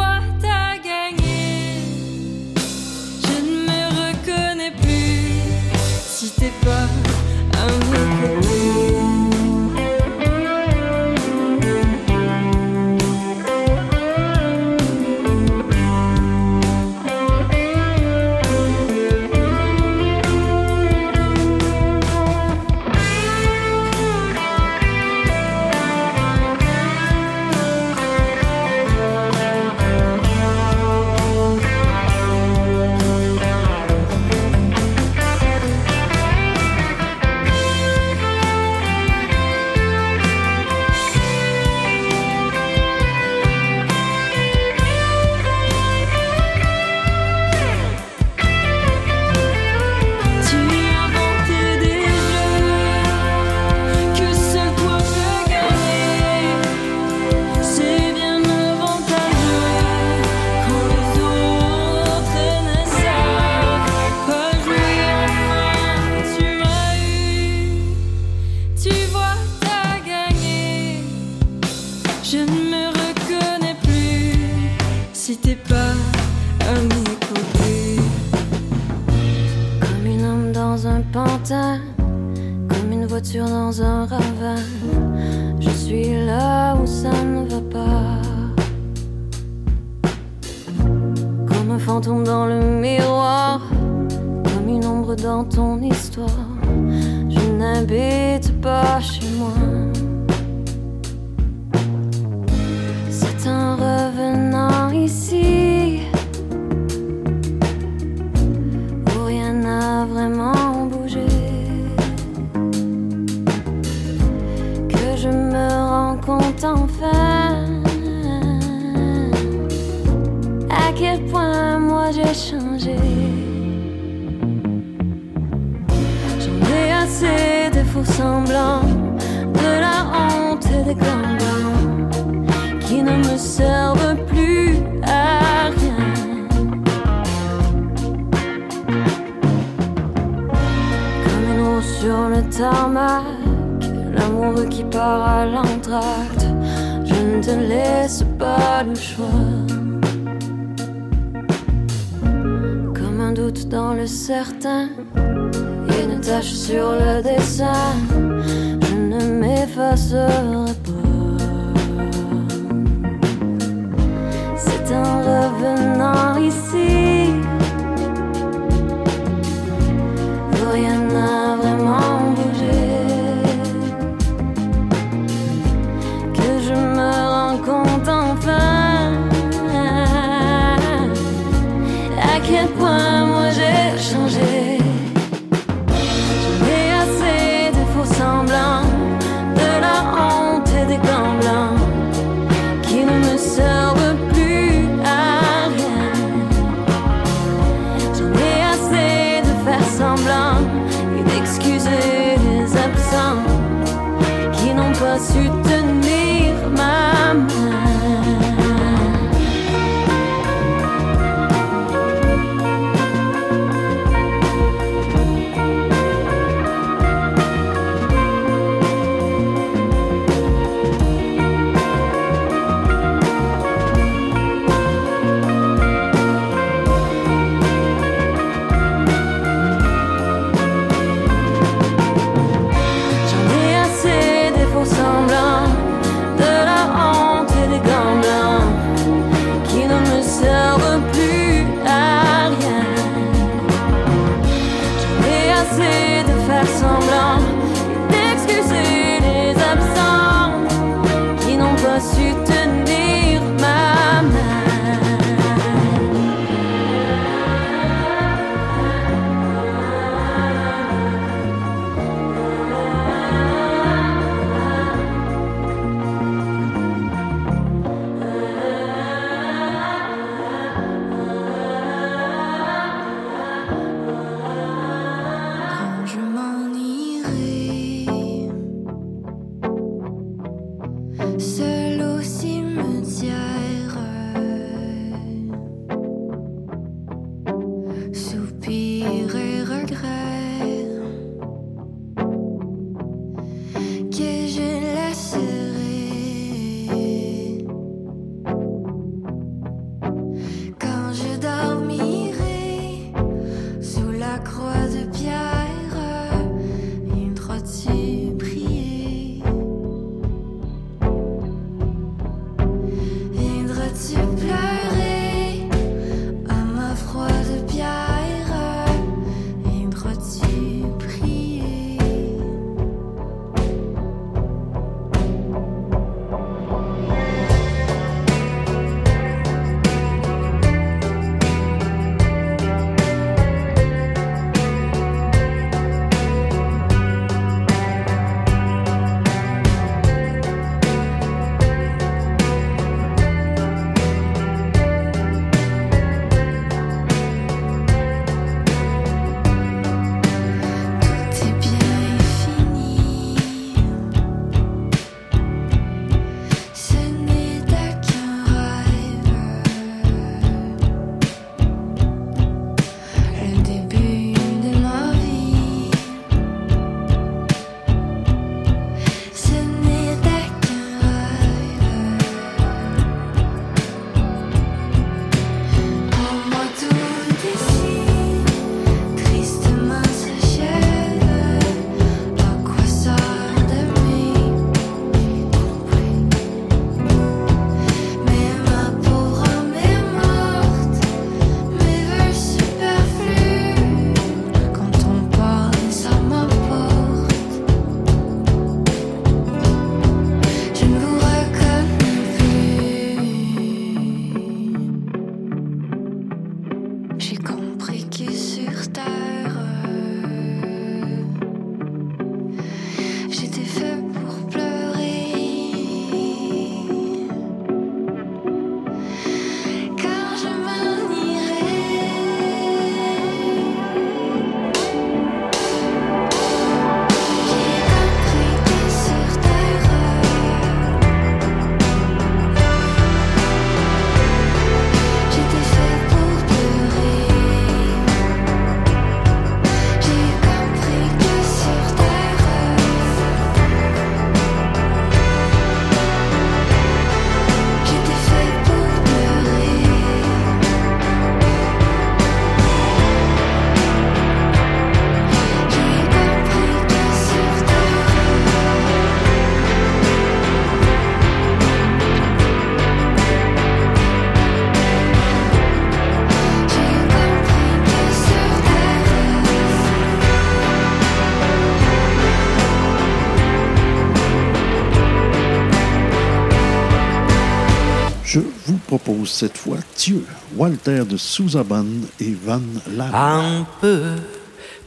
cette 479.26 479.58
fois 479.58 479.78
Dieu, 479.98 480.26
Walter 480.56 481.04
de 481.10 481.18
Souzaban 481.18 481.86
et 482.20 482.36
Van 482.46 482.62
Laar. 482.96 483.16
Un 483.16 483.66
peu 483.82 484.02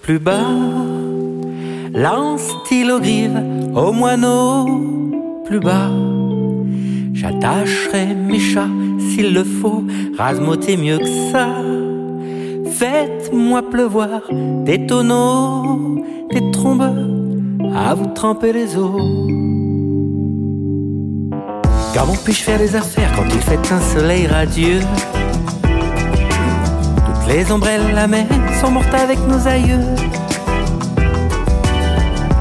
plus 0.01 0.19
bas, 0.19 0.49
lance 1.93 2.43
stylo 2.65 3.01
grive 3.01 3.41
au 3.75 3.93
moineau 3.93 4.67
plus 5.45 5.61
bas. 5.61 5.91
J'attacherai 7.13 8.15
mes 8.15 8.39
chats 8.39 8.69
s'il 8.99 9.33
le 9.33 9.45
faut, 9.45 9.85
rasmoter 10.19 10.77
mieux 10.77 10.99
que 10.99 11.31
ça. 11.31 11.49
Faites-moi 12.73 13.63
pleuvoir 13.71 14.23
des 14.65 14.87
tonneaux, 14.87 16.03
des 16.33 16.51
trombes, 16.51 16.83
à 17.75 17.95
vous 17.95 18.09
tremper 18.15 18.53
les 18.53 18.77
eaux. 18.77 19.52
Comment 21.95 22.17
puis-je 22.25 22.43
faire 22.43 22.59
des 22.59 22.75
affaires 22.75 23.13
quand 23.15 23.25
il 23.29 23.41
fait 23.41 23.73
un 23.73 23.81
soleil 23.81 24.27
radieux 24.27 24.81
Toutes 25.63 27.29
les 27.29 27.53
ombrelles 27.53 27.93
la 27.95 28.07
mer 28.07 28.27
sont 28.61 28.71
mortes 28.71 28.95
avec 28.95 29.19
nos 29.29 29.47
aïeux. 29.47 29.85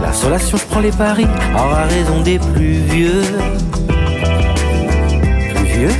L'insolation, 0.01 0.57
je 0.57 0.65
prends 0.65 0.79
les 0.79 0.91
paris, 0.91 1.27
aura 1.53 1.83
raison 1.83 2.21
des 2.21 2.39
plus 2.39 2.79
vieux. 2.79 3.23
Plus 5.53 5.65
vieux 5.65 5.95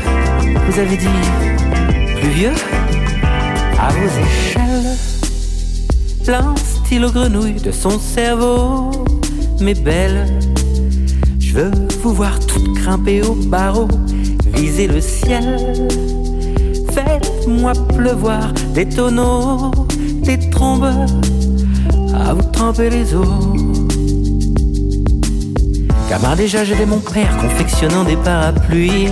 Vous 0.69 0.79
avez 0.79 0.95
dit 0.95 1.07
plus 2.19 2.29
vieux 2.29 2.53
À 3.77 3.89
vos 3.89 4.07
échelles, 4.07 4.97
plein 6.23 6.55
stylo 6.55 7.11
grenouille 7.11 7.61
de 7.61 7.71
son 7.71 7.99
cerveau, 7.99 8.91
mes 9.59 9.73
belles. 9.73 10.27
Je 11.53 11.57
veux 11.57 11.71
vous 12.01 12.13
voir 12.13 12.39
toutes 12.39 12.71
grimper 12.75 13.21
au 13.23 13.33
barreau, 13.33 13.89
viser 14.53 14.87
le 14.87 15.01
ciel. 15.01 15.59
Faites-moi 16.93 17.73
pleuvoir 17.93 18.53
des 18.73 18.87
tonneaux, 18.87 19.69
des 20.23 20.39
trombes, 20.49 20.87
à 22.13 22.33
vous 22.33 22.49
tremper 22.53 22.89
les 22.89 23.13
os. 23.13 23.27
Car 26.07 26.37
déjà 26.37 26.63
j'avais 26.63 26.85
mon 26.85 26.99
père 26.99 27.37
confectionnant 27.41 28.05
des 28.05 28.15
parapluies. 28.15 29.09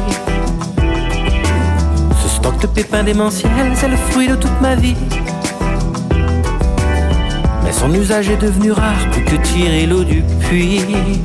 Ce 2.23 2.29
stock 2.29 2.57
de 2.61 2.67
pépins 2.67 3.03
démentiels, 3.03 3.73
c'est 3.75 3.89
le 3.89 3.97
fruit 3.97 4.29
de 4.29 4.35
toute 4.35 4.61
ma 4.61 4.75
vie. 4.75 4.95
Mais 7.65 7.73
son 7.73 7.93
usage 7.93 8.29
est 8.29 8.41
devenu 8.41 8.71
rare, 8.71 9.09
plus 9.11 9.25
que 9.25 9.35
tirer 9.43 9.85
l'eau 9.85 10.05
du 10.05 10.23
puits. 10.39 11.19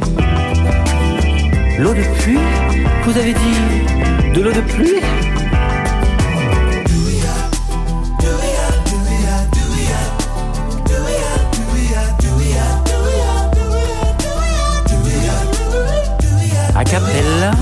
L'eau 1.79 1.93
de 1.93 2.03
pluie 2.21 2.39
Vous 3.05 3.19
avez 3.19 3.33
dit 3.33 4.33
de 4.33 4.41
l'eau 4.41 4.53
de 4.53 4.61
pluie 4.61 5.01
A 16.77 16.83
cappella, 16.83 17.53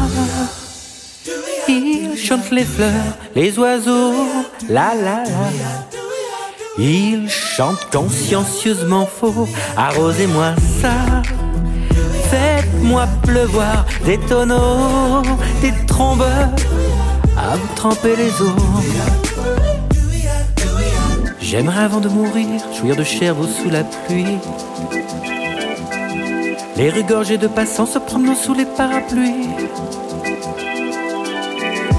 il 1.68 2.16
chante 2.16 2.50
les 2.50 2.64
fleurs, 2.64 2.90
les 3.36 3.58
oiseaux, 3.58 4.26
la 4.70 4.94
la 4.94 5.22
la. 5.24 5.92
Il 6.78 7.28
chante 7.28 7.90
consciencieusement 7.92 9.06
faux, 9.06 9.46
arrosez-moi 9.76 10.54
ça. 10.80 11.21
Faites-moi 12.82 13.06
pleuvoir 13.22 13.86
des 14.04 14.18
tonneaux, 14.18 15.22
des 15.60 15.72
trombes, 15.86 16.26
à 17.38 17.56
vous 17.56 17.74
tremper 17.76 18.16
les 18.16 18.42
os. 18.42 18.56
J'aimerais 21.40 21.84
avant 21.84 22.00
de 22.00 22.08
mourir 22.08 22.60
jouir 22.76 22.96
de 22.96 23.04
chervaux 23.04 23.46
sous 23.46 23.70
la 23.70 23.84
pluie. 23.84 24.36
Les 26.76 26.90
rues 26.90 27.04
gorgées 27.04 27.38
de 27.38 27.46
passants 27.46 27.86
se 27.86 28.00
promenant 28.00 28.34
sous 28.34 28.54
les 28.54 28.64
parapluies. 28.64 29.50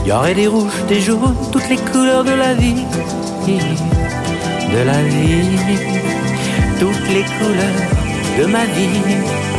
Y 0.05 0.11
aurait 0.11 0.35
des 0.35 0.47
rouges, 0.47 0.84
des 0.89 0.99
jaunes, 0.99 1.38
toutes 1.53 1.69
les 1.69 1.77
couleurs 1.77 2.26
de 2.26 2.34
la 2.34 2.53
vie. 2.55 2.84
De 3.47 4.84
la 4.85 5.01
vie, 5.01 5.57
toutes 6.77 7.07
les 7.07 7.23
couleurs 7.23 8.38
de 8.38 8.45
ma 8.47 8.65
vie. 8.65 9.52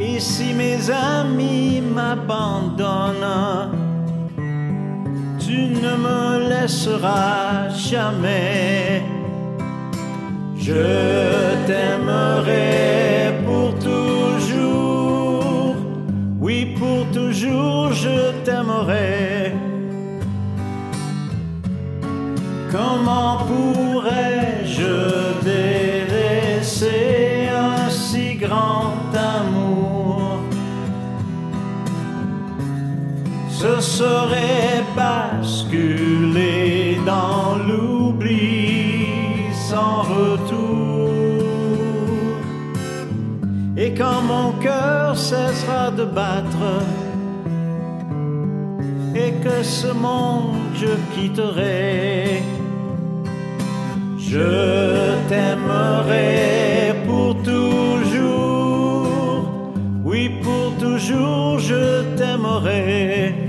Et 0.00 0.18
si 0.18 0.52
mes 0.54 0.90
amis 0.90 1.80
m'abandonnent, 1.80 3.70
tu 5.38 5.68
ne 5.68 5.96
me 5.96 6.48
laisseras 6.48 7.68
jamais. 7.68 9.02
Je 10.56 11.64
t'aimerai 11.66 13.34
pour 13.46 13.74
toujours. 13.78 15.76
Oui, 16.40 16.74
pour 16.76 17.06
toujours, 17.12 17.92
je 17.92 18.32
t'aimerai. 18.44 19.52
Comment 22.72 23.38
pourrais-je 23.46 25.13
serait 34.00 34.82
basculer 34.96 36.98
dans 37.06 37.54
l'oubli 37.66 39.06
sans 39.68 40.02
retour. 40.02 41.10
Et 43.76 43.94
quand 43.94 44.20
mon 44.32 44.50
cœur 44.66 45.16
cessera 45.16 45.92
de 45.92 46.04
battre, 46.04 46.66
et 49.14 49.32
que 49.44 49.62
ce 49.62 49.92
monde 50.06 50.74
je 50.74 50.92
quitterai, 51.14 52.42
je 54.18 54.50
t'aimerai 55.28 56.94
pour 57.06 57.30
toujours. 57.42 59.44
Oui, 60.04 60.30
pour 60.42 60.66
toujours, 60.84 61.60
je 61.60 62.02
t'aimerai. 62.16 63.43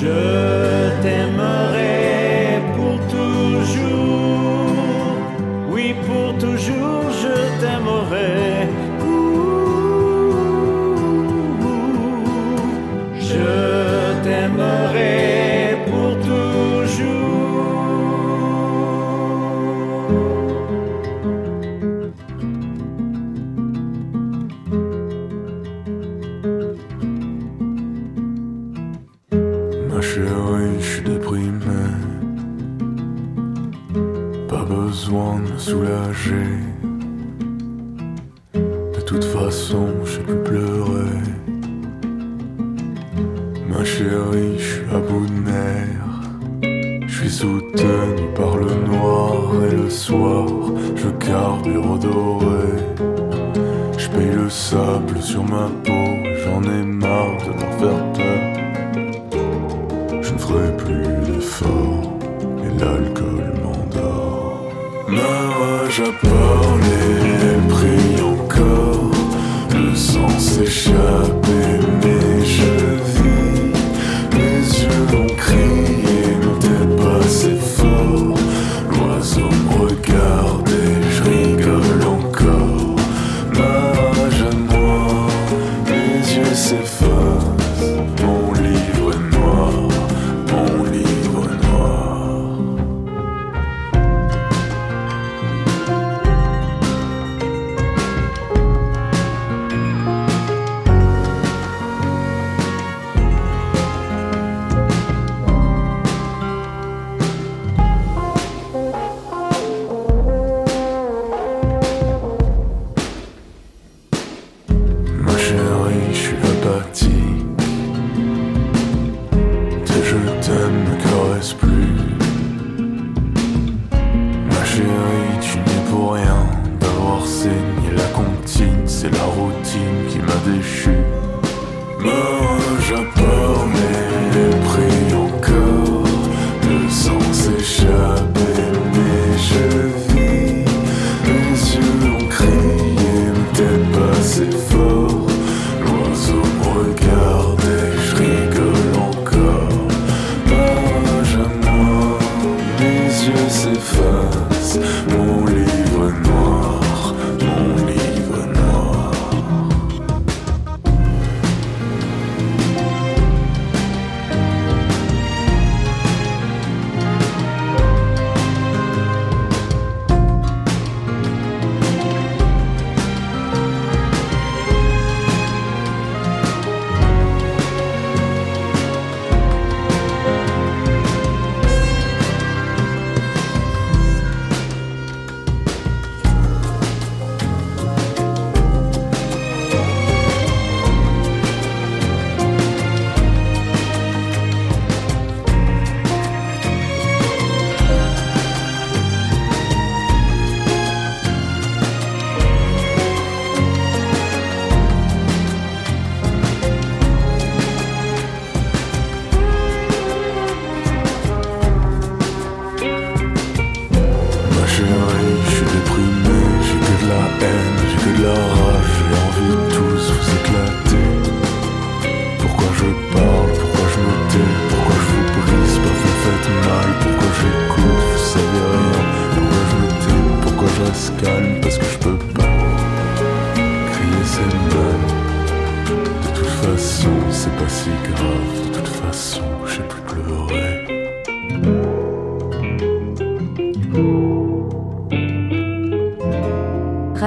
Je 0.00 1.02
t'aimerai 1.02 1.39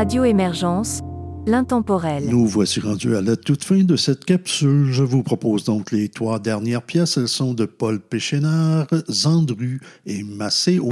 Radio 0.03 0.25
Émergence, 0.25 0.99
l'intemporel. 1.47 2.25
Nous 2.27 2.45
voici 2.45 2.81
rendus 2.81 3.15
à 3.15 3.21
la 3.21 3.37
toute 3.37 3.63
fin 3.63 3.85
de 3.85 3.95
cette 3.95 4.25
capsule. 4.25 4.91
Je 4.91 5.01
vous 5.01 5.23
propose 5.23 5.63
donc 5.63 5.93
les 5.93 6.09
trois 6.09 6.39
dernières 6.39 6.81
pièces. 6.81 7.15
Elles 7.15 7.29
sont 7.29 7.53
de 7.53 7.63
Paul 7.63 8.01
Péchenard, 8.01 8.87
Zandru 9.09 9.79
et 10.05 10.23
Maceo. 10.23 10.89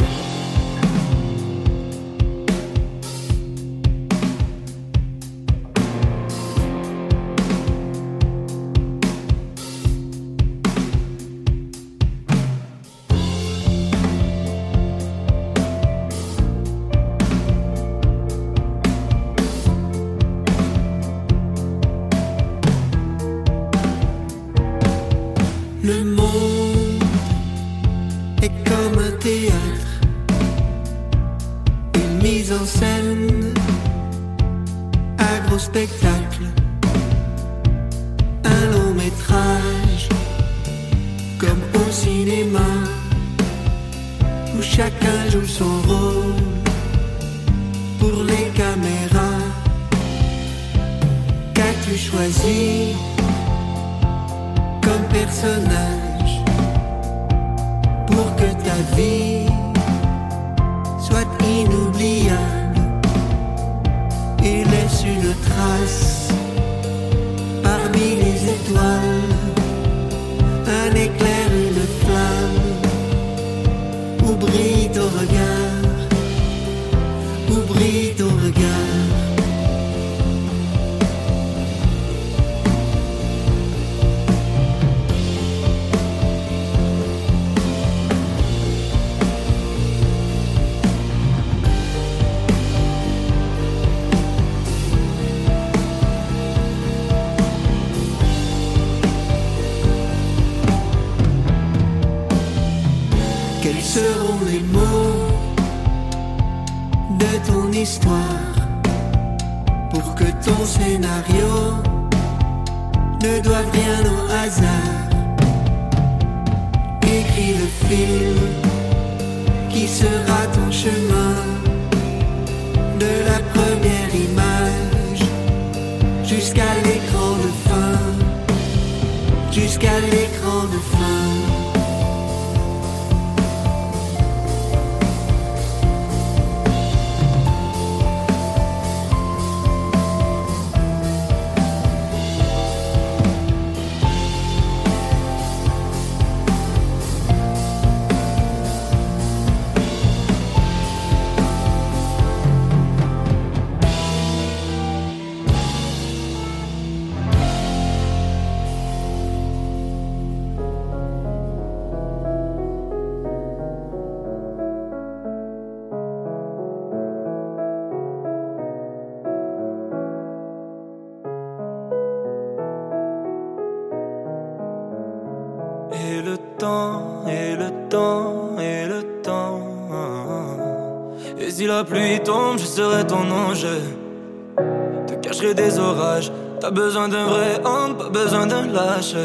Besoin 187.02 187.07
d'un 187.07 187.26
vrai 187.26 187.61
homme, 187.64 187.98
pas 187.98 188.10
besoin 188.10 188.45
d'un 188.45 188.68
lâche. 188.68 189.15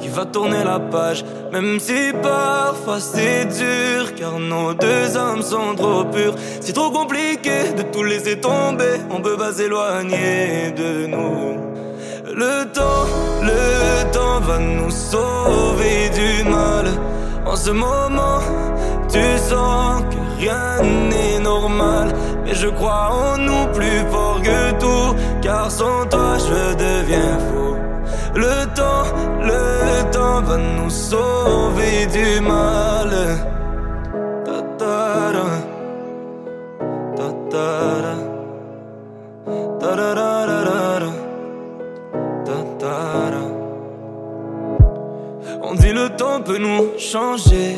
Qui 0.00 0.08
va 0.08 0.24
tourner 0.24 0.64
la 0.64 0.78
page, 0.78 1.24
même 1.52 1.78
si 1.78 2.12
parfois 2.22 2.98
c'est 2.98 3.44
dur. 3.46 4.14
Car 4.14 4.38
nos 4.38 4.72
deux 4.74 5.16
âmes 5.16 5.42
sont 5.42 5.74
trop 5.76 6.04
pures. 6.04 6.34
C'est 6.60 6.72
trop 6.72 6.90
compliqué 6.90 7.72
de 7.76 7.82
tout 7.82 8.02
laisser 8.02 8.40
tomber. 8.40 9.00
On 9.10 9.20
peut 9.20 9.36
pas 9.36 9.52
s'éloigner 9.52 10.72
de 10.72 11.06
nous. 11.06 11.56
Le 12.34 12.64
temps, 12.72 13.06
le 13.42 14.10
temps 14.12 14.40
va 14.40 14.58
nous 14.58 14.90
sauver 14.90 16.10
du 16.10 16.48
mal. 16.48 16.86
En 17.44 17.56
ce 17.56 17.70
moment, 17.70 18.40
tu 19.08 19.22
sens 19.48 20.02
que 20.10 20.40
rien 20.40 20.82
n'est 21.10 21.38
normal. 21.40 22.08
Mais 22.44 22.54
je 22.54 22.68
crois 22.68 23.10
en 23.12 23.38
nous 23.38 23.66
plus 23.74 24.00
fort 24.10 24.40
que 24.42 24.72
tout. 24.80 25.05
Car 25.46 25.70
sans 25.70 26.04
toi, 26.10 26.32
je 26.48 26.74
deviens 26.74 27.38
fou. 27.46 27.76
Le 28.34 28.56
temps, 28.74 29.06
le 29.50 30.10
temps 30.10 30.42
va 30.42 30.56
nous 30.56 30.90
sauver 30.90 32.06
du 32.16 32.40
mal. 32.40 33.12
Ta 34.46 34.58
ta 34.80 34.96
ra. 35.34 35.50
Ta 37.18 37.28
ta. 37.52 37.68
Ta 39.80 39.90
ra. 40.18 40.36
Ta-ta-ra. 42.44 43.44
On 45.62 45.74
dit 45.74 45.92
le 45.92 46.08
temps 46.16 46.40
peut 46.44 46.58
nous 46.58 46.98
changer, 46.98 47.76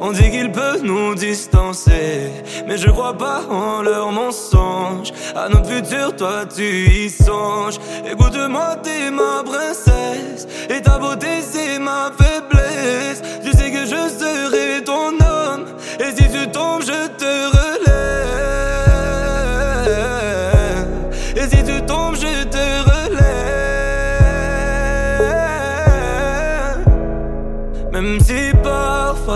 on 0.00 0.12
dit 0.12 0.30
qu'il 0.30 0.50
peut 0.50 0.78
nous 0.82 1.14
distancer. 1.14 2.32
Mais 2.66 2.78
je 2.78 2.88
crois 2.90 3.16
pas 3.16 3.42
en 3.48 3.82
leur 3.82 4.10
mensonge. 4.12 5.12
À 5.34 5.48
notre 5.48 5.68
futur, 5.68 6.16
toi 6.16 6.44
tu 6.46 6.62
y 6.62 7.10
songes. 7.10 7.78
Écoute-moi, 8.10 8.76
t'es 8.82 9.10
ma 9.10 9.42
princesse, 9.44 10.46
et 10.68 10.80
ta 10.80 10.98
beauté 10.98 11.42
c'est 11.42 11.78
ma 11.78 12.10
faiblesse. 12.18 13.22
Tu 13.44 13.50
sais 13.52 13.70
que 13.70 13.84
je 13.84 14.08
serai 14.18 14.82
ton 14.84 15.08
homme, 15.08 15.66
et 15.98 16.10
si 16.16 16.28
tu 16.28 16.50
tombes, 16.50 16.82
je 16.82 17.06
te 17.18 17.69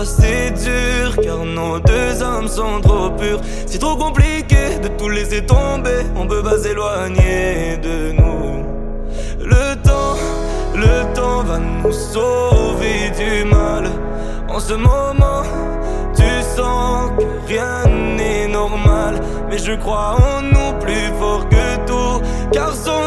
c'est 0.05 0.51
dur, 0.51 1.15
car 1.21 1.43
nos 1.43 1.79
deux 1.79 2.23
âmes 2.23 2.47
sont 2.47 2.79
trop 2.81 3.09
pures. 3.09 3.41
C'est 3.65 3.79
trop 3.79 3.95
compliqué 3.95 4.79
de 4.81 4.87
tout 4.89 5.09
laisser 5.09 5.45
tomber, 5.45 6.05
on 6.15 6.27
peut 6.27 6.43
pas 6.43 6.57
s'éloigner 6.57 7.77
de 7.77 8.11
nous. 8.11 8.65
Le 9.39 9.75
temps, 9.83 10.15
le 10.75 11.13
temps 11.13 11.43
va 11.43 11.59
nous 11.59 11.91
sauver 11.91 13.11
du 13.17 13.45
mal. 13.45 13.89
En 14.49 14.59
ce 14.59 14.73
moment, 14.73 15.43
tu 16.15 16.23
sens 16.55 17.11
que 17.17 17.47
rien 17.47 17.83
n'est 18.15 18.47
normal. 18.47 19.19
Mais 19.49 19.57
je 19.57 19.73
crois 19.73 20.15
en 20.17 20.41
nous 20.41 20.79
plus 20.79 21.07
fort 21.19 21.47
que 21.49 21.85
tout. 21.85 22.21
Car 22.51 22.73
sans 22.73 23.04